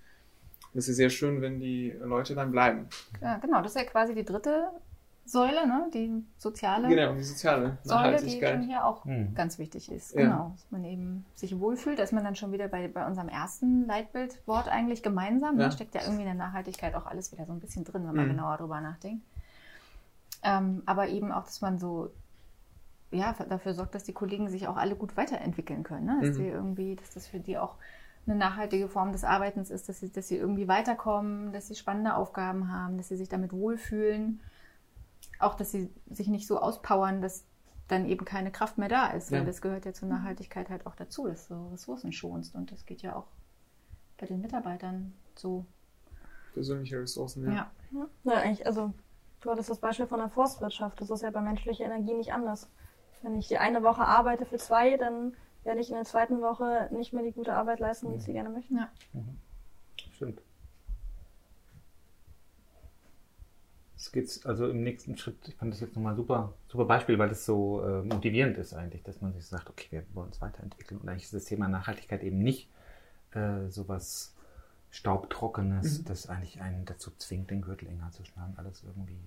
das 0.75 0.89
ist 0.89 0.97
sehr 0.97 1.11
schön, 1.11 1.41
wenn 1.41 1.61
die 1.61 1.95
Leute 2.03 2.35
dann 2.35 2.51
bleiben. 2.51 2.87
Ja, 3.21 3.39
genau, 3.39 3.63
das 3.63 3.75
ist 3.75 3.81
ja 3.81 3.85
quasi 3.85 4.15
die 4.15 4.25
dritte 4.25 4.69
Säule, 5.25 5.67
ne? 5.67 5.91
die 5.93 6.23
soziale 6.39 6.89
genau, 6.89 7.15
die 7.15 7.25
soziale 7.25 7.79
Säule, 7.83 8.23
die 8.23 8.39
dann 8.39 8.63
hier 8.63 8.85
auch 8.85 9.05
mhm. 9.05 9.35
ganz 9.35 9.59
wichtig 9.59 9.91
ist. 9.91 10.15
Ja. 10.15 10.23
Genau, 10.23 10.53
dass 10.55 10.71
man 10.71 10.85
eben 10.85 11.25
sich 11.35 11.59
wohlfühlt, 11.59 11.99
dass 11.99 12.13
man 12.13 12.23
dann 12.23 12.37
schon 12.37 12.53
wieder 12.53 12.69
bei, 12.69 12.87
bei 12.87 13.05
unserem 13.07 13.29
ersten 13.29 13.87
Leitbildwort 13.87 14.69
eigentlich 14.69 15.03
gemeinsam, 15.03 15.59
ja. 15.59 15.65
da 15.65 15.71
steckt 15.73 15.97
ja 15.97 16.03
irgendwie 16.03 16.23
in 16.23 16.29
der 16.29 16.35
Nachhaltigkeit 16.35 16.95
auch 16.95 17.07
alles 17.07 17.33
wieder 17.33 17.45
so 17.45 17.53
ein 17.53 17.59
bisschen 17.59 17.85
drin, 17.85 18.07
wenn 18.07 18.15
man 18.15 18.27
mhm. 18.27 18.37
genauer 18.37 18.57
drüber 18.59 18.81
nachdenkt. 18.81 19.25
Ähm, 20.47 20.83
aber 20.87 21.09
eben 21.09 21.33
auch, 21.33 21.45
dass 21.45 21.61
man 21.61 21.79
so 21.79 22.11
ja, 23.11 23.33
dafür 23.49 23.75
sorgt, 23.75 23.95
dass 23.95 24.05
die 24.05 24.13
Kollegen 24.13 24.49
sich 24.49 24.69
auch 24.69 24.77
alle 24.77 24.97
gut 24.97 25.17
weiterentwickeln 25.17 25.83
können. 25.83 26.07
Ne? 26.07 26.19
Dass 26.23 26.39
mhm. 26.39 26.47
irgendwie, 26.47 26.97
dass 26.97 27.11
das 27.11 27.27
für 27.27 27.41
die 27.41 27.59
auch 27.59 27.77
eine 28.27 28.37
nachhaltige 28.37 28.89
Form 28.89 29.13
des 29.13 29.25
Arbeitens 29.25 29.71
ist, 29.71 29.89
dass 29.89 30.01
sie, 30.01 30.11
dass 30.11 30.29
sie 30.29 30.37
irgendwie 30.37 30.67
weiterkommen, 30.67 31.53
dass 31.53 31.69
sie 31.69 31.77
spannende 31.77 32.15
Aufgaben 32.17 32.73
haben, 32.73 32.97
dass 32.97 33.09
sie 33.09 33.17
sich 33.17 33.29
damit 33.29 33.53
wohlfühlen. 33.53 34.41
Auch, 35.39 35.55
dass 35.55 35.71
sie 35.71 35.91
sich 36.11 36.29
nicht 36.29 36.47
so 36.47 36.59
auspowern, 36.61 37.21
dass 37.21 37.45
dann 37.89 38.07
eben 38.07 38.25
keine 38.25 38.51
Kraft 38.51 38.79
mehr 38.79 38.89
da 38.89 39.09
ist. 39.09 39.31
Ja. 39.31 39.39
Weil 39.39 39.47
das 39.47 39.61
gehört 39.61 39.85
ja 39.85 39.93
zur 39.93 40.09
Nachhaltigkeit 40.09 40.71
halt 40.71 40.87
auch 40.87 40.97
dazu, 40.97 41.29
dass 41.29 41.47
du 41.49 41.69
Ressourcen 41.73 42.13
schonst. 42.13 42.55
Und 42.57 42.73
das 42.73 42.85
geht 42.85 43.03
ja 43.03 43.15
auch 43.15 43.27
bei 44.19 44.27
den 44.27 44.41
Mitarbeitern 44.41 45.13
so. 45.37 45.65
Persönliche 46.55 47.01
Ressourcen, 47.01 47.45
ja. 47.45 47.71
Ja, 47.93 48.09
ja 48.25 48.33
eigentlich, 48.33 48.67
also 48.67 48.93
Du 49.41 49.51
hattest 49.51 49.71
das 49.71 49.79
Beispiel 49.79 50.07
von 50.07 50.19
der 50.19 50.29
Forstwirtschaft. 50.29 51.01
Das 51.01 51.11
ist 51.11 51.23
ja 51.23 51.31
bei 51.31 51.41
menschlicher 51.41 51.85
Energie 51.85 52.15
nicht 52.15 52.33
anders. 52.33 52.69
Wenn 53.23 53.37
ich 53.37 53.49
die 53.49 53.59
eine 53.59 53.83
Woche 53.83 54.03
arbeite 54.03 54.45
für 54.47 54.59
zwei, 54.59 54.97
dann 54.97 55.37
werde 55.65 55.81
ich 55.81 55.89
in 55.89 55.97
der 55.97 56.05
zweiten 56.05 56.41
Woche 56.41 56.89
nicht 56.93 57.13
mehr 57.13 57.23
die 57.23 57.33
gute 57.33 57.55
Arbeit 57.55 57.81
leisten, 57.81 58.09
die 58.09 58.17
mhm. 58.17 58.21
sie 58.21 58.33
gerne 58.33 58.51
möchten. 58.51 58.77
Ja. 58.77 58.89
Mhm. 59.13 59.39
Stimmt. 60.13 60.43
Es 63.97 64.13
geht 64.13 64.47
also 64.47 64.69
im 64.69 64.83
nächsten 64.83 65.17
Schritt, 65.17 65.49
ich 65.49 65.57
fand 65.57 65.73
das 65.73 65.81
jetzt 65.81 65.97
nochmal 65.97 66.15
super, 66.15 66.53
super 66.69 66.85
Beispiel, 66.85 67.19
weil 67.19 67.29
das 67.29 67.45
so 67.45 67.83
äh, 67.83 68.03
motivierend 68.03 68.57
ist 68.59 68.75
eigentlich, 68.75 69.03
dass 69.03 69.21
man 69.21 69.33
sich 69.33 69.47
sagt, 69.47 69.69
okay, 69.69 69.89
wir 69.91 70.05
wollen 70.15 70.29
uns 70.29 70.41
weiterentwickeln. 70.41 71.01
Und 71.01 71.09
eigentlich 71.09 71.25
ist 71.25 71.35
das 71.35 71.47
Thema 71.47 71.67
Nachhaltigkeit 71.67 72.23
eben 72.23 72.39
nicht 72.39 72.71
äh, 73.33 73.69
sowas 73.69 74.36
Staubtrockenes, 74.91 76.01
mhm. 76.01 76.05
das 76.05 76.29
eigentlich 76.29 76.61
einen 76.61 76.85
dazu 76.85 77.11
zwingt, 77.19 77.51
den 77.51 77.63
Gürtel 77.63 77.89
enger 77.89 78.11
zu 78.13 78.25
schlagen, 78.25 78.55
alles 78.57 78.83
irgendwie 78.83 79.21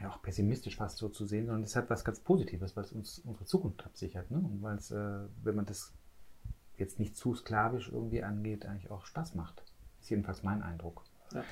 ja 0.00 0.10
auch 0.10 0.20
pessimistisch 0.22 0.76
fast 0.76 0.98
so 0.98 1.08
zu 1.08 1.26
sehen, 1.26 1.46
sondern 1.46 1.64
es 1.64 1.76
hat 1.76 1.88
was 1.88 2.04
ganz 2.04 2.20
Positives, 2.20 2.76
was 2.76 2.92
uns 2.92 3.20
unsere 3.20 3.46
Zukunft 3.46 3.84
absichert. 3.84 4.30
Ne? 4.30 4.38
Und 4.38 4.62
weil 4.62 4.76
es, 4.76 4.90
äh, 4.90 5.20
wenn 5.42 5.56
man 5.56 5.66
das 5.66 5.92
jetzt 6.76 6.98
nicht 6.98 7.16
zu 7.16 7.34
sklavisch 7.34 7.90
irgendwie 7.90 8.22
angeht, 8.22 8.66
eigentlich 8.66 8.90
auch 8.90 9.06
Spaß 9.06 9.34
macht. 9.34 9.62
Ist 10.00 10.10
jedenfalls 10.10 10.42
mein 10.42 10.62
Eindruck. 10.62 11.02
Ja. 11.32 11.42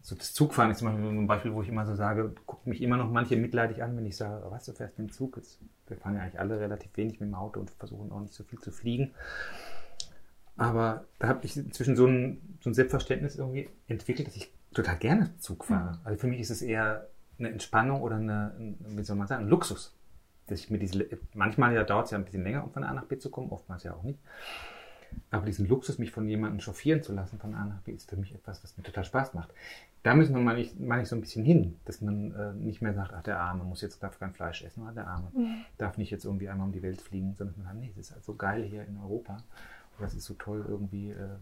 so 0.00 0.14
das 0.14 0.32
Zugfahren 0.32 0.70
ist 0.70 0.78
zum 0.78 0.88
Beispiel 0.88 1.04
so 1.04 1.10
ein 1.10 1.26
Beispiel, 1.26 1.52
wo 1.52 1.62
ich 1.62 1.68
immer 1.68 1.84
so 1.84 1.94
sage, 1.94 2.32
guckt 2.46 2.66
mich 2.66 2.80
immer 2.80 2.96
noch 2.96 3.10
manche 3.10 3.36
mitleidig 3.36 3.82
an, 3.82 3.96
wenn 3.96 4.06
ich 4.06 4.16
sage, 4.16 4.46
was, 4.50 4.64
du 4.64 4.72
fährst 4.72 4.98
mit 4.98 5.08
dem 5.08 5.12
Zug. 5.12 5.36
Jetzt, 5.36 5.58
wir 5.88 5.96
fahren 5.96 6.14
ja 6.14 6.22
eigentlich 6.22 6.38
alle 6.38 6.60
relativ 6.60 6.96
wenig 6.96 7.20
mit 7.20 7.28
dem 7.28 7.34
Auto 7.34 7.60
und 7.60 7.70
versuchen 7.70 8.12
auch 8.12 8.20
nicht 8.20 8.34
so 8.34 8.44
viel 8.44 8.60
zu 8.60 8.70
fliegen. 8.70 9.12
Aber 10.58 11.04
da 11.18 11.28
habe 11.28 11.44
ich 11.44 11.56
inzwischen 11.56 11.96
so 11.96 12.06
ein, 12.06 12.56
so 12.60 12.70
ein 12.70 12.74
Selbstverständnis 12.74 13.36
irgendwie 13.36 13.70
entwickelt, 13.86 14.28
dass 14.28 14.36
ich 14.36 14.52
total 14.74 14.96
gerne 14.96 15.30
Zug 15.38 15.64
fahre. 15.64 15.92
Mhm. 15.92 15.98
Also 16.04 16.18
für 16.18 16.26
mich 16.26 16.40
ist 16.40 16.50
es 16.50 16.62
eher 16.62 17.06
eine 17.38 17.50
Entspannung 17.50 18.02
oder 18.02 18.16
eine, 18.16 18.74
wie 18.80 19.02
soll 19.04 19.16
man 19.16 19.28
sagen, 19.28 19.44
ein 19.44 19.48
Luxus. 19.48 19.94
Dass 20.48 20.60
ich 20.60 20.70
mir 20.70 20.78
diese, 20.78 21.06
manchmal 21.34 21.74
ja 21.74 21.84
dauert 21.84 22.06
es 22.06 22.10
ja 22.10 22.18
ein 22.18 22.24
bisschen 22.24 22.42
länger, 22.42 22.64
um 22.64 22.72
von 22.72 22.82
A 22.82 22.92
nach 22.92 23.04
B 23.04 23.18
zu 23.18 23.30
kommen, 23.30 23.50
oftmals 23.50 23.84
ja 23.84 23.94
auch 23.94 24.02
nicht. 24.02 24.18
Aber 25.30 25.46
diesen 25.46 25.66
Luxus, 25.68 25.98
mich 25.98 26.10
von 26.10 26.28
jemandem 26.28 26.60
chauffieren 26.60 27.02
zu 27.02 27.14
lassen 27.14 27.38
von 27.38 27.54
A 27.54 27.64
nach 27.64 27.80
B, 27.80 27.92
ist 27.92 28.10
für 28.10 28.16
mich 28.16 28.34
etwas, 28.34 28.62
was 28.62 28.76
mir 28.76 28.82
total 28.82 29.04
Spaß 29.04 29.34
macht. 29.34 29.50
Da 30.02 30.14
müssen 30.14 30.34
wir 30.34 30.42
mal 30.42 30.58
ich, 30.58 30.78
mal 30.78 31.00
ich 31.00 31.08
so 31.08 31.16
ein 31.16 31.20
bisschen 31.20 31.44
hin, 31.44 31.78
dass 31.84 32.00
man 32.00 32.34
äh, 32.34 32.52
nicht 32.54 32.82
mehr 32.82 32.94
sagt, 32.94 33.12
ach, 33.14 33.22
der 33.22 33.40
Arme 33.40 33.64
muss 33.64 33.80
jetzt 33.80 34.02
darf 34.02 34.18
kein 34.18 34.32
Fleisch 34.32 34.62
essen, 34.62 34.82
oder 34.82 34.92
der 34.92 35.06
Arme 35.06 35.30
mhm. 35.34 35.64
darf 35.76 35.98
nicht 35.98 36.10
jetzt 36.10 36.24
irgendwie 36.24 36.48
einmal 36.48 36.66
um 36.66 36.72
die 36.72 36.82
Welt 36.82 37.00
fliegen, 37.00 37.34
sondern 37.36 37.56
man 37.56 37.66
sagt, 37.66 37.78
nee, 37.78 37.92
das 37.96 38.06
ist 38.06 38.12
halt 38.12 38.24
so 38.24 38.34
geil 38.34 38.64
hier 38.64 38.84
in 38.84 38.96
Europa. 38.98 39.38
Das 40.00 40.14
ist 40.14 40.24
so 40.24 40.34
toll 40.34 40.64
irgendwie, 40.68 41.10
äh, 41.10 41.36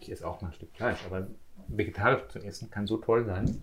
ich 0.00 0.10
esse 0.10 0.26
auch 0.26 0.40
mal 0.40 0.48
ein 0.48 0.54
Stück 0.54 0.70
Fleisch, 0.74 1.04
aber 1.06 1.26
vegetarisch 1.68 2.28
zu 2.28 2.38
essen 2.40 2.70
kann 2.70 2.86
so 2.86 2.96
toll 2.96 3.24
sein. 3.24 3.62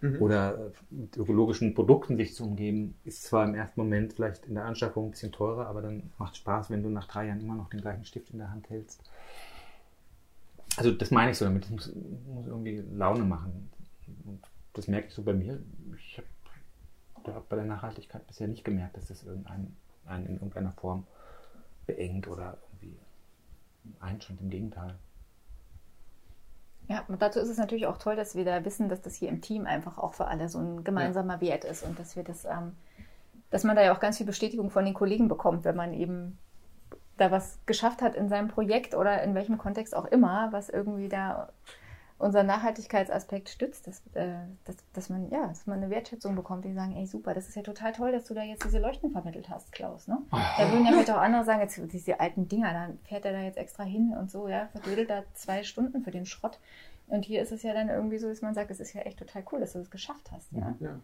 Mhm. 0.00 0.22
Oder 0.22 0.54
äh, 0.54 0.70
mit 0.90 1.16
ökologischen 1.16 1.74
Produkten 1.74 2.16
sich 2.16 2.34
zu 2.34 2.44
umgeben, 2.44 2.94
ist 3.04 3.24
zwar 3.24 3.44
im 3.44 3.54
ersten 3.54 3.80
Moment 3.80 4.14
vielleicht 4.14 4.46
in 4.46 4.54
der 4.54 4.64
Anschaffung 4.64 5.06
ein 5.06 5.10
bisschen 5.10 5.32
teurer, 5.32 5.66
aber 5.66 5.82
dann 5.82 6.10
macht 6.18 6.36
Spaß, 6.36 6.70
wenn 6.70 6.82
du 6.82 6.88
nach 6.88 7.06
drei 7.06 7.26
Jahren 7.26 7.40
immer 7.40 7.54
noch 7.54 7.68
den 7.68 7.82
gleichen 7.82 8.04
Stift 8.04 8.30
in 8.30 8.38
der 8.38 8.50
Hand 8.50 8.70
hältst. 8.70 9.02
Also 10.76 10.92
das 10.92 11.10
meine 11.10 11.32
ich 11.32 11.38
so 11.38 11.44
damit, 11.44 11.64
es 11.64 11.70
muss, 11.70 11.94
muss, 12.26 12.46
irgendwie 12.46 12.82
Laune 12.92 13.24
machen. 13.24 13.70
Und 14.24 14.40
das 14.72 14.88
merke 14.88 15.08
ich 15.08 15.14
so 15.14 15.22
bei 15.22 15.34
mir. 15.34 15.60
Ich 15.98 16.18
habe 17.26 17.44
bei 17.48 17.56
der 17.56 17.66
Nachhaltigkeit 17.66 18.26
bisher 18.26 18.48
nicht 18.48 18.64
gemerkt, 18.64 18.96
dass 18.96 19.08
das 19.08 19.24
irgendeinen 19.24 19.76
einen 20.06 20.26
in 20.26 20.34
irgendeiner 20.34 20.72
Form 20.72 21.06
beengt 21.86 22.28
oder 22.28 22.58
einschränkt. 24.00 24.42
Im 24.42 24.50
Gegenteil. 24.50 24.94
Ja, 26.88 27.04
und 27.06 27.22
dazu 27.22 27.38
ist 27.38 27.48
es 27.48 27.58
natürlich 27.58 27.86
auch 27.86 27.98
toll, 27.98 28.16
dass 28.16 28.34
wir 28.34 28.44
da 28.44 28.64
wissen, 28.64 28.88
dass 28.88 29.00
das 29.00 29.14
hier 29.14 29.28
im 29.28 29.40
Team 29.40 29.64
einfach 29.64 29.96
auch 29.98 30.14
für 30.14 30.26
alle 30.26 30.48
so 30.48 30.58
ein 30.58 30.82
gemeinsamer 30.82 31.34
ja. 31.34 31.40
Wert 31.40 31.64
ist 31.64 31.84
und 31.84 31.98
dass 31.98 32.16
wir 32.16 32.24
das, 32.24 32.44
ähm, 32.44 32.74
dass 33.50 33.62
man 33.62 33.76
da 33.76 33.82
ja 33.82 33.94
auch 33.94 34.00
ganz 34.00 34.16
viel 34.16 34.26
Bestätigung 34.26 34.70
von 34.70 34.84
den 34.84 34.94
Kollegen 34.94 35.28
bekommt, 35.28 35.64
wenn 35.64 35.76
man 35.76 35.94
eben 35.94 36.36
da 37.16 37.30
was 37.30 37.60
geschafft 37.66 38.02
hat 38.02 38.16
in 38.16 38.28
seinem 38.28 38.48
Projekt 38.48 38.94
oder 38.94 39.22
in 39.22 39.34
welchem 39.34 39.56
Kontext 39.56 39.94
auch 39.94 40.06
immer, 40.06 40.48
was 40.50 40.68
irgendwie 40.68 41.08
da 41.08 41.50
unseren 42.20 42.46
Nachhaltigkeitsaspekt 42.46 43.48
stützt, 43.48 43.86
dass, 43.86 44.02
äh, 44.12 44.34
dass, 44.64 44.76
dass, 44.92 45.08
man, 45.08 45.30
ja, 45.30 45.46
dass 45.46 45.66
man 45.66 45.78
eine 45.78 45.88
Wertschätzung 45.90 46.36
bekommt, 46.36 46.66
die 46.66 46.74
sagen, 46.74 46.94
ey 46.96 47.06
super, 47.06 47.32
das 47.32 47.48
ist 47.48 47.56
ja 47.56 47.62
total 47.62 47.92
toll, 47.92 48.12
dass 48.12 48.26
du 48.26 48.34
da 48.34 48.42
jetzt 48.42 48.62
diese 48.64 48.78
Leuchten 48.78 49.10
vermittelt 49.10 49.48
hast, 49.48 49.72
Klaus. 49.72 50.06
Ne? 50.06 50.18
Oh. 50.30 50.36
Da 50.58 50.70
würden 50.70 50.84
ja 50.84 50.92
vielleicht 50.92 51.10
auch 51.10 51.16
andere 51.16 51.44
sagen, 51.44 51.60
jetzt 51.60 51.80
diese 51.92 52.20
alten 52.20 52.46
Dinger, 52.46 52.72
dann 52.72 52.98
fährt 53.04 53.24
er 53.24 53.32
da 53.32 53.40
jetzt 53.40 53.56
extra 53.56 53.84
hin 53.84 54.14
und 54.18 54.30
so, 54.30 54.48
ja, 54.48 54.68
verdödelt 54.72 55.08
da 55.08 55.24
zwei 55.32 55.62
Stunden 55.62 56.02
für 56.02 56.10
den 56.10 56.26
Schrott. 56.26 56.58
Und 57.06 57.24
hier 57.24 57.40
ist 57.40 57.52
es 57.52 57.62
ja 57.62 57.72
dann 57.72 57.88
irgendwie 57.88 58.18
so, 58.18 58.28
dass 58.28 58.42
man 58.42 58.54
sagt, 58.54 58.70
es 58.70 58.80
ist 58.80 58.92
ja 58.92 59.00
echt 59.00 59.18
total 59.18 59.42
cool, 59.50 59.60
dass 59.60 59.72
du 59.72 59.78
das 59.78 59.90
geschafft 59.90 60.30
hast. 60.30 60.52
Ja. 60.52 60.74
ja. 60.78 61.00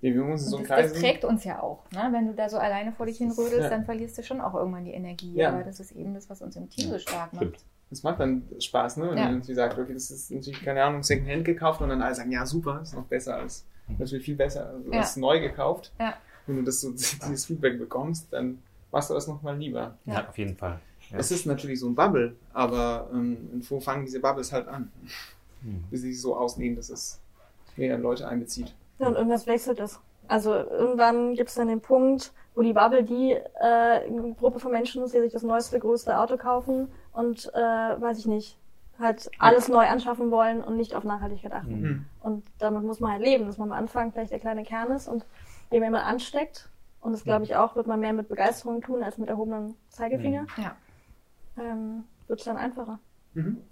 Wir 0.00 0.24
uns 0.24 0.46
so 0.46 0.58
das, 0.58 0.68
das, 0.68 0.92
trägt 0.94 1.24
uns 1.24 1.44
ja 1.44 1.62
auch. 1.62 1.84
Ne? 1.90 2.08
Wenn 2.10 2.26
du 2.26 2.34
da 2.34 2.48
so 2.48 2.58
alleine 2.58 2.92
vor 2.92 3.06
dich 3.06 3.18
hinrödelst, 3.18 3.64
ja. 3.64 3.70
dann 3.70 3.84
verlierst 3.84 4.18
du 4.18 4.22
schon 4.22 4.40
auch 4.40 4.54
irgendwann 4.54 4.84
die 4.84 4.92
Energie. 4.92 5.34
Ja. 5.34 5.50
Aber 5.50 5.62
das 5.62 5.78
ist 5.78 5.92
eben 5.92 6.14
das, 6.14 6.28
was 6.28 6.42
uns 6.42 6.56
im 6.56 6.68
Team 6.68 6.90
so 6.90 6.98
stark 6.98 7.32
macht 7.34 7.64
das 7.94 8.02
macht 8.02 8.18
dann 8.20 8.42
Spaß, 8.58 8.96
ne? 8.96 9.10
Wenn 9.10 9.18
ja. 9.18 9.24
man 9.24 9.34
irgendwie 9.34 9.54
sagt, 9.54 9.78
okay, 9.78 9.94
das 9.94 10.10
ist 10.10 10.30
natürlich, 10.30 10.62
keine 10.62 10.82
Ahnung, 10.82 11.02
Secondhand 11.02 11.44
gekauft 11.44 11.80
und 11.80 11.88
dann 11.90 12.02
alle 12.02 12.14
sagen, 12.14 12.32
ja, 12.32 12.44
super, 12.44 12.80
ist 12.82 12.94
noch 12.94 13.04
besser 13.04 13.36
als, 13.36 13.64
natürlich 13.98 14.24
viel 14.24 14.34
besser 14.34 14.70
also 14.70 14.92
ja. 14.92 15.00
als 15.00 15.16
neu 15.16 15.40
gekauft. 15.40 15.92
Ja. 15.98 16.14
Wenn 16.46 16.56
du 16.56 16.62
das 16.62 16.80
so, 16.80 16.90
dieses 16.92 17.46
Feedback 17.46 17.78
bekommst, 17.78 18.32
dann 18.32 18.58
machst 18.90 19.10
du 19.10 19.14
das 19.14 19.28
nochmal 19.28 19.56
lieber. 19.56 19.96
Ja, 20.06 20.14
ja 20.14 20.28
auf 20.28 20.36
jeden 20.36 20.56
Fall. 20.56 20.80
Ja. 21.10 21.18
Es 21.18 21.30
ist 21.30 21.46
natürlich 21.46 21.78
so 21.78 21.88
ein 21.88 21.94
Bubble, 21.94 22.34
aber 22.52 23.08
ähm, 23.12 23.62
wo 23.68 23.78
fangen 23.78 24.04
diese 24.04 24.20
Bubbles 24.20 24.52
halt 24.52 24.66
an? 24.66 24.90
Mhm. 25.62 25.84
Bis 25.90 26.00
sie 26.02 26.12
sich 26.12 26.20
so 26.20 26.36
ausnehmen, 26.36 26.76
dass 26.76 26.90
es 26.90 27.20
mehr 27.76 27.96
Leute 27.98 28.26
einbezieht. 28.26 28.74
Ja, 28.98 29.06
und 29.06 29.14
irgendwas 29.14 29.46
wechselt 29.46 29.78
es. 29.78 30.00
Also 30.26 30.52
irgendwann 30.54 31.34
gibt 31.34 31.50
es 31.50 31.54
dann 31.54 31.68
den 31.68 31.80
Punkt, 31.80 32.32
wo 32.54 32.62
die 32.62 32.72
Bubble 32.72 33.04
die 33.04 33.32
äh, 33.32 34.10
Gruppe 34.38 34.58
von 34.58 34.72
Menschen 34.72 35.02
ist, 35.02 35.14
die 35.14 35.20
sich 35.20 35.32
das 35.32 35.42
neueste, 35.42 35.78
größte 35.78 36.18
Auto 36.18 36.36
kaufen 36.36 36.88
und 37.14 37.50
äh, 37.54 37.58
weiß 37.58 38.18
ich 38.18 38.26
nicht, 38.26 38.58
halt 38.98 39.30
alles 39.38 39.68
neu 39.68 39.86
anschaffen 39.86 40.30
wollen 40.30 40.62
und 40.62 40.76
nicht 40.76 40.94
auf 40.94 41.04
Nachhaltigkeit 41.04 41.52
achten. 41.52 41.80
Mhm. 41.80 42.04
Und 42.20 42.44
damit 42.58 42.82
muss 42.82 43.00
man 43.00 43.12
halt 43.12 43.22
leben, 43.22 43.46
dass 43.46 43.58
man 43.58 43.72
am 43.72 43.78
Anfang 43.78 44.12
vielleicht 44.12 44.32
der 44.32 44.38
kleine 44.38 44.62
Kern 44.62 44.92
ist 44.92 45.08
und 45.08 45.24
je 45.70 45.80
mehr 45.80 45.90
man 45.90 46.02
ansteckt, 46.02 46.68
und 47.00 47.12
das 47.12 47.24
glaube 47.24 47.44
ich 47.44 47.54
auch, 47.54 47.76
wird 47.76 47.86
man 47.86 48.00
mehr 48.00 48.14
mit 48.14 48.28
Begeisterung 48.28 48.80
tun 48.80 49.02
als 49.02 49.18
mit 49.18 49.28
erhobenem 49.28 49.74
Zeigefinger, 49.90 50.42
mhm. 50.42 50.62
ja. 50.62 50.76
ähm, 51.58 52.04
wird 52.28 52.38
es 52.38 52.44
dann 52.46 52.56
einfacher. 52.56 52.98
Mhm. 53.34 53.62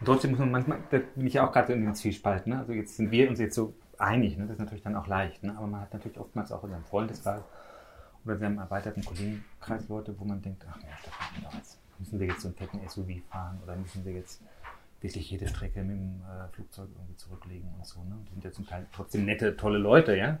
Und 0.00 0.06
trotzdem 0.06 0.32
muss 0.32 0.40
man 0.40 0.50
manchmal, 0.50 0.78
da 0.90 0.98
bin 1.14 1.26
ich 1.26 1.34
ja 1.34 1.46
auch 1.46 1.52
gerade 1.52 1.72
in 1.72 1.84
den 1.84 1.94
Zwiespalt, 1.94 2.46
ne? 2.46 2.58
Also 2.58 2.72
jetzt 2.72 2.96
sind 2.96 3.12
wir 3.12 3.30
uns 3.30 3.38
jetzt 3.38 3.54
so 3.54 3.74
einig, 3.96 4.36
ne? 4.36 4.44
Das 4.46 4.54
ist 4.54 4.58
natürlich 4.58 4.82
dann 4.82 4.96
auch 4.96 5.06
leicht, 5.06 5.44
ne? 5.44 5.54
Aber 5.56 5.68
man 5.68 5.82
hat 5.82 5.92
natürlich 5.92 6.18
oftmals 6.18 6.50
auch 6.50 6.64
in 6.64 6.70
seinem 6.70 6.84
Freundeskreis 6.84 7.42
oder 8.24 8.34
in 8.34 8.40
seinem 8.40 8.58
erweiterten 8.58 9.04
Kollegenkreis 9.04 9.88
Leute, 9.88 10.18
wo 10.18 10.24
man 10.24 10.42
denkt, 10.42 10.66
ach 10.68 10.82
ja, 10.82 10.88
das 11.04 11.12
machen 11.12 11.36
wir 11.36 11.48
doch 11.48 11.54
jetzt 11.54 11.73
müssen 12.04 12.20
wir 12.20 12.26
jetzt 12.26 12.42
so 12.42 12.48
einen 12.48 12.56
fetten 12.56 12.86
SUV 12.86 13.22
fahren 13.30 13.58
oder 13.62 13.74
müssen 13.76 14.04
wir 14.04 14.12
jetzt 14.12 14.42
wirklich 15.00 15.30
jede 15.30 15.48
Strecke 15.48 15.82
mit 15.82 15.96
dem 15.96 16.20
äh, 16.22 16.48
Flugzeug 16.52 16.88
irgendwie 16.94 17.16
zurücklegen 17.16 17.68
und 17.76 17.86
so. 17.86 18.00
Ne? 18.00 18.16
Die 18.26 18.32
sind 18.32 18.44
ja 18.44 18.52
zum 18.52 18.66
Teil 18.66 18.86
trotzdem 18.92 19.24
nette, 19.24 19.56
tolle 19.56 19.78
Leute, 19.78 20.16
ja. 20.16 20.38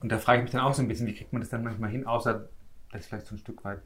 Und 0.00 0.10
da 0.10 0.18
frage 0.18 0.38
ich 0.38 0.42
mich 0.44 0.52
dann 0.52 0.62
auch 0.62 0.74
so 0.74 0.82
ein 0.82 0.88
bisschen, 0.88 1.06
wie 1.06 1.14
kriegt 1.14 1.32
man 1.32 1.40
das 1.40 1.50
dann 1.50 1.62
manchmal 1.62 1.90
hin, 1.90 2.06
außer 2.06 2.48
das 2.90 3.06
vielleicht 3.06 3.26
so 3.26 3.34
ein 3.34 3.38
Stück 3.38 3.64
weit 3.64 3.80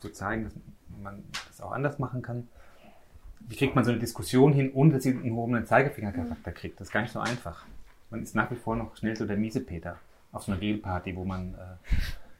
zu 0.00 0.10
zeigen, 0.10 0.44
dass 0.44 0.54
man 1.02 1.24
das 1.48 1.60
auch 1.60 1.72
anders 1.72 1.98
machen 1.98 2.22
kann. 2.22 2.48
Wie 3.40 3.56
kriegt 3.56 3.74
man 3.74 3.84
so 3.84 3.90
eine 3.90 4.00
Diskussion 4.00 4.52
hin, 4.52 4.72
ohne 4.72 4.92
dass 4.92 5.02
sie 5.02 5.10
einen 5.10 5.22
gehobenen 5.22 5.66
Zeigefingercharakter 5.66 6.52
kriegt? 6.52 6.80
Das 6.80 6.88
ist 6.88 6.92
gar 6.92 7.02
nicht 7.02 7.12
so 7.12 7.20
einfach. 7.20 7.64
Man 8.10 8.22
ist 8.22 8.34
nach 8.34 8.50
wie 8.50 8.56
vor 8.56 8.76
noch 8.76 8.96
schnell 8.96 9.16
so 9.16 9.26
der 9.26 9.36
Miesepeter 9.36 9.98
auf 10.32 10.44
so 10.44 10.52
einer 10.52 10.60
Grillparty, 10.60 11.16
wo 11.16 11.24
man 11.24 11.54
äh, 11.54 11.94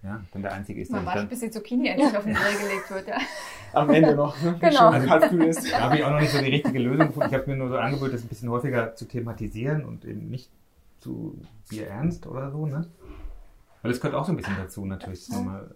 ja, 0.04 0.20
dann 0.32 0.42
der 0.42 0.52
einzige 0.52 0.82
ist. 0.82 0.92
Man 0.92 1.06
wartet, 1.06 1.30
bis 1.30 1.40
die 1.40 1.50
Zucchini 1.50 1.88
endlich 1.88 2.14
auf 2.14 2.24
den 2.24 2.34
Grill 2.34 2.58
gelegt 2.58 2.90
wird, 2.90 3.08
ja. 3.08 3.16
Am 3.72 3.88
Ende 3.88 4.14
noch, 4.14 4.40
ne? 4.42 4.56
Genau. 4.60 4.90
Also, 4.90 5.06
da 5.70 5.80
habe 5.80 5.96
ich 5.96 6.04
auch 6.04 6.10
noch 6.10 6.20
nicht 6.20 6.30
so 6.30 6.38
die 6.38 6.50
richtige 6.50 6.78
Lösung 6.78 7.06
gefunden. 7.06 7.28
Ich 7.30 7.34
habe 7.34 7.50
mir 7.50 7.56
nur 7.56 7.70
so 7.70 7.78
angeboten, 7.78 8.12
das 8.12 8.22
ein 8.22 8.28
bisschen 8.28 8.50
häufiger 8.50 8.94
zu 8.94 9.06
thematisieren 9.06 9.84
und 9.84 10.04
eben 10.04 10.28
nicht 10.28 10.50
zu 11.00 11.40
Bier 11.70 11.88
ernst 11.88 12.26
oder 12.26 12.50
so, 12.50 12.66
ne? 12.66 12.86
Weil 13.80 13.92
das 13.92 14.00
gehört 14.00 14.14
auch 14.14 14.26
so 14.26 14.32
ein 14.32 14.36
bisschen 14.36 14.56
dazu, 14.58 14.84
natürlich. 14.84 15.26
Ja. 15.28 15.66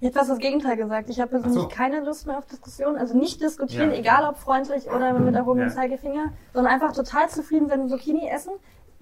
Ich 0.00 0.06
habe 0.06 0.18
fast 0.18 0.30
das 0.30 0.38
Gegenteil 0.38 0.76
gesagt. 0.76 1.08
Ich 1.08 1.18
habe 1.20 1.30
persönlich 1.30 1.62
so. 1.62 1.68
keine 1.68 2.04
Lust 2.04 2.26
mehr 2.26 2.36
auf 2.36 2.46
Diskussionen. 2.46 2.98
Also 2.98 3.16
nicht 3.16 3.40
diskutieren, 3.40 3.90
ja. 3.90 3.96
egal 3.96 4.28
ob 4.28 4.36
freundlich 4.36 4.90
oder 4.90 5.18
mit 5.18 5.34
erhobenem 5.34 5.68
ja. 5.68 5.74
Zeigefinger, 5.74 6.32
sondern 6.52 6.74
einfach 6.74 6.92
total 6.92 7.30
zufrieden, 7.30 7.70
wenn 7.70 7.88
wir 7.88 7.88
Zucchini 7.88 8.28
essen 8.28 8.52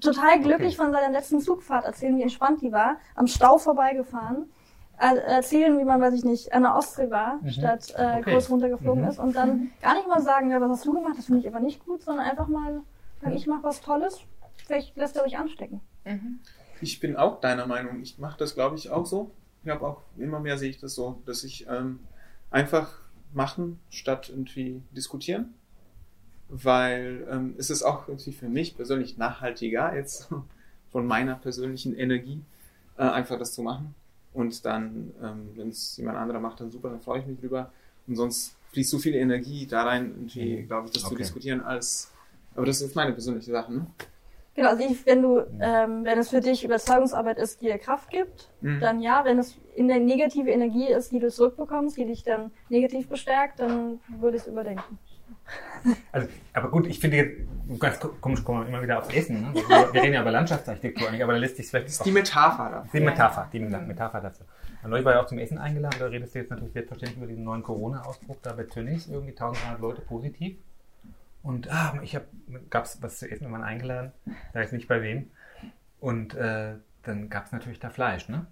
total 0.05 0.41
glücklich 0.41 0.75
okay. 0.75 0.85
von 0.85 0.93
seiner 0.93 1.11
letzten 1.11 1.41
Zugfahrt 1.41 1.85
erzählen, 1.85 2.17
wie 2.17 2.23
entspannt 2.23 2.63
die 2.63 2.73
war, 2.73 2.97
am 3.15 3.27
Stau 3.27 3.59
vorbeigefahren, 3.59 4.51
erzählen, 4.97 5.79
wie 5.79 5.85
man, 5.85 6.01
weiß 6.01 6.15
ich 6.15 6.25
nicht, 6.25 6.53
an 6.53 6.63
der 6.63 6.77
Ostsee 6.77 7.11
war, 7.11 7.41
mhm. 7.43 7.51
statt 7.51 7.93
äh, 7.97 8.19
okay. 8.21 8.33
kurz 8.33 8.49
runtergeflogen 8.49 9.03
mhm. 9.03 9.09
ist 9.09 9.19
und 9.19 9.35
dann 9.35 9.49
mhm. 9.49 9.71
gar 9.83 9.95
nicht 9.95 10.07
mal 10.07 10.23
sagen, 10.23 10.51
ja, 10.51 10.61
was 10.61 10.71
hast 10.71 10.87
du 10.87 10.93
gemacht, 10.93 11.15
das 11.17 11.27
finde 11.27 11.41
ich 11.41 11.49
aber 11.49 11.61
nicht 11.61 11.85
gut, 11.85 12.03
sondern 12.03 12.27
einfach 12.27 12.47
mal 12.47 12.83
sagen, 13.21 13.35
ich 13.35 13.47
mache 13.47 13.65
was 13.65 13.81
Tolles, 13.81 14.21
vielleicht 14.67 14.97
lässt 14.97 15.17
er 15.17 15.25
euch 15.25 15.37
anstecken. 15.37 15.81
Mhm. 16.05 16.39
Ich 16.81 17.01
bin 17.01 17.17
auch 17.17 17.41
deiner 17.41 17.67
Meinung. 17.67 18.01
Ich 18.03 18.19
mache 18.19 18.39
das, 18.39 18.55
glaube 18.55 18.77
ich, 18.77 18.91
auch 18.91 19.07
so. 19.07 19.31
Ich 19.63 19.71
habe 19.71 19.87
auch 19.87 20.03
immer 20.19 20.41
mehr 20.41 20.59
sehe 20.59 20.71
ich 20.71 20.79
das 20.79 20.95
so, 20.95 21.23
dass 21.25 21.43
ich 21.45 21.67
ähm, 21.69 22.01
einfach 22.51 22.99
machen 23.33 23.81
statt 23.89 24.29
irgendwie 24.29 24.83
diskutieren 24.93 25.55
weil 26.63 27.27
ähm, 27.31 27.55
es 27.59 27.71
ist 27.71 27.83
auch 27.83 28.07
irgendwie 28.07 28.33
für 28.33 28.49
mich 28.49 28.77
persönlich 28.77 29.19
nachhaltiger, 29.19 29.95
jetzt 29.95 30.29
von 30.93 31.07
meiner 31.07 31.35
persönlichen 31.35 31.97
Energie, 31.97 32.41
äh, 32.97 33.03
einfach 33.03 33.39
das 33.39 33.53
zu 33.53 33.63
machen. 33.63 33.95
Und 34.33 34.65
dann, 34.65 35.13
ähm, 35.23 35.51
wenn 35.57 35.69
es 35.69 35.97
jemand 35.97 36.19
anderer 36.19 36.41
macht, 36.41 36.61
dann 36.61 36.71
super, 36.71 36.91
dann 36.91 37.01
freue 37.01 37.21
ich 37.21 37.27
mich 37.27 37.41
drüber. 37.41 37.73
Und 38.07 38.17
sonst 38.17 38.57
fließt 38.73 38.91
so 38.91 38.99
viel 38.99 39.15
Energie 39.15 39.67
da 39.67 39.85
rein, 39.85 40.13
irgendwie, 40.17 40.63
mhm. 40.63 40.67
glaube 40.67 40.87
ich, 40.87 40.93
das 40.93 41.05
okay. 41.05 41.15
zu 41.15 41.19
diskutieren, 41.19 41.61
als. 41.61 42.13
Aber 42.55 42.67
das 42.67 42.77
ist 42.77 42.83
jetzt 42.83 42.97
meine 42.97 43.13
persönliche 43.13 43.51
Sache, 43.51 43.73
ne? 43.73 43.87
Genau, 44.55 44.69
also 44.69 44.85
ich, 44.85 45.05
wenn 45.05 45.23
du, 45.23 45.39
ähm, 45.61 46.05
wenn 46.05 46.19
es 46.19 46.29
für 46.29 46.41
dich 46.41 46.65
Überzeugungsarbeit 46.65 47.39
ist, 47.39 47.61
die 47.61 47.67
dir 47.67 47.79
Kraft 47.79 48.11
gibt, 48.11 48.51
mhm. 48.61 48.79
dann 48.79 49.03
ja, 49.03 49.25
wenn 49.25 49.41
es 49.41 49.57
in 49.75 49.89
der 49.89 49.99
negative 49.99 50.51
Energie 50.51 50.87
ist, 50.87 51.11
die 51.11 51.19
du 51.19 51.29
zurückbekommst, 51.29 51.97
die 51.97 52.05
dich 52.05 52.23
dann 52.23 52.53
negativ 52.69 53.09
bestärkt, 53.09 53.59
dann 53.59 53.99
würde 54.21 54.37
ich 54.37 54.45
es 54.45 54.49
überdenken. 54.49 54.99
Also, 56.13 56.29
aber 56.55 56.71
gut, 56.71 56.87
ich 56.87 56.99
finde 56.99 57.19
jetzt, 57.19 57.41
ganz 57.79 58.01
komisch 58.21 58.43
kommen 58.43 58.63
wir 58.63 58.69
immer 58.69 58.83
wieder 58.83 58.99
aufs 58.99 59.13
Essen. 59.13 59.43
Ne? 59.43 59.55
Wir, 59.55 59.93
wir 59.93 60.03
reden 60.03 60.15
ja 60.15 60.23
über 60.23 60.31
Landschaftsarchitektur 60.31 61.09
eigentlich, 61.09 61.23
aber 61.23 61.35
da 61.35 61.39
lässt 61.39 61.57
sich 61.57 61.69
vielleicht. 61.69 61.89
Das 61.89 61.95
ist 61.95 62.07
die 62.07 62.13
Metapher 62.13 62.71
da. 62.71 62.89
Die 62.93 63.01
Metapher, 63.01 63.49
die 63.53 63.61
Metapher 63.61 64.21
dazu. 64.21 64.45
Neulich 64.87 65.05
war 65.05 65.15
ja 65.15 65.23
auch 65.23 65.27
zum 65.27 65.39
Essen 65.39 65.59
eingeladen, 65.59 65.97
da 65.99 66.07
redest 66.07 66.35
du 66.35 66.39
jetzt 66.41 66.51
natürlich 66.51 66.73
selbstverständlich 66.73 67.19
über 67.19 67.27
diesen 67.27 67.45
neuen 67.45 67.63
Corona-Ausbruch. 67.63 68.37
Da 68.43 68.53
bei 68.53 68.65
Tönnies 68.65 69.09
irgendwie 69.09 69.33
1300 69.33 69.81
Leute 69.81 70.03
positiv. 70.03 70.57
Und 71.43 71.71
ah, 71.71 71.99
ich 72.03 72.15
habe, 72.15 72.27
gab 72.71 72.85
es 72.85 73.03
was 73.03 73.19
zu 73.19 73.31
essen, 73.31 73.47
wir 73.47 73.53
waren 73.53 73.65
eingeladen, 73.65 74.13
da 74.55 74.61
ist 74.61 74.73
nicht 74.73 74.89
bei 74.89 75.03
wem. 75.03 75.31
Und 76.01 76.35
äh, 76.35 76.75
dann 77.03 77.29
gab 77.29 77.47
es 77.47 77.53
natürlich 77.53 77.81
da 77.81 77.91
Fleisch, 77.91 78.29
ne? 78.29 78.47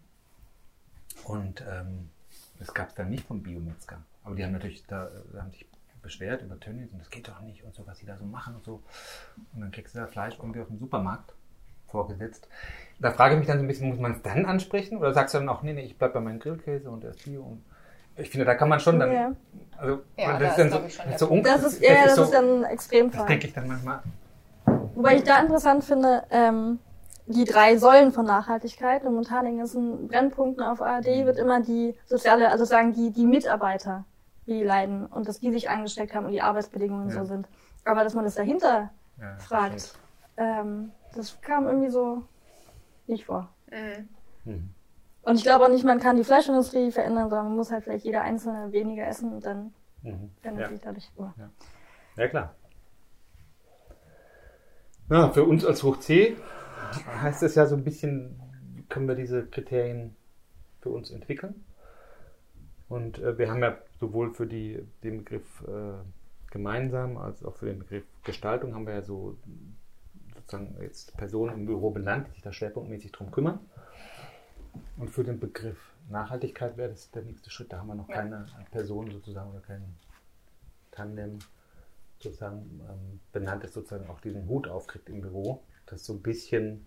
Und 1.25 1.63
ähm, 1.63 2.11
das 2.59 2.75
gab 2.75 2.89
es 2.89 2.95
dann 2.95 3.09
nicht 3.09 3.27
vom 3.27 3.43
Biometzger. 3.43 4.03
Aber 4.25 4.35
die 4.35 4.45
haben 4.45 4.53
natürlich 4.53 4.87
da, 4.87 5.11
haben 5.37 5.51
sich 5.51 5.67
beschwert 6.03 6.43
über 6.43 6.59
Tönnies 6.59 6.91
und 6.93 6.99
das 6.99 7.11
geht 7.11 7.29
doch 7.29 7.41
nicht 7.41 7.65
und 7.65 7.75
so, 7.75 7.87
was 7.87 7.99
sie 7.99 8.07
da 8.07 8.17
so 8.19 8.25
machen 8.25 8.55
und 8.57 8.65
so. 8.65 8.83
Und 9.55 9.61
dann 9.61 9.71
kriegst 9.71 9.95
du 9.95 9.99
da 10.01 10.07
Fleisch 10.07 10.37
irgendwie 10.39 10.61
aus 10.61 10.69
dem 10.69 10.79
Supermarkt 10.79 11.33
vorgesetzt. 11.89 12.49
Da 13.01 13.11
frage 13.13 13.35
ich 13.35 13.39
mich 13.39 13.49
dann 13.49 13.59
so 13.59 13.65
ein 13.65 13.69
bisschen, 13.69 13.89
muss 13.89 13.99
man 13.99 14.13
es 14.13 14.23
dann 14.23 14.47
ansprechen? 14.47 14.99
Oder 14.99 15.13
sagst 15.13 15.35
du 15.35 15.39
dann 15.39 15.49
auch, 15.49 15.63
nee, 15.63 15.73
nee, 15.73 15.83
ich 15.83 15.97
bleibe 15.99 16.15
bei 16.15 16.21
meinem 16.21 16.41
Grillkäse 16.41 16.91
und 16.91 17.03
der 17.03 17.11
ist 17.11 17.25
Bio 17.25 17.43
und 17.43 17.65
ich 18.17 18.29
finde, 18.31 18.45
da 18.45 18.55
kann 18.55 18.69
man 18.69 18.79
schon 18.81 18.99
dann. 19.01 19.13
Ja. 19.13 19.33
Also, 19.79 20.03
Ja, 20.19 20.39
das 20.39 20.41
da 20.41 20.49
ist 20.49 20.57
dann 20.59 20.67
ist, 20.67 20.73
so, 20.73 21.03
schon 21.03 21.05
das 21.07 21.15
ist 21.15 21.19
so 21.21 21.31
un- 21.31 21.43
Das 21.43 21.63
ist, 21.65 21.81
ja, 21.83 21.93
ja, 21.95 22.05
das 22.05 22.17
so, 22.17 22.23
ist 22.25 22.35
dann 22.35 22.45
ein 22.57 22.63
Das 22.63 22.71
Extremfall. 22.73 23.27
denke 23.27 23.47
ich 23.47 23.53
dann 23.55 23.67
manchmal. 23.69 24.01
Wobei 24.95 25.17
ich 25.17 25.25
da 25.25 25.41
interessant 25.41 25.83
finde, 25.85 26.25
ähm, 26.31 26.79
die 27.27 27.45
drei 27.45 27.77
Säulen 27.79 28.13
von 28.13 28.27
Nachhaltigkeit. 28.27 29.03
Und 29.05 29.13
momentan 29.13 29.47
in 29.47 29.59
ganzen 29.59 30.09
Brennpunkten 30.09 30.63
auf 30.63 30.83
ARD 30.83 31.25
wird 31.25 31.39
immer 31.39 31.63
die 31.63 31.95
soziale, 32.07 32.51
also 32.51 32.65
sagen 32.65 32.93
die, 32.93 33.11
die 33.11 33.25
Mitarbeiter, 33.27 34.05
die 34.47 34.63
leiden 34.63 35.07
und 35.07 35.29
dass 35.29 35.41
die 35.41 35.53
sich 35.53 35.71
angesteckt 35.71 36.15
haben 36.15 36.27
und 36.27 36.33
die 36.33 36.43
Arbeitsbedingungen 36.43 37.09
Ja. 37.11 37.15
so 37.21 37.25
sind. 37.25 37.49
Aber 37.85 38.05
dass 38.05 38.15
man 38.15 38.25
das 38.25 38.35
dahinter 38.35 38.91
Ja, 39.21 39.37
fragt, 39.39 39.81
stimmt. 39.81 39.99
ähm, 40.37 40.93
das 41.15 41.41
kam 41.41 41.67
irgendwie 41.67 41.91
so 41.91 42.23
nicht 43.07 43.25
vor. 43.27 43.49
Mhm. 43.71 44.09
Mhm. 44.45 44.71
Und 45.23 45.37
ich 45.37 45.43
glaube 45.45 45.65
auch 45.65 45.69
nicht, 45.69 45.85
man 45.85 46.01
kann 46.01 46.17
die 46.17 46.25
Fleischindustrie 46.25 46.91
verändern, 46.91 47.29
sondern 47.31 47.47
man 47.49 47.57
muss 47.57 47.71
halt 47.71 47.85
vielleicht 47.85 48.05
jeder 48.05 48.23
Einzelne 48.23 48.73
weniger 48.73 49.07
essen 49.07 49.33
und 49.35 49.45
dann 49.47 49.73
Mhm. 50.03 50.31
verändert 50.41 50.65
Ja. 50.65 50.69
sich 50.71 50.81
dadurch. 50.81 51.11
Oh. 51.17 51.27
ja, 52.17 52.29
klar. 52.29 52.55
Ja, 55.11 55.31
für 55.31 55.45
uns 55.45 55.65
als 55.65 55.83
Hoch 55.83 55.99
C 56.01 56.37
heißt 57.23 57.43
es 57.43 57.55
ja 57.55 57.67
so 57.67 57.77
ein 57.77 57.85
bisschen, 57.85 58.41
wie 58.75 58.83
können 58.85 59.07
wir 59.07 59.15
diese 59.15 59.45
Kriterien 59.47 60.17
für 60.81 60.91
uns 60.91 61.11
entwickeln? 61.11 61.65
Und 62.93 63.19
äh, 63.21 63.39
wir 63.39 63.51
haben 63.51 63.63
ja 63.63 63.79
sowohl 64.01 64.35
für 64.35 64.47
die, 64.47 64.87
den 65.03 65.19
Begriff 65.19 65.63
äh, 65.67 65.95
gemeinsam 66.51 67.17
als 67.17 67.43
auch 67.43 67.57
für 67.57 67.67
den 67.67 67.79
Begriff 67.79 68.05
Gestaltung 68.25 68.75
haben 68.75 68.87
wir 68.87 68.95
ja 68.95 69.03
so 69.03 69.39
sozusagen 70.35 70.77
jetzt 70.81 71.17
Personen 71.17 71.55
im 71.55 71.67
Büro 71.67 71.91
benannt, 71.91 72.27
die 72.29 72.33
sich 72.33 72.43
da 72.43 72.53
schwerpunktmäßig 72.53 73.13
drum 73.13 73.31
kümmern. 73.31 73.61
Und 74.99 75.09
für 75.09 75.25
den 75.25 75.41
Begriff 75.41 75.79
Nachhaltigkeit 76.11 76.77
wäre 76.77 76.91
das 76.91 77.11
der 77.11 77.23
nächste 77.23 77.49
Schritt. 77.51 77.73
Da 77.73 77.79
haben 77.79 77.89
wir 77.89 77.95
noch 77.95 78.09
Ja. 78.09 78.17
keine 78.17 78.47
Person 78.71 79.11
sozusagen 79.11 79.51
oder 79.51 79.61
kein 79.61 79.83
Tandem 80.91 81.39
sozusagen 82.19 82.81
ähm, 82.89 83.21
benannt, 83.33 83.65
das 83.65 83.73
sozusagen 83.73 84.09
auch 84.11 84.21
diesen 84.21 84.47
Hut 84.49 84.69
aufkriegt 84.69 85.09
im 85.09 85.23
Büro. 85.23 85.63
Das 85.87 86.05
so 86.05 86.13
ein 86.13 86.21
bisschen 86.21 86.87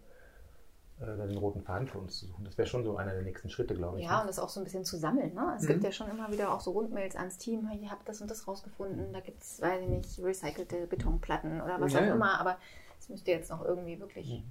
äh, 0.99 1.27
den 1.27 1.37
roten 1.37 1.61
Faden 1.61 1.87
für 1.87 1.97
uns 1.99 2.19
zu 2.19 2.25
suchen. 2.27 2.45
Das 2.45 2.57
wäre 2.57 2.67
schon 2.67 2.83
so 2.83 2.95
einer 2.97 3.11
der 3.13 3.21
nächsten 3.23 3.49
Schritte, 3.49 3.75
glaube 3.75 3.99
ich. 3.99 4.05
Ja, 4.05 4.17
und 4.19 4.23
ne? 4.25 4.27
das 4.27 4.39
auch 4.39 4.49
so 4.49 4.59
ein 4.59 4.63
bisschen 4.63 4.85
zu 4.85 4.97
sammeln. 4.97 5.33
Ne? 5.33 5.53
Es 5.57 5.63
Mhm. 5.63 5.67
gibt 5.67 5.83
ja 5.83 5.91
schon 5.91 6.09
immer 6.09 6.31
wieder 6.31 6.53
auch 6.53 6.61
so 6.61 6.71
Rundmails 6.71 7.15
ans 7.15 7.37
Team, 7.37 7.67
hey, 7.67 7.79
ihr 7.83 7.91
habt 7.91 8.07
das 8.07 8.21
und 8.21 8.31
das 8.31 8.47
rausgefunden, 8.47 9.11
da 9.13 9.19
gibt 9.19 9.41
es, 9.43 9.61
weiß 9.61 9.81
ich 9.81 9.89
nicht, 9.89 10.19
recycelte 10.23 10.87
Betonplatten 10.87 11.61
oder 11.61 11.79
was 11.81 11.93
Ja, 11.93 11.99
auch 11.99 12.05
ja. 12.05 12.15
immer, 12.15 12.39
aber 12.39 12.57
es 12.99 13.09
müsste 13.09 13.31
jetzt 13.31 13.49
noch 13.49 13.63
irgendwie 13.65 13.99
wirklich 13.99 14.39
Mhm. 14.39 14.43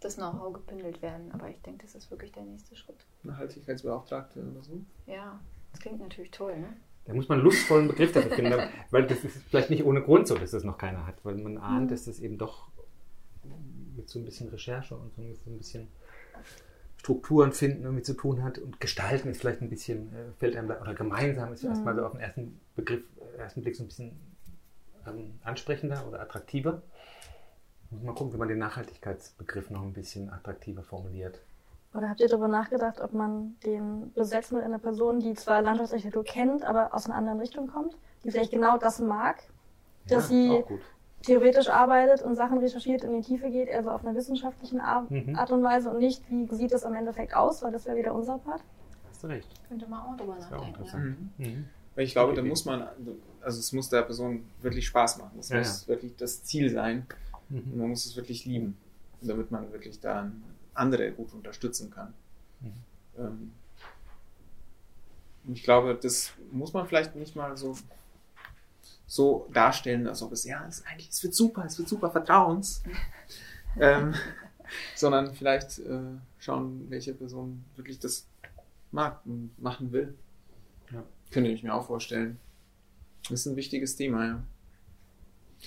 das 0.00 0.16
Know-how 0.16 0.52
gebündelt 0.52 1.00
werden. 1.02 1.32
Aber 1.32 1.48
ich 1.48 1.60
denke, 1.62 1.86
das 1.86 1.94
ist 1.94 2.10
wirklich 2.10 2.32
der 2.32 2.42
nächste 2.44 2.76
Schritt. 2.76 3.06
Nachhaltigkeitsbeauftragte 3.22 4.40
oder 4.40 4.62
so. 4.62 4.72
Ja, 5.06 5.38
das 5.72 5.80
klingt 5.80 6.00
natürlich 6.00 6.30
toll, 6.30 6.58
ne? 6.58 6.68
Da 7.06 7.14
muss 7.14 7.28
man 7.28 7.38
einen 7.38 7.44
lustvollen 7.44 7.86
Begriff 7.88 8.12
dafür 8.12 8.32
finden, 8.32 8.50
weil- 8.52 8.68
weil 8.90 9.06
das 9.06 9.22
ist 9.24 9.36
vielleicht 9.48 9.70
nicht 9.70 9.84
ohne 9.84 10.02
Grund 10.02 10.26
so, 10.26 10.34
dass 10.36 10.50
das 10.50 10.64
noch 10.64 10.76
keiner 10.76 11.06
hat, 11.06 11.24
weil 11.24 11.36
man 11.36 11.56
ahnt, 11.56 11.90
dass 11.92 12.04
das 12.04 12.18
eben 12.18 12.36
doch 12.36 12.68
mit 13.96 14.08
so 14.08 14.18
ein 14.18 14.24
bisschen 14.24 14.48
Recherche 14.48 14.96
und 14.96 15.14
so 15.14 15.50
ein 15.50 15.58
bisschen 15.58 15.88
Strukturen 16.98 17.52
finden 17.52 17.84
irgendwie 17.84 18.02
zu 18.02 18.14
tun 18.14 18.42
hat 18.42 18.58
und 18.58 18.80
gestalten 18.80 19.30
ist 19.30 19.40
vielleicht 19.40 19.62
ein 19.62 19.70
bisschen, 19.70 20.12
äh, 20.12 20.32
fällt 20.38 20.56
einem 20.56 20.68
da, 20.68 20.80
oder 20.80 20.94
gemeinsam 20.94 21.52
ist 21.52 21.62
erstmal 21.62 21.94
so 21.94 22.04
auf 22.04 22.12
den 22.12 22.20
ersten 22.20 22.60
Begriff, 22.74 23.04
äh, 23.20 23.38
ersten 23.38 23.62
Blick 23.62 23.76
so 23.76 23.84
ein 23.84 23.86
bisschen 23.86 24.18
ähm, 25.06 25.38
ansprechender 25.44 26.04
oder 26.08 26.20
attraktiver. 26.20 26.82
Muss 27.90 28.02
mal 28.02 28.14
gucken, 28.14 28.32
wie 28.32 28.38
man 28.38 28.48
den 28.48 28.58
Nachhaltigkeitsbegriff 28.58 29.70
noch 29.70 29.82
ein 29.82 29.92
bisschen 29.92 30.30
attraktiver 30.30 30.82
formuliert. 30.82 31.40
Oder 31.94 32.10
habt 32.10 32.20
ihr 32.20 32.28
darüber 32.28 32.48
nachgedacht, 32.48 33.00
ob 33.00 33.12
man 33.12 33.56
den 33.64 34.12
besetzt 34.12 34.52
mit 34.52 34.62
einer 34.62 34.80
Person, 34.80 35.20
die 35.20 35.34
zwar 35.34 35.62
Landschaftsarchitektur 35.62 36.24
kennt, 36.24 36.64
aber 36.64 36.92
aus 36.92 37.06
einer 37.06 37.14
anderen 37.14 37.38
Richtung 37.38 37.68
kommt, 37.68 37.96
die 38.24 38.32
vielleicht 38.32 38.50
genau 38.50 38.76
das 38.78 38.98
mag, 38.98 39.44
dass 40.08 40.28
sie 40.28 40.50
auch 40.50 40.66
gut. 40.66 40.80
Theoretisch 41.26 41.68
arbeitet 41.68 42.22
und 42.22 42.36
Sachen 42.36 42.58
recherchiert 42.58 43.02
und 43.04 43.14
in 43.14 43.20
die 43.22 43.26
Tiefe 43.28 43.50
geht, 43.50 43.68
also 43.70 43.90
auf 43.90 44.04
einer 44.04 44.14
wissenschaftlichen 44.16 44.80
Ar 44.80 45.06
Mhm. 45.10 45.36
Art 45.36 45.50
und 45.50 45.62
Weise 45.62 45.90
und 45.90 45.98
nicht, 45.98 46.22
wie 46.30 46.46
sieht 46.54 46.72
es 46.72 46.84
am 46.84 46.94
Endeffekt 46.94 47.34
aus, 47.34 47.62
weil 47.62 47.72
das 47.72 47.84
wäre 47.86 47.96
wieder 47.96 48.14
unser 48.14 48.38
Part. 48.38 48.62
Hast 49.10 49.22
du 49.22 49.26
recht. 49.28 49.48
Könnte 49.68 49.86
man 49.88 50.00
auch 50.00 50.16
drüber 50.16 50.34
Das 50.36 50.50
nachdenken. 50.50 50.64
Ja. 50.64 50.68
interessant. 50.78 51.38
Mhm. 51.38 51.68
Weil 51.94 52.04
ich 52.04 52.12
glaube, 52.12 52.34
da 52.34 52.42
muss 52.42 52.64
man, 52.64 52.86
also 53.40 53.58
es 53.58 53.72
muss 53.72 53.88
der 53.88 54.02
Person 54.02 54.44
wirklich 54.60 54.86
Spaß 54.86 55.18
machen. 55.18 55.32
Das 55.36 55.48
Ja, 55.48 55.58
muss 55.58 55.88
wirklich 55.88 56.14
das 56.16 56.44
Ziel 56.44 56.70
sein. 56.70 57.06
Und 57.50 57.66
Mhm. 57.74 57.78
man 57.78 57.88
muss 57.90 58.04
es 58.06 58.16
wirklich 58.16 58.44
lieben, 58.44 58.76
damit 59.22 59.50
man 59.50 59.72
wirklich 59.72 60.00
dann 60.00 60.42
andere 60.74 61.10
gut 61.12 61.32
unterstützen 61.32 61.90
kann. 61.90 62.12
Mhm. 62.60 62.72
Ähm, 63.18 63.52
und 65.46 65.56
ich 65.56 65.62
glaube, 65.62 65.94
das 66.00 66.32
muss 66.50 66.72
man 66.72 66.86
vielleicht 66.86 67.14
nicht 67.16 67.34
mal 67.36 67.56
so, 67.56 67.76
so 69.06 69.48
darstellen, 69.52 70.06
als 70.08 70.22
ob 70.22 70.32
es, 70.32 70.44
ja, 70.44 70.66
es, 70.66 70.84
eigentlich, 70.84 71.08
es 71.10 71.22
wird 71.22 71.34
super, 71.34 71.64
es 71.64 71.78
wird 71.78 71.88
super, 71.88 72.10
vertrauens. 72.10 72.82
ähm, 73.80 74.14
sondern 74.94 75.34
vielleicht 75.34 75.78
äh, 75.78 76.18
schauen, 76.38 76.86
welche 76.88 77.14
Person 77.14 77.64
wirklich 77.76 77.98
das 77.98 78.26
mag 78.90 79.20
und 79.24 79.50
machen 79.58 79.92
will. 79.92 80.14
Ja. 80.92 81.04
Könnte 81.30 81.50
ich 81.50 81.62
mir 81.62 81.74
auch 81.74 81.86
vorstellen. 81.86 82.38
Das 83.22 83.40
ist 83.40 83.46
ein 83.46 83.56
wichtiges 83.56 83.96
Thema, 83.96 84.26
ja. 84.26 84.42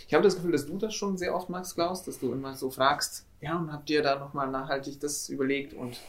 Ich 0.08 0.14
habe 0.14 0.24
das 0.24 0.36
Gefühl, 0.36 0.52
dass 0.52 0.66
du 0.66 0.78
das 0.78 0.94
schon 0.94 1.18
sehr 1.18 1.36
oft 1.36 1.50
magst, 1.50 1.76
Klaus, 1.76 2.04
dass 2.04 2.20
du 2.20 2.32
immer 2.32 2.56
so 2.56 2.70
fragst, 2.70 3.26
ja, 3.42 3.58
und 3.58 3.72
habt 3.72 3.90
ihr 3.90 4.02
da 4.02 4.20
nochmal 4.20 4.50
nachhaltig 4.50 5.00
das 5.00 5.30
überlegt 5.30 5.74
und 5.74 6.00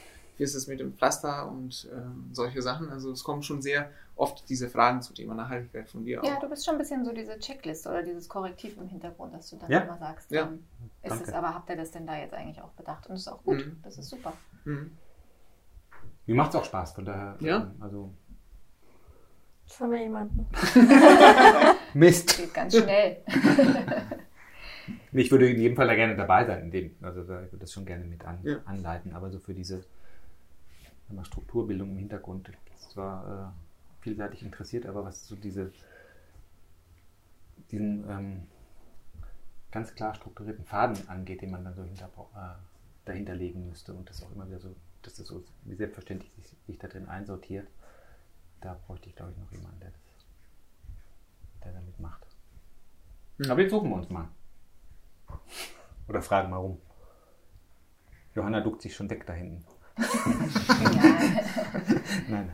wie 0.41 0.45
ist 0.45 0.55
es 0.55 0.67
mit 0.69 0.81
dem 0.81 0.95
Pflaster 0.95 1.47
und 1.51 1.87
ähm, 1.95 2.31
solche 2.33 2.63
Sachen? 2.63 2.89
Also 2.89 3.13
es 3.13 3.23
kommen 3.23 3.43
schon 3.43 3.61
sehr 3.61 3.91
oft 4.17 4.49
diese 4.49 4.71
Fragen 4.71 5.03
zum 5.03 5.15
Thema 5.15 5.35
Nachhaltigkeit 5.35 5.87
von 5.87 6.03
dir 6.03 6.23
Ja, 6.25 6.37
auch. 6.37 6.41
du 6.41 6.49
bist 6.49 6.65
schon 6.65 6.77
ein 6.77 6.79
bisschen 6.79 7.05
so 7.05 7.13
diese 7.13 7.39
Checklist 7.39 7.87
oder 7.87 8.03
dieses 8.03 8.27
Korrektiv 8.27 8.79
im 8.79 8.89
Hintergrund, 8.89 9.35
dass 9.35 9.51
du 9.51 9.57
dann 9.57 9.71
Ja. 9.71 9.81
immer 9.81 9.99
sagst, 9.99 10.31
Ja. 10.31 10.45
ähm, 10.47 10.65
ist 11.03 11.11
Danke. 11.11 11.25
es, 11.25 11.33
aber 11.35 11.53
habt 11.55 11.69
ihr 11.69 11.77
das 11.77 11.91
denn 11.91 12.07
da 12.07 12.17
jetzt 12.17 12.33
eigentlich 12.33 12.63
auch 12.63 12.71
bedacht? 12.71 13.07
Und 13.07 13.13
das 13.17 13.21
ist 13.21 13.29
auch 13.29 13.43
gut, 13.45 13.59
Mhm. 13.67 13.81
das 13.83 13.99
ist 13.99 14.09
super. 14.09 14.33
Mhm. 14.65 14.97
Mir 16.25 16.35
macht 16.37 16.51
es 16.51 16.57
auch 16.57 16.65
Spaß, 16.65 16.93
von 16.95 17.05
daher. 17.05 17.37
Ja? 17.41 17.57
ähm, 17.59 17.73
Also, 17.79 18.11
Jetzt 19.67 19.79
haben 19.79 19.91
wir 19.93 20.01
jemanden. 20.01 20.47
Mist. 21.95 22.37
Geht 22.39 22.55
ganz 22.55 22.77
schnell. 22.79 23.19
Ich 25.13 25.31
würde 25.31 25.49
in 25.51 25.61
jedem 25.61 25.77
Fall 25.77 25.87
da 25.89 25.95
gerne 25.95 26.17
dabei 26.17 26.45
sein, 26.45 26.63
in 26.65 26.71
dem, 26.71 26.97
also 27.03 27.23
da, 27.25 27.43
ich 27.43 27.53
würde 27.53 27.59
das 27.59 27.73
schon 27.73 27.85
gerne 27.85 28.05
mit 28.05 28.25
an, 28.25 28.39
Ja. 28.43 28.57
anleiten, 28.65 29.13
aber 29.13 29.31
so 29.31 29.39
für 29.39 29.55
diese 29.55 29.83
wir, 31.17 31.25
Strukturbildung 31.25 31.91
im 31.91 31.99
Hintergrund, 31.99 32.51
das 32.73 32.97
war 32.97 33.55
äh, 33.55 34.03
vielseitig 34.03 34.43
interessiert, 34.43 34.87
aber 34.87 35.05
was 35.05 35.27
so 35.27 35.37
diese 35.37 35.73
diesen 37.71 38.09
ähm, 38.09 38.43
ganz 39.71 39.95
klar 39.95 40.15
strukturierten 40.15 40.65
Faden 40.65 41.09
angeht, 41.09 41.43
den 41.43 41.51
man 41.51 41.65
dann 41.65 41.75
so 41.75 41.85
hinter, 41.85 42.07
äh, 42.35 42.55
dahinter 43.05 43.35
legen 43.35 43.69
müsste 43.69 43.95
und 43.95 44.09
das 44.09 44.23
auch 44.23 44.31
immer 44.33 44.47
wieder 44.49 44.61
so, 44.61 44.75
dass 45.03 45.15
das 45.15 45.27
so 45.27 45.45
wie 45.65 45.75
selbstverständlich 45.75 46.33
sich, 46.33 46.47
sich 46.67 46.79
da 46.79 46.89
drin 46.89 47.09
einsortiert, 47.09 47.69
da 48.61 48.79
bräuchte 48.87 49.09
ich 49.09 49.17
glaube 49.17 49.33
ich 49.33 49.39
noch 49.39 49.53
jemanden, 49.53 49.81
der 49.81 49.91
das, 49.91 50.01
der 51.65 51.73
damit 51.73 51.99
macht. 52.01 52.27
Mhm. 53.39 53.51
Aber 53.51 53.61
jetzt 53.61 53.71
suchen 53.71 53.89
wir 53.89 53.97
uns 53.97 54.11
mal. 54.11 54.29
Oder 56.09 56.23
fragen 56.23 56.51
mal 56.51 56.57
rum. 56.57 56.81
Johanna 58.35 58.61
duckt 58.61 58.83
sich 58.83 58.95
schon 58.95 59.11
weg 59.11 59.27
da 59.27 59.33
hinten. 59.33 59.65
Ja. 60.01 61.15
Nein, 62.29 62.51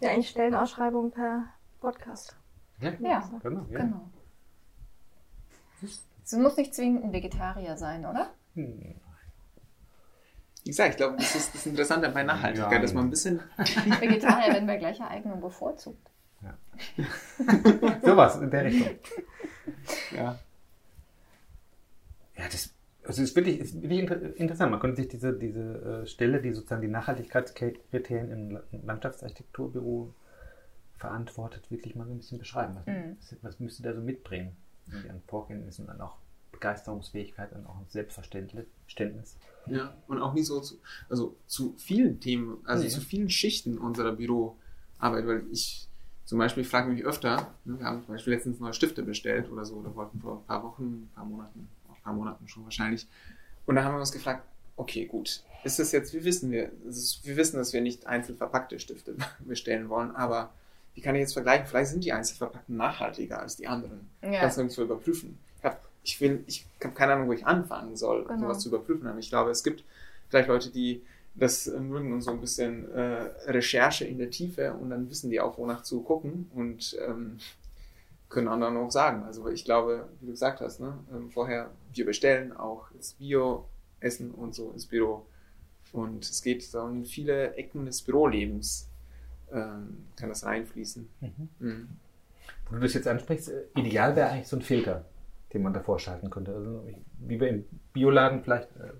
Ja, 0.00 0.10
eigentlich 0.10 0.28
Stellenausschreibung 0.30 1.10
per 1.10 1.44
Podcast. 1.80 2.36
nein. 2.78 2.96
Ja, 3.00 3.30
Genau, 3.42 3.66
ja. 3.70 3.78
genau. 3.78 4.10
Es 5.82 6.32
muss 6.32 6.56
nicht 6.56 6.74
zwingend 6.74 7.04
ein 7.04 7.12
Vegetarier 7.12 7.76
sein, 7.76 8.04
oder? 8.06 8.30
Hm. 8.54 8.94
Wie 10.62 10.70
gesagt, 10.70 10.90
ich 10.92 10.96
glaube, 10.96 11.16
das 11.16 11.34
ist 11.34 11.54
das 11.54 11.66
Interessante 11.66 12.08
bei 12.08 12.22
Nachhaltigkeit, 12.22 12.72
Ja. 12.72 12.78
dass 12.78 12.94
man 12.94 13.04
ein 13.06 13.10
bisschen 13.10 13.40
Vegetarier 14.00 14.52
werden 14.54 14.66
bei 14.66 14.76
gleicher 14.78 15.08
Eignung 15.08 15.40
bevorzugt. 15.40 16.10
Sowas 18.02 18.36
in 18.36 18.50
der 18.50 18.64
Richtung. 18.64 18.98
ja, 20.12 20.38
Ja, 22.36 22.44
das 22.50 22.73
also 23.06 23.22
ist 23.22 23.36
wirklich, 23.36 23.58
ist 23.60 23.80
wirklich 23.80 24.00
inter 24.00 24.36
interessant. 24.36 24.70
Man 24.70 24.80
könnte 24.80 24.96
sich 25.02 25.08
diese, 25.08 25.32
diese 25.32 26.02
äh, 26.02 26.06
Stelle, 26.06 26.40
die 26.40 26.52
sozusagen 26.52 26.82
die 26.82 26.88
Nachhaltigkeitskriterien 26.88 28.30
im 28.30 28.50
La- 28.50 28.62
Landschaftsarchitekturbüro 28.84 30.12
verantwortet, 30.98 31.70
wirklich 31.70 31.94
mal 31.96 32.06
so 32.06 32.12
ein 32.12 32.18
bisschen 32.18 32.38
beschreiben. 32.38 32.76
Was, 32.76 32.86
Mhm. 32.86 33.16
was, 33.20 33.36
was 33.42 33.60
müsste 33.60 33.82
der 33.82 33.94
so 33.94 34.00
mitbringen? 34.00 34.56
an 35.08 35.22
Vorkenntnissen 35.26 35.88
und 35.88 35.98
auch 36.02 36.16
Begeisterungsfähigkeit 36.52 37.50
und 37.52 37.64
auch 37.66 37.76
Selbstverständnis. 37.88 39.36
Ja, 39.66 39.94
und 40.08 40.20
auch 40.20 40.34
nicht 40.34 40.46
so 40.46 40.60
zu, 40.60 40.76
also 41.08 41.34
zu 41.46 41.74
vielen 41.78 42.20
Themen, 42.20 42.58
also 42.64 42.84
nee. 42.84 42.90
zu 42.90 43.00
vielen 43.00 43.30
Schichten 43.30 43.78
unserer 43.78 44.12
Büroarbeit, 44.12 45.26
weil 45.26 45.42
ich 45.50 45.88
zum 46.26 46.38
Beispiel 46.38 46.64
frage 46.64 46.90
mich 46.92 47.02
öfter, 47.04 47.54
ne, 47.64 47.78
wir 47.78 47.86
haben 47.86 48.02
zum 48.04 48.14
Beispiel 48.14 48.34
letztens 48.34 48.60
neue 48.60 48.74
Stifte 48.74 49.02
bestellt 49.02 49.50
oder 49.50 49.64
so, 49.64 49.76
oder 49.76 49.94
wollten 49.96 50.20
vor 50.20 50.36
ein 50.40 50.46
paar 50.46 50.62
Wochen, 50.62 50.84
ein 50.84 51.10
paar 51.14 51.24
Monaten, 51.24 51.68
paar 52.04 52.12
Monaten 52.12 52.46
schon 52.48 52.64
wahrscheinlich. 52.64 53.06
Und 53.66 53.76
da 53.76 53.84
haben 53.84 53.94
wir 53.94 54.00
uns 54.00 54.12
gefragt, 54.12 54.42
okay, 54.76 55.06
gut, 55.06 55.42
ist 55.64 55.78
das 55.78 55.92
jetzt, 55.92 56.12
wie 56.14 56.24
wissen 56.24 56.50
wir, 56.50 56.70
ist, 56.86 57.24
wir 57.24 57.36
wissen, 57.36 57.56
dass 57.56 57.72
wir 57.72 57.80
nicht 57.80 58.06
einzeln 58.06 58.36
verpackte 58.36 58.78
Stifte 58.78 59.16
bestellen 59.40 59.88
wollen, 59.88 60.14
aber 60.14 60.52
wie 60.94 61.00
kann 61.00 61.14
ich 61.14 61.22
jetzt 61.22 61.32
vergleichen? 61.32 61.66
Vielleicht 61.66 61.90
sind 61.90 62.04
die 62.04 62.12
einzelverpackten 62.12 62.76
nachhaltiger 62.76 63.40
als 63.40 63.56
die 63.56 63.66
anderen. 63.66 64.08
Ja. 64.22 64.40
Kannst 64.40 64.56
du 64.56 64.62
nirgendwo 64.62 64.82
überprüfen. 64.82 65.38
Ich 65.58 65.64
habe 65.64 65.78
ich 66.04 66.20
will, 66.20 66.44
ich 66.46 66.66
habe 66.82 66.94
keine 66.94 67.14
Ahnung, 67.14 67.28
wo 67.28 67.32
ich 67.32 67.46
anfangen 67.46 67.96
soll, 67.96 68.24
genau. 68.24 68.40
sowas 68.40 68.60
zu 68.60 68.68
überprüfen. 68.68 69.06
Aber 69.08 69.18
ich 69.18 69.30
glaube, 69.30 69.50
es 69.50 69.64
gibt 69.64 69.82
vielleicht 70.28 70.48
Leute, 70.48 70.70
die 70.70 71.02
das 71.34 71.66
mögen 71.66 72.12
und 72.12 72.20
so 72.20 72.30
ein 72.30 72.40
bisschen 72.40 72.88
äh, 72.92 73.30
Recherche 73.46 74.04
in 74.04 74.18
der 74.18 74.30
Tiefe 74.30 74.74
und 74.74 74.90
dann 74.90 75.10
wissen 75.10 75.30
die 75.30 75.40
auch, 75.40 75.58
wonach 75.58 75.82
zu 75.82 76.02
gucken 76.02 76.48
und 76.54 76.96
ähm, 77.04 77.38
können 78.34 78.48
anderen 78.48 78.76
auch 78.76 78.90
sagen. 78.90 79.24
Also 79.24 79.48
ich 79.48 79.64
glaube, 79.64 80.08
wie 80.20 80.26
du 80.26 80.32
gesagt 80.32 80.60
hast, 80.60 80.80
ne, 80.80 80.98
ähm, 81.12 81.30
vorher, 81.30 81.70
wir 81.92 82.04
bestellen 82.04 82.52
auch 82.52 82.90
das 82.96 83.14
Bio-Essen 83.14 84.32
und 84.32 84.54
so 84.54 84.70
ins 84.72 84.86
Büro. 84.86 85.26
Und 85.92 86.24
es 86.24 86.42
geht 86.42 86.62
so 86.62 86.86
in 86.88 87.04
viele 87.04 87.54
Ecken 87.54 87.86
des 87.86 88.02
Bürolebens, 88.02 88.90
ähm, 89.52 90.06
kann 90.16 90.28
das 90.28 90.44
reinfließen. 90.44 91.08
Mhm. 91.20 91.48
Mhm. 91.58 91.88
Wo 92.68 92.74
du 92.76 92.82
das 92.82 92.94
jetzt 92.94 93.08
ansprichst, 93.08 93.50
äh, 93.50 93.62
ideal 93.76 94.16
wäre 94.16 94.30
eigentlich 94.30 94.48
so 94.48 94.56
ein 94.56 94.62
Filter 94.62 95.04
den 95.54 95.62
man 95.62 95.72
davor 95.72 95.98
schalten 95.98 96.28
könnte. 96.28 96.52
Also, 96.52 96.84
wie 97.20 97.40
wir 97.40 97.48
im 97.48 97.64
Bioladen 97.92 98.42
vielleicht 98.42 98.68
äh, 98.76 98.90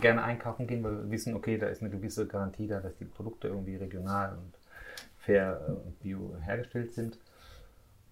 gerne 0.00 0.24
einkaufen 0.24 0.66
gehen, 0.66 0.82
weil 0.82 1.04
wir 1.04 1.10
wissen, 1.10 1.34
okay, 1.34 1.56
da 1.56 1.68
ist 1.68 1.80
eine 1.80 1.90
gewisse 1.90 2.26
Garantie 2.26 2.66
da, 2.66 2.80
dass 2.80 2.96
die 2.96 3.04
Produkte 3.04 3.48
irgendwie 3.48 3.76
regional 3.76 4.32
und 4.32 4.54
fair 5.18 5.60
äh, 5.66 5.70
und 5.70 6.00
bio 6.00 6.36
hergestellt 6.44 6.92
sind. 6.92 7.18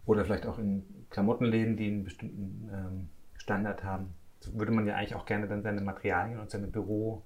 Oder 0.06 0.24
vielleicht 0.24 0.46
auch 0.46 0.58
in 0.58 0.84
Klamottenläden, 1.10 1.76
die 1.76 1.88
einen 1.88 2.04
bestimmten 2.04 2.70
ähm, 2.72 3.08
Standard 3.34 3.84
haben. 3.84 4.14
So 4.40 4.54
würde 4.54 4.72
man 4.72 4.86
ja 4.86 4.94
eigentlich 4.94 5.14
auch 5.14 5.26
gerne 5.26 5.48
dann 5.48 5.62
seine 5.62 5.80
Materialien 5.80 6.38
und 6.38 6.50
seine 6.50 6.68
Büro 6.68 7.22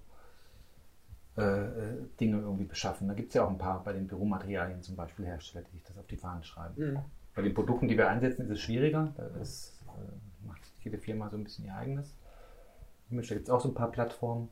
äh, 1.36 1.42
äh 1.42 2.06
Dinge 2.18 2.38
irgendwie 2.38 2.64
beschaffen. 2.64 3.08
Da 3.08 3.14
gibt 3.14 3.28
es 3.28 3.34
ja 3.34 3.44
auch 3.44 3.50
ein 3.50 3.58
paar 3.58 3.84
bei 3.84 3.92
den 3.92 4.06
Büromaterialien 4.06 4.82
zum 4.82 4.96
Beispiel 4.96 5.26
Hersteller, 5.26 5.64
die 5.64 5.76
sich 5.76 5.84
das 5.84 5.98
auf 5.98 6.06
die 6.06 6.16
Fahnen 6.16 6.42
schreiben. 6.42 6.74
Mhm. 6.76 6.98
Bei 7.34 7.42
den 7.42 7.54
Produkten, 7.54 7.86
die 7.86 7.96
wir 7.96 8.08
einsetzen, 8.08 8.42
ist 8.42 8.50
es 8.50 8.60
schwieriger. 8.60 9.12
Da 9.16 9.26
ist 9.40 9.80
macht 10.46 10.60
jede 10.82 10.98
Firma 10.98 11.28
so 11.30 11.36
ein 11.36 11.44
bisschen 11.44 11.66
ihr 11.66 11.74
eigenes. 11.74 12.16
Da 13.10 13.20
gibt 13.20 13.42
es 13.42 13.50
auch 13.50 13.60
so 13.60 13.68
ein 13.68 13.74
paar 13.74 13.90
Plattformen. 13.90 14.48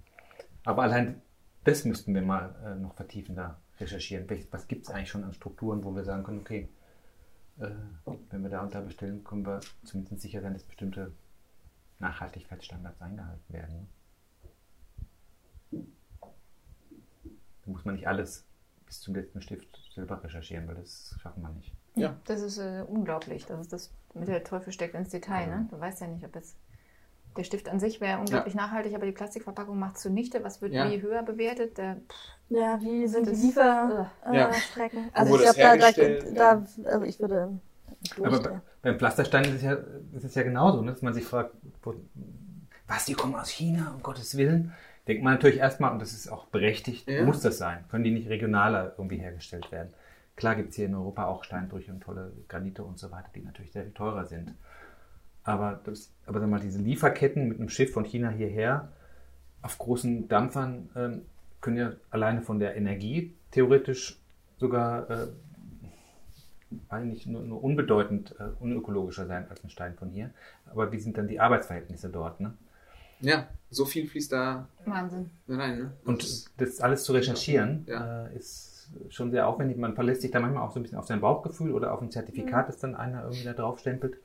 Aber 0.65 0.83
allein 0.83 1.23
das 1.65 1.85
müssten 1.85 2.15
wir 2.15 2.23
mal 2.23 2.55
äh, 2.65 2.75
noch 2.75 2.95
vertiefender 2.95 3.59
recherchieren. 3.79 4.27
Was 4.51 4.67
gibt 4.67 4.87
es 4.87 4.91
eigentlich 4.91 5.11
schon 5.11 5.25
an 5.25 5.33
Strukturen, 5.33 5.85
wo 5.85 5.95
wir 5.95 6.05
sagen 6.05 6.25
können, 6.25 6.41
okay, 6.41 6.61
äh, 6.61 6.78
wenn 7.59 8.43
wir 8.43 8.51
da 8.51 8.63
und 8.63 8.75
da 8.75 8.81
bestellen, 8.81 9.25
können 9.25 9.45
wir 9.45 9.61
zumindest 9.85 10.23
sicher 10.23 10.41
sein, 10.41 10.53
dass 10.53 10.63
bestimmte 10.63 11.13
Nachhaltigkeitsstandards 11.99 13.01
eingehalten 13.01 13.53
werden. 13.53 13.89
Da 15.71 17.71
muss 17.71 17.85
man 17.85 17.97
nicht 17.97 18.07
alles 18.07 18.45
bis 18.87 19.01
zum 19.01 19.15
letzten 19.15 19.43
Stift 19.43 19.79
selber 19.95 20.23
recherchieren, 20.23 20.67
weil 20.69 20.77
das 20.77 21.17
schaffen 21.21 21.43
wir 21.43 21.51
nicht. 21.51 21.75
Ja. 21.95 22.17
Das 22.25 22.41
ist 22.41 22.59
äh, 22.59 22.85
unglaublich. 22.87 23.45
Das 23.47 23.61
ist 23.61 23.73
das 23.73 23.93
mit 24.15 24.29
der 24.29 24.45
Teufel 24.45 24.73
steckt 24.73 24.95
ins 24.95 25.11
Detail. 25.11 25.49
Ne? 25.49 25.69
Du 25.71 25.79
weißt 25.79 26.01
ja 26.01 26.07
nicht, 26.07 26.25
ob 26.25 26.35
es 26.37 26.57
der 27.39 27.45
Stift 27.45 27.69
an 27.69 27.81
sich 27.81 28.01
wäre 28.01 28.19
unglaublich 28.19 28.55
ja. 28.55 28.63
nachhaltig, 28.63 28.95
aber 28.95 29.07
die 29.07 29.13
Plastikverpackung 29.13 29.79
macht 29.79 29.99
zunichte. 29.99 30.43
Was 30.45 30.61
wird 30.61 30.73
ja. 30.73 30.91
wie 30.91 31.01
höher 31.01 31.23
bewertet? 31.23 31.79
Der, 31.79 31.97
ja, 32.49 32.79
wie 32.81 33.07
sind 33.07 33.27
die 33.27 33.31
Lieferstrecken? 33.31 35.09
Äh, 35.09 35.11
also 35.13 35.37
ich 35.37 35.43
glaube, 35.43 35.59
da, 35.59 35.77
da, 35.77 36.33
da, 36.35 36.67
also 36.85 37.05
ich 37.05 37.21
würde. 37.21 37.59
Aber 38.23 38.63
beim 38.83 38.99
Pflasterstein 38.99 39.45
ist 39.45 39.55
es 39.55 39.63
ja, 39.63 39.73
ist 40.13 40.25
es 40.25 40.35
ja 40.35 40.43
genauso, 40.43 40.83
ne? 40.83 40.93
dass 40.93 41.03
man 41.03 41.15
sich 41.15 41.25
fragt, 41.25 41.55
wo, 41.83 41.95
was, 42.87 43.05
die 43.05 43.15
kommen 43.15 43.35
aus 43.35 43.49
China, 43.49 43.93
um 43.95 44.03
Gottes 44.03 44.37
Willen. 44.37 44.73
Denkt 45.07 45.25
man 45.25 45.35
natürlich 45.35 45.59
erstmal, 45.59 45.93
und 45.93 46.01
das 46.01 46.13
ist 46.13 46.31
auch 46.31 46.47
berechtigt, 46.47 47.09
ja. 47.09 47.25
muss 47.25 47.41
das 47.41 47.59
sein. 47.59 47.85
Können 47.91 48.05
die 48.05 48.11
nicht 48.11 48.29
regionaler 48.29 48.95
irgendwie 48.99 49.17
hergestellt 49.17 49.73
werden? 49.73 49.95
Klar 50.37 50.55
gibt 50.55 50.71
es 50.71 50.77
hier 50.77 50.87
in 50.87 50.95
Europa 50.95 51.27
auch 51.27 51.45
Steinbrüche 51.45 51.91
und 51.91 52.01
tolle 52.01 52.33
Granite 52.47 52.85
und 52.85 52.99
so 52.99 53.11
weiter, 53.11 53.29
die 53.35 53.41
natürlich 53.41 53.73
sehr 53.73 53.85
viel 53.85 53.93
teurer 53.93 54.25
sind. 54.25 54.55
Aber, 55.49 55.81
das, 55.85 56.13
aber 56.27 56.41
sag 56.41 56.51
mal, 56.51 56.61
diese 56.61 56.79
Lieferketten 56.79 57.49
mit 57.49 57.59
einem 57.59 57.71
Schiff 57.71 57.93
von 57.93 58.05
China 58.05 58.29
hierher 58.29 58.93
auf 59.63 59.79
großen 59.79 60.29
Dampfern 60.29 60.91
ähm, 60.95 61.23
können 61.63 61.79
ja 61.79 61.93
alleine 62.11 62.43
von 62.43 62.61
der 62.61 62.77
Energie 62.77 63.35
theoretisch 63.51 64.21
sogar 64.59 65.09
äh, 65.09 65.27
eigentlich 66.91 67.27
nur, 67.27 67.41
nur 67.41 67.65
unbedeutend 67.65 68.35
äh, 68.39 68.45
unökologischer 68.61 69.27
sein 69.27 69.47
als 69.49 69.65
ein 69.65 69.71
Stein 69.71 69.95
von 69.95 70.11
hier. 70.11 70.31
Aber 70.71 70.93
wie 70.93 70.99
sind 70.99 71.17
dann 71.17 71.29
die 71.29 71.41
Arbeitsverhältnisse 71.41 72.11
dort? 72.11 72.41
Ne? 72.41 72.53
Ja, 73.21 73.49
so 73.71 73.87
viel 73.87 74.07
fließt 74.07 74.31
da 74.31 74.69
Wahnsinn. 74.85 75.31
rein. 75.49 75.79
Ne? 75.79 75.93
Und 76.05 76.61
das 76.61 76.81
alles 76.81 77.05
zu 77.05 77.15
recherchieren 77.15 77.85
ja. 77.89 78.27
äh, 78.27 78.37
ist 78.37 78.91
schon 79.09 79.31
sehr 79.31 79.49
aufwendig. 79.49 79.79
Man 79.79 79.95
verlässt 79.95 80.21
sich 80.21 80.31
da 80.31 80.41
manchmal 80.41 80.63
auch 80.63 80.73
so 80.73 80.79
ein 80.79 80.83
bisschen 80.83 80.99
auf 80.99 81.07
sein 81.07 81.23
Bauchgefühl 81.23 81.73
oder 81.73 81.95
auf 81.95 82.03
ein 82.03 82.11
Zertifikat, 82.11 82.67
mhm. 82.67 82.71
das 82.71 82.81
dann 82.81 82.95
einer 82.95 83.23
irgendwie 83.23 83.45
da 83.45 83.55
drauf 83.55 83.79
stempelt. 83.79 84.19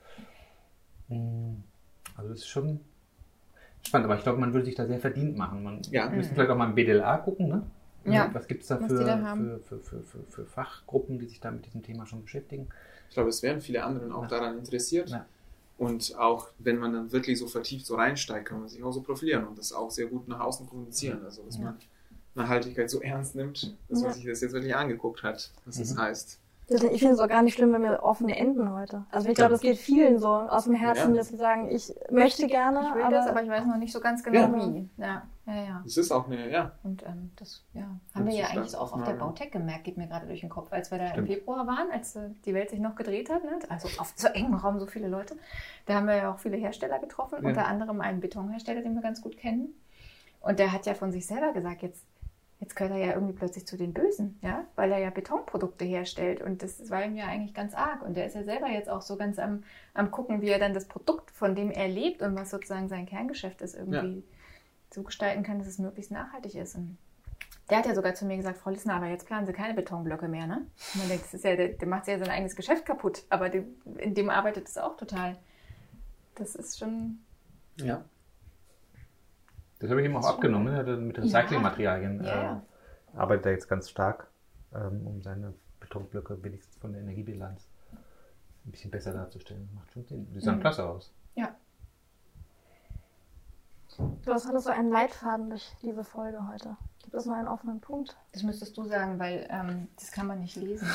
Mm, 1.10 1.56
also 2.16 2.30
das 2.30 2.40
ist 2.40 2.48
schon 2.48 2.80
spannend, 3.86 4.06
aber 4.06 4.18
ich 4.18 4.24
glaube, 4.24 4.40
man 4.40 4.54
würde 4.54 4.66
sich 4.66 4.76
da 4.76 4.86
sehr 4.86 5.00
verdient 5.00 5.38
machen. 5.38 5.64
Man 5.64 5.82
ja. 5.92 6.10
müsste 6.10 6.34
vielleicht 6.34 6.50
auch 6.50 6.58
mal 6.58 6.70
im 6.70 6.76
BDLA 6.76 7.18
gucken, 7.18 7.48
ne? 7.48 7.64
Ja. 8.06 8.30
Was 8.34 8.48
gibt 8.48 8.64
es 8.64 8.68
da, 8.68 8.78
für, 8.78 8.88
da 8.88 9.36
für, 9.36 9.80
für, 9.80 10.02
für, 10.02 10.24
für, 10.28 10.46
Fachgruppen, 10.46 11.20
die 11.20 11.26
sich 11.26 11.40
da 11.40 11.52
mit 11.52 11.66
diesem 11.66 11.84
Thema 11.84 12.06
schon 12.06 12.22
beschäftigen? 12.22 12.68
Ich 13.08 13.14
glaube, 13.14 13.30
es 13.30 13.42
wären 13.44 13.62
viele 13.62 13.84
anderen 13.84 14.12
auch 14.12 14.24
ja. 14.24 14.28
daran 14.28 14.58
interessiert. 14.58 15.10
Ja. 15.10 15.26
Und 15.78 16.16
auch 16.18 16.50
wenn 16.60 16.78
man 16.78 16.94
dann 16.94 17.12
wirklich 17.12 17.40
so 17.40 17.48
vertieft 17.48 17.86
so 17.86 17.96
reinsteigt, 17.96 18.48
kann 18.48 18.60
man 18.60 18.70
sich 18.70 18.84
auch 18.84 18.92
so 18.92 19.02
profilieren 19.02 19.48
und 19.48 19.58
das 19.58 19.72
auch 19.72 19.90
sehr 19.90 20.08
gut 20.08 20.28
nach 20.28 20.42
außen 20.42 20.68
kommunizieren. 20.68 21.24
Also 21.24 21.44
dass 21.44 21.58
man 21.58 21.78
Nachhaltigkeit 22.36 22.90
so 22.90 23.02
ernst 23.02 23.36
nimmt, 23.36 23.76
dass 23.90 24.02
ja. 24.02 24.08
man 24.08 24.14
sich 24.14 24.26
das 24.26 24.42
jetzt 24.42 24.54
wirklich 24.54 24.76
angeguckt 24.76 25.24
hat, 25.24 25.52
was 25.66 25.78
mhm. 25.78 25.82
das 25.82 25.98
heißt. 25.98 26.40
Ich 26.70 27.00
finde 27.00 27.16
es 27.16 27.20
auch 27.20 27.28
gar 27.28 27.42
nicht 27.42 27.56
schlimm, 27.56 27.74
wenn 27.74 27.84
wir 27.84 28.04
offene 28.04 28.38
enden 28.38 28.72
heute. 28.74 29.06
Also 29.12 29.28
ich 29.28 29.36
glaube, 29.36 29.52
das 29.52 29.62
geht 29.62 29.78
vielen 29.78 30.18
so 30.18 30.30
aus 30.30 30.64
dem 30.64 30.76
Herzen, 30.76 31.14
ja. 31.14 31.18
dass 31.18 31.28
sie 31.28 31.36
sagen, 31.36 31.70
ich 31.70 31.94
möchte 32.10 32.48
gerne, 32.48 32.88
ich 32.90 32.96
will 32.96 33.04
aber, 33.04 33.12
das, 33.12 33.28
aber 33.28 33.44
ich 33.44 33.50
weiß 33.50 33.66
noch 33.66 33.78
nicht 33.78 33.92
so 33.92 34.00
ganz 34.00 34.24
genau 34.24 34.40
ja. 34.40 34.74
wie. 34.74 34.90
Ja, 34.98 35.24
ja, 35.46 35.56
ja. 35.56 35.84
Es 35.86 35.98
ist 35.98 36.12
auch 36.12 36.28
eine, 36.28 36.50
ja. 36.50 36.72
Und 36.84 37.04
ähm, 37.04 37.32
das 37.36 37.66
ja, 37.74 38.00
haben 38.16 38.28
wir 38.28 38.34
ja 38.34 38.48
eigentlich 38.48 38.78
auch 38.78 38.94
auf 38.94 39.04
der 39.04 39.14
Bautech 39.14 39.52
gemerkt, 39.52 39.84
geht 39.84 39.98
mir 39.98 40.08
gerade 40.08 40.26
durch 40.26 40.40
den 40.40 40.50
Kopf, 40.50 40.72
als 40.72 40.90
wir 40.90 41.00
da 41.00 41.08
Stimmt. 41.08 41.30
im 41.30 41.36
Februar 41.36 41.68
waren, 41.68 41.92
als 41.92 42.16
äh, 42.16 42.30
die 42.46 42.54
Welt 42.54 42.70
sich 42.70 42.80
noch 42.80 42.96
gedreht 42.96 43.30
hat, 43.30 43.44
ne? 43.44 43.60
also 43.68 43.90
auf 44.00 44.14
so 44.16 44.30
engem 44.30 44.54
Raum 44.54 44.80
so 44.80 44.88
viele 44.88 45.10
Leute. 45.10 45.36
Da 45.86 45.96
haben 45.96 46.08
wir 46.08 46.16
ja 46.16 46.34
auch 46.34 46.40
viele 46.40 46.56
Hersteller 46.56 47.00
getroffen, 47.00 47.40
ja. 47.42 47.50
unter 47.50 47.68
anderem 47.68 48.00
einen 48.00 48.22
Betonhersteller, 48.22 48.82
den 48.82 48.96
wir 48.96 49.02
ganz 49.02 49.22
gut 49.22 49.38
kennen. 49.38 49.74
Und 50.40 50.60
der 50.60 50.72
hat 50.72 50.86
ja 50.86 50.94
von 50.94 51.12
sich 51.12 51.26
selber 51.26 51.52
gesagt, 51.54 51.82
jetzt 51.84 52.06
jetzt 52.64 52.78
gehört 52.78 52.94
er 52.94 53.06
ja 53.06 53.14
irgendwie 53.14 53.34
plötzlich 53.34 53.68
zu 53.68 53.76
den 53.78 53.94
Bösen, 53.94 54.40
ja, 54.42 54.66
weil 54.76 54.92
er 54.94 55.00
ja 55.00 55.10
Betonprodukte 55.10 55.84
herstellt 55.84 56.42
und 56.42 56.64
das 56.64 56.90
war 56.90 57.04
ihm 57.04 57.18
ja 57.18 57.26
eigentlich 57.26 57.54
ganz 57.54 57.74
arg 57.74 58.02
und 58.02 58.18
er 58.18 58.26
ist 58.26 58.36
ja 58.36 58.44
selber 58.44 58.70
jetzt 58.70 58.90
auch 58.90 59.02
so 59.02 59.18
ganz 59.18 59.38
am, 59.38 59.64
am 59.94 60.12
gucken, 60.12 60.42
wie 60.42 60.48
er 60.48 60.60
dann 60.60 60.74
das 60.74 60.88
Produkt, 60.88 61.30
von 61.32 61.56
dem 61.56 61.72
er 61.72 61.90
lebt 61.90 62.22
und 62.22 62.36
was 62.38 62.52
sozusagen 62.52 62.88
sein 62.88 63.06
Kerngeschäft 63.06 63.62
ist, 63.62 63.76
irgendwie 63.76 64.16
ja. 64.16 64.24
so 64.92 65.04
gestalten 65.04 65.44
kann, 65.44 65.60
dass 65.60 65.68
es 65.68 65.78
möglichst 65.78 66.12
nachhaltig 66.12 66.56
ist. 66.56 66.76
Und 66.76 66.98
der 67.70 67.80
hat 67.80 67.86
ja 67.86 67.96
sogar 67.96 68.16
zu 68.16 68.26
mir 68.26 68.38
gesagt, 68.38 68.60
Frau 68.60 68.70
Lissner, 68.70 68.96
aber 68.96 69.08
jetzt 69.08 69.28
planen 69.28 69.46
Sie 69.46 69.52
keine 69.52 69.74
Betonblöcke 69.74 70.30
mehr, 70.30 70.48
ne? 70.48 70.66
Und 70.94 71.00
man 71.00 71.10
denkt, 71.10 71.26
das 71.26 71.34
ist 71.34 71.44
ja, 71.44 71.58
der, 71.58 71.70
der 71.70 71.88
macht 71.88 72.08
ja 72.08 72.18
sein 72.18 72.30
eigenes 72.30 72.56
Geschäft 72.56 72.86
kaputt, 72.86 73.24
aber 73.30 73.50
die, 73.50 73.64
in 73.98 74.14
dem 74.14 74.30
arbeitet 74.30 74.70
es 74.70 74.78
auch 74.78 74.96
total. 74.96 75.38
Das 76.36 76.56
ist 76.56 76.80
schon... 76.80 77.20
Ja. 77.78 78.06
Das 79.84 79.92
habe 79.92 80.02
ich 80.02 80.08
ihm 80.08 80.16
auch 80.16 80.26
abgenommen, 80.26 80.74
ne? 80.74 80.96
mit 80.96 81.18
Recyclingmaterialien. 81.18 82.24
Ja. 82.24 82.64
Äh, 83.14 83.18
arbeitet 83.18 83.48
er 83.48 83.52
jetzt 83.52 83.68
ganz 83.68 83.90
stark, 83.90 84.28
ähm, 84.74 85.06
um 85.06 85.22
seine 85.22 85.54
Betonblöcke 85.82 86.42
wenigstens 86.42 86.78
von 86.78 86.94
der 86.94 87.02
Energiebilanz 87.02 87.68
ein 88.66 88.72
bisschen 88.72 88.92
besser 88.92 89.12
darzustellen. 89.12 89.68
Macht 89.76 89.92
schon 89.92 90.06
Sinn. 90.06 90.32
Die 90.34 90.40
sahen 90.40 90.56
mhm. 90.56 90.62
klasse 90.62 90.86
aus. 90.86 91.12
Ja. 91.36 91.54
Du 93.98 94.32
hast 94.32 94.48
alles 94.48 94.64
so 94.64 94.70
einen 94.70 94.90
Leitfaden 94.90 95.50
durch 95.50 95.76
diese 95.82 96.06
Folge 96.06 96.40
heute. 96.48 96.78
Gibt 97.02 97.14
es 97.14 97.26
noch 97.26 97.36
einen 97.36 97.50
offenen 97.50 97.82
Punkt? 97.82 98.16
Das 98.32 98.42
müsstest 98.42 98.78
du 98.78 98.86
sagen, 98.86 99.20
weil 99.20 99.46
ähm, 99.50 99.90
das 99.98 100.14
kann 100.14 100.28
man 100.28 100.40
nicht 100.40 100.56
lesen. 100.56 100.88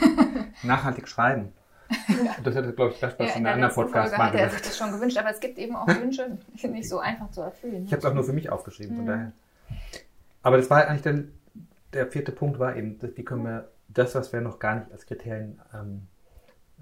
Nachhaltig 0.62 1.06
schreiben. 1.06 1.52
Das 2.44 2.54
hätte, 2.54 2.72
glaube 2.72 2.92
ich, 2.92 3.00
Gaspar 3.00 3.26
ja, 3.26 3.32
schon 3.32 3.42
in 3.42 3.46
einer 3.46 3.54
anderen 3.54 3.74
Podcast 3.74 4.14
Folge 4.14 4.18
mal 4.18 4.30
gesagt. 4.30 4.52
Er 4.52 4.58
sich 4.58 4.62
das 4.62 4.78
schon 4.78 4.92
gewünscht, 4.92 5.18
aber 5.18 5.30
es 5.30 5.40
gibt 5.40 5.58
eben 5.58 5.76
auch 5.76 5.86
Wünsche, 5.86 6.38
die 6.62 6.68
nicht 6.68 6.88
so 6.88 6.98
einfach 6.98 7.30
zu 7.30 7.40
erfüllen. 7.42 7.84
Ich 7.84 7.92
habe 7.92 7.98
es 7.98 8.04
auch 8.04 8.14
nur 8.14 8.24
für 8.24 8.32
mich 8.32 8.50
aufgeschrieben, 8.50 8.96
von 8.96 9.04
mhm. 9.04 9.08
daher. 9.08 9.32
Aber 10.42 10.56
das 10.56 10.70
war 10.70 10.86
eigentlich 10.86 11.02
der, 11.02 11.24
der 11.92 12.06
vierte 12.06 12.32
Punkt 12.32 12.58
war 12.58 12.76
eben, 12.76 12.98
wie 13.00 13.24
können 13.24 13.44
wir 13.44 13.68
das, 13.88 14.14
was 14.14 14.32
wir 14.32 14.40
noch 14.40 14.58
gar 14.58 14.76
nicht 14.76 14.92
als 14.92 15.06
Kriterien 15.06 15.60
ähm, 15.74 16.06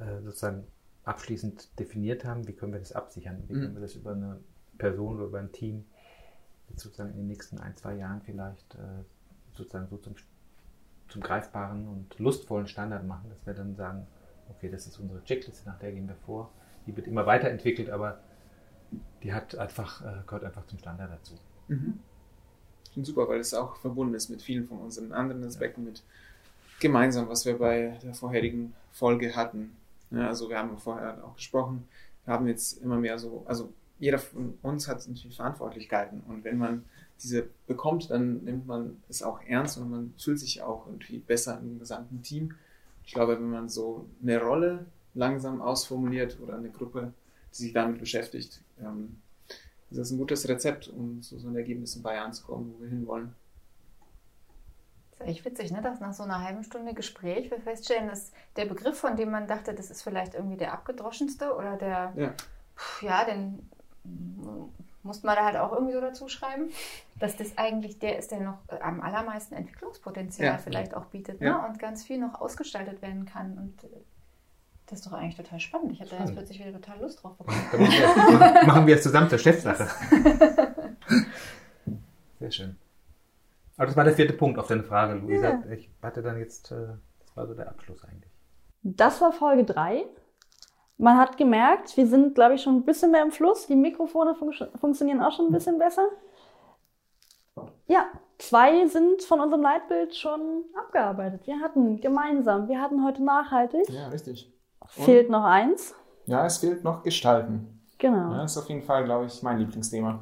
äh, 0.01 0.23
sozusagen 0.23 0.65
abschließend 1.05 1.79
definiert 1.79 2.25
haben, 2.25 2.49
wie 2.49 2.53
können 2.53 2.73
wir 2.73 2.81
das 2.81 2.93
absichern? 2.93 3.45
Wie 3.47 3.55
können 3.55 3.71
mhm. 3.71 3.75
wir 3.75 3.83
das 3.83 3.95
über 3.95 4.13
eine 4.13 4.41
Person 4.79 5.17
oder 5.17 5.27
über 5.27 5.39
ein 5.39 5.53
Team 5.53 5.85
sozusagen 6.75 7.11
in 7.11 7.17
den 7.17 7.27
nächsten 7.27 7.59
ein, 7.59 7.77
zwei 7.77 7.95
Jahren 7.95 8.21
vielleicht 8.23 8.75
äh, 8.75 9.05
sozusagen 9.53 9.87
so 9.89 9.99
zum, 9.99 10.15
zum 11.09 11.23
greifbaren 11.23 11.87
und 11.87 12.19
lustvollen 12.19 12.67
Standard 12.67 13.07
machen, 13.07 13.29
dass 13.31 13.47
wir 13.47 13.55
dann 13.55 13.77
sagen, 13.77 14.07
okay, 14.51 14.71
das 14.71 14.87
ist 14.87 14.99
unsere 14.99 15.23
Checkliste, 15.25 15.69
nach 15.69 15.79
der 15.79 15.93
gehen 15.93 16.09
wir 16.09 16.17
vor. 16.27 16.51
Die 16.87 16.97
wird 16.97 17.07
immer 17.07 17.27
weiterentwickelt, 17.27 17.91
aber 17.91 18.21
die 19.23 19.33
hat 19.33 19.57
einfach, 19.57 20.03
äh, 20.03 20.23
gehört 20.27 20.45
einfach 20.45 20.67
zum 20.67 20.79
Standard 20.79 21.11
dazu. 21.11 21.35
Mhm. 21.69 21.99
Und 22.97 23.05
super, 23.05 23.29
weil 23.29 23.41
es 23.41 23.55
auch 23.55 23.77
verbunden 23.77 24.15
ist 24.15 24.29
mit 24.29 24.43
vielen 24.43 24.67
von 24.67 24.79
unseren 24.79 25.13
anderen 25.13 25.45
Aspekten, 25.45 25.83
ja. 25.83 25.91
mit 25.91 26.03
gemeinsam, 26.81 27.29
was 27.29 27.47
wir 27.47 27.59
bei 27.59 27.99
der 28.03 28.15
vorherigen 28.15 28.75
Folge 28.93 29.35
hatten. 29.35 29.77
Ja, 30.11 30.29
also 30.29 30.49
wir 30.49 30.59
haben 30.59 30.77
vorher 30.79 31.25
auch 31.25 31.35
gesprochen, 31.37 31.89
wir 32.25 32.35
haben 32.35 32.47
jetzt 32.47 32.81
immer 32.83 32.97
mehr 32.99 33.19
so, 33.19 33.45
also 33.47 33.73
jeder 33.99 34.19
von 34.19 34.59
uns 34.63 34.89
hat 34.89 35.07
natürlich 35.09 35.37
Verantwortlichkeiten 35.37 36.21
und 36.29 36.45
wenn 36.45 36.59
man 36.59 36.85
diese 37.23 37.49
bekommt, 37.67 38.11
dann 38.11 38.45
nimmt 38.45 38.67
man 38.67 39.03
es 39.09 39.23
auch 39.23 39.41
ernst 39.47 39.79
und 39.79 39.91
man 39.91 40.15
fühlt 40.19 40.39
sich 40.39 40.63
auch 40.63 40.87
irgendwie 40.87 41.19
besser 41.19 41.59
im 41.61 41.79
gesamten 41.79 42.23
Team. 42.23 42.55
Ich 43.07 43.13
glaube, 43.13 43.35
wenn 43.35 43.51
man 43.51 43.69
so 43.69 44.09
eine 44.23 44.41
Rolle 44.41 44.87
langsam 45.15 45.61
ausformuliert 45.61 46.39
oder 46.41 46.57
eine 46.57 46.71
Gruppe, 46.71 47.13
die 47.53 47.57
sich 47.57 47.73
damit 47.73 47.99
beschäftigt, 48.01 48.63
ähm, 48.81 49.21
ist 49.91 49.99
das 49.99 50.11
ein 50.11 50.19
gutes 50.19 50.49
Rezept, 50.49 50.89
um 50.89 51.23
zu 51.23 51.39
so 51.39 51.47
einem 51.47 51.57
Ergebnis 51.57 51.95
in 51.95 52.03
Bayern 52.03 52.33
zu 52.33 52.45
kommen, 52.45 52.75
wo 52.75 52.83
wir 52.83 52.89
hinwollen. 52.89 53.35
Das 55.11 55.21
ist 55.21 55.27
echt 55.27 55.45
witzig, 55.45 55.71
ne? 55.71 55.81
dass 55.81 56.01
nach 56.01 56.15
so 56.15 56.25
einer 56.25 56.43
halben 56.43 56.65
Stunde 56.65 56.95
Gespräch 56.95 57.51
wir 57.51 57.61
feststellen, 57.61 58.09
dass 58.09 58.33
der 58.57 58.65
Begriff, 58.65 58.99
von 58.99 59.17
dem 59.17 59.31
man 59.31 59.47
dachte, 59.47 59.73
das 59.73 59.91
ist 59.91 60.03
vielleicht 60.03 60.35
irgendwie 60.35 60.57
der 60.57 60.73
abgedroschenste 60.73 61.55
oder 61.55 61.77
der, 61.77 62.13
ja, 62.17 62.35
ja 63.03 63.25
den 63.25 63.71
musste 65.05 65.27
man 65.27 65.37
da 65.37 65.45
halt 65.45 65.57
auch 65.57 65.73
irgendwie 65.73 65.93
so 65.93 66.01
dazu 66.01 66.29
schreiben, 66.29 66.71
dass 67.19 67.37
das 67.37 67.57
eigentlich 67.59 67.99
der 67.99 68.19
ist, 68.19 68.31
der 68.31 68.41
noch 68.41 68.59
äh, 68.69 68.81
am 68.81 69.01
allermeisten 69.01 69.55
Entwicklungspotenzial 69.55 70.47
ja. 70.47 70.59
vielleicht 70.59 70.95
auch 70.95 71.07
bietet 71.07 71.41
ne? 71.41 71.49
Ja. 71.49 71.67
und 71.67 71.79
ganz 71.79 72.05
viel 72.05 72.19
noch 72.19 72.41
ausgestaltet 72.41 73.03
werden 73.03 73.25
kann. 73.25 73.59
Und 73.59 73.85
äh, 73.85 74.03
das 74.87 75.01
ist 75.01 75.07
doch 75.07 75.13
eigentlich 75.13 75.37
total 75.37 75.61
spannend. 75.61 75.93
Ich 75.93 76.01
habe 76.01 76.11
da 76.11 76.19
jetzt 76.21 76.35
plötzlich 76.35 76.59
wieder 76.59 76.73
total 76.73 77.01
Lust 77.01 77.23
drauf 77.23 77.37
bekommen. 77.37 77.89
machen 78.67 78.87
wir 78.87 78.97
es 78.97 79.03
zusammen 79.03 79.29
zur 79.29 79.39
Chefsache. 79.39 79.89
Sehr 82.41 82.51
schön. 82.51 82.77
Aber 83.77 83.87
das 83.87 83.97
war 83.97 84.05
der 84.05 84.15
vierte 84.15 84.35
Punkt 84.35 84.59
auf 84.59 84.69
deine 84.69 84.85
Frage, 84.85 85.15
Luisa. 85.15 85.51
Ja. 85.51 85.63
Ich 85.71 85.91
hatte 86.03 86.23
dann 86.23 86.39
jetzt, 86.39 86.71
äh, 86.71 86.87
das 87.21 87.37
war 87.37 87.47
so 87.47 87.55
der 87.55 87.69
Abschluss 87.69 88.05
eigentlich. 88.05 88.33
Das 88.83 89.21
war 89.21 89.33
Folge 89.33 89.65
3. 89.65 90.05
Man 90.97 91.19
hat 91.19 91.37
gemerkt, 91.37 91.97
wir 91.97 92.07
sind, 92.07 92.35
glaube 92.35 92.55
ich, 92.55 92.63
schon 92.63 92.77
ein 92.77 92.85
bisschen 92.85 93.11
mehr 93.11 93.23
im 93.23 93.33
Fluss. 93.33 93.67
Die 93.67 93.75
Mikrofone 93.75 94.35
fun 94.35 94.53
funktionieren 94.81 95.23
auch 95.23 95.33
schon 95.33 95.47
ein 95.47 95.53
bisschen 95.53 95.79
besser. 95.79 96.09
Ja, 97.87 98.07
zwei 98.39 98.87
sind 98.87 99.23
von 99.23 99.41
unserem 99.41 99.63
Leitbild 99.63 100.15
schon 100.15 100.65
abgearbeitet. 100.79 101.47
Wir 101.47 101.61
hatten 101.61 102.01
gemeinsam, 102.01 102.69
wir 102.69 102.81
hatten 102.81 103.05
heute 103.05 103.23
nachhaltig. 103.25 103.89
Ja, 103.91 104.09
richtig. 104.09 104.53
Und 104.97 105.05
fehlt 105.05 105.31
noch 105.31 105.45
eins. 105.45 105.95
Ja, 106.27 106.47
es 106.47 106.59
fehlt 106.59 106.85
noch 106.85 107.03
Gestalten. 107.03 107.81
Genau. 107.99 108.33
Ja, 108.33 108.45
ist 108.45 108.57
auf 108.57 108.69
jeden 108.69 108.83
Fall, 108.83 109.05
glaube 109.05 109.27
ich, 109.27 109.43
mein 109.43 109.59
Lieblingsthema. 109.59 110.21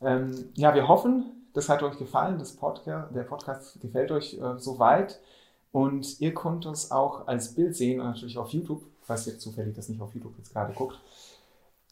Ähm, 0.00 0.50
ja, 0.54 0.74
wir 0.74 0.88
hoffen, 0.88 1.46
das 1.54 1.68
hat 1.68 1.82
euch 1.82 1.98
gefallen. 1.98 2.38
Das 2.38 2.56
Podcast, 2.56 3.14
der 3.14 3.22
Podcast 3.22 3.80
gefällt 3.80 4.10
euch 4.10 4.34
äh, 4.34 4.58
soweit. 4.58 5.20
Und 5.72 6.20
ihr 6.20 6.34
könnt 6.34 6.66
uns 6.66 6.90
auch 6.90 7.26
als 7.26 7.54
Bild 7.54 7.76
sehen, 7.76 7.98
natürlich 7.98 8.38
auf 8.38 8.50
YouTube 8.50 8.82
falls 9.08 9.26
ihr 9.26 9.36
zufällig 9.38 9.74
das 9.74 9.88
nicht 9.88 10.00
auf 10.00 10.14
YouTube 10.14 10.38
jetzt 10.38 10.52
gerade 10.52 10.72
guckt. 10.74 11.00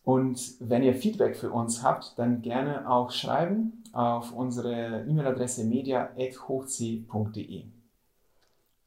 Und 0.05 0.55
wenn 0.61 0.85
ihr 0.85 0.95
Feedback 0.95 1.37
für 1.37 1.51
uns 1.51 1.83
habt, 1.83 2.17
dann 2.17 2.43
gerne 2.43 2.89
auch 2.89 3.11
schreiben 3.11 3.83
auf 3.93 4.33
unsere 4.33 5.05
E-Mail-Adresse 5.09 5.65
media.hochsee.de. 5.65 7.65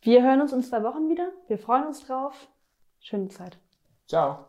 Wir 0.02 0.24
hören 0.24 0.40
uns 0.40 0.54
in 0.54 0.64
zwei 0.64 0.82
Wochen 0.84 1.10
wieder. 1.10 1.34
Wir 1.48 1.58
freuen 1.58 1.88
uns 1.88 2.06
drauf. 2.06 2.48
Schöne 3.02 3.28
Zeit. 3.28 3.58
Ciao. 4.08 4.49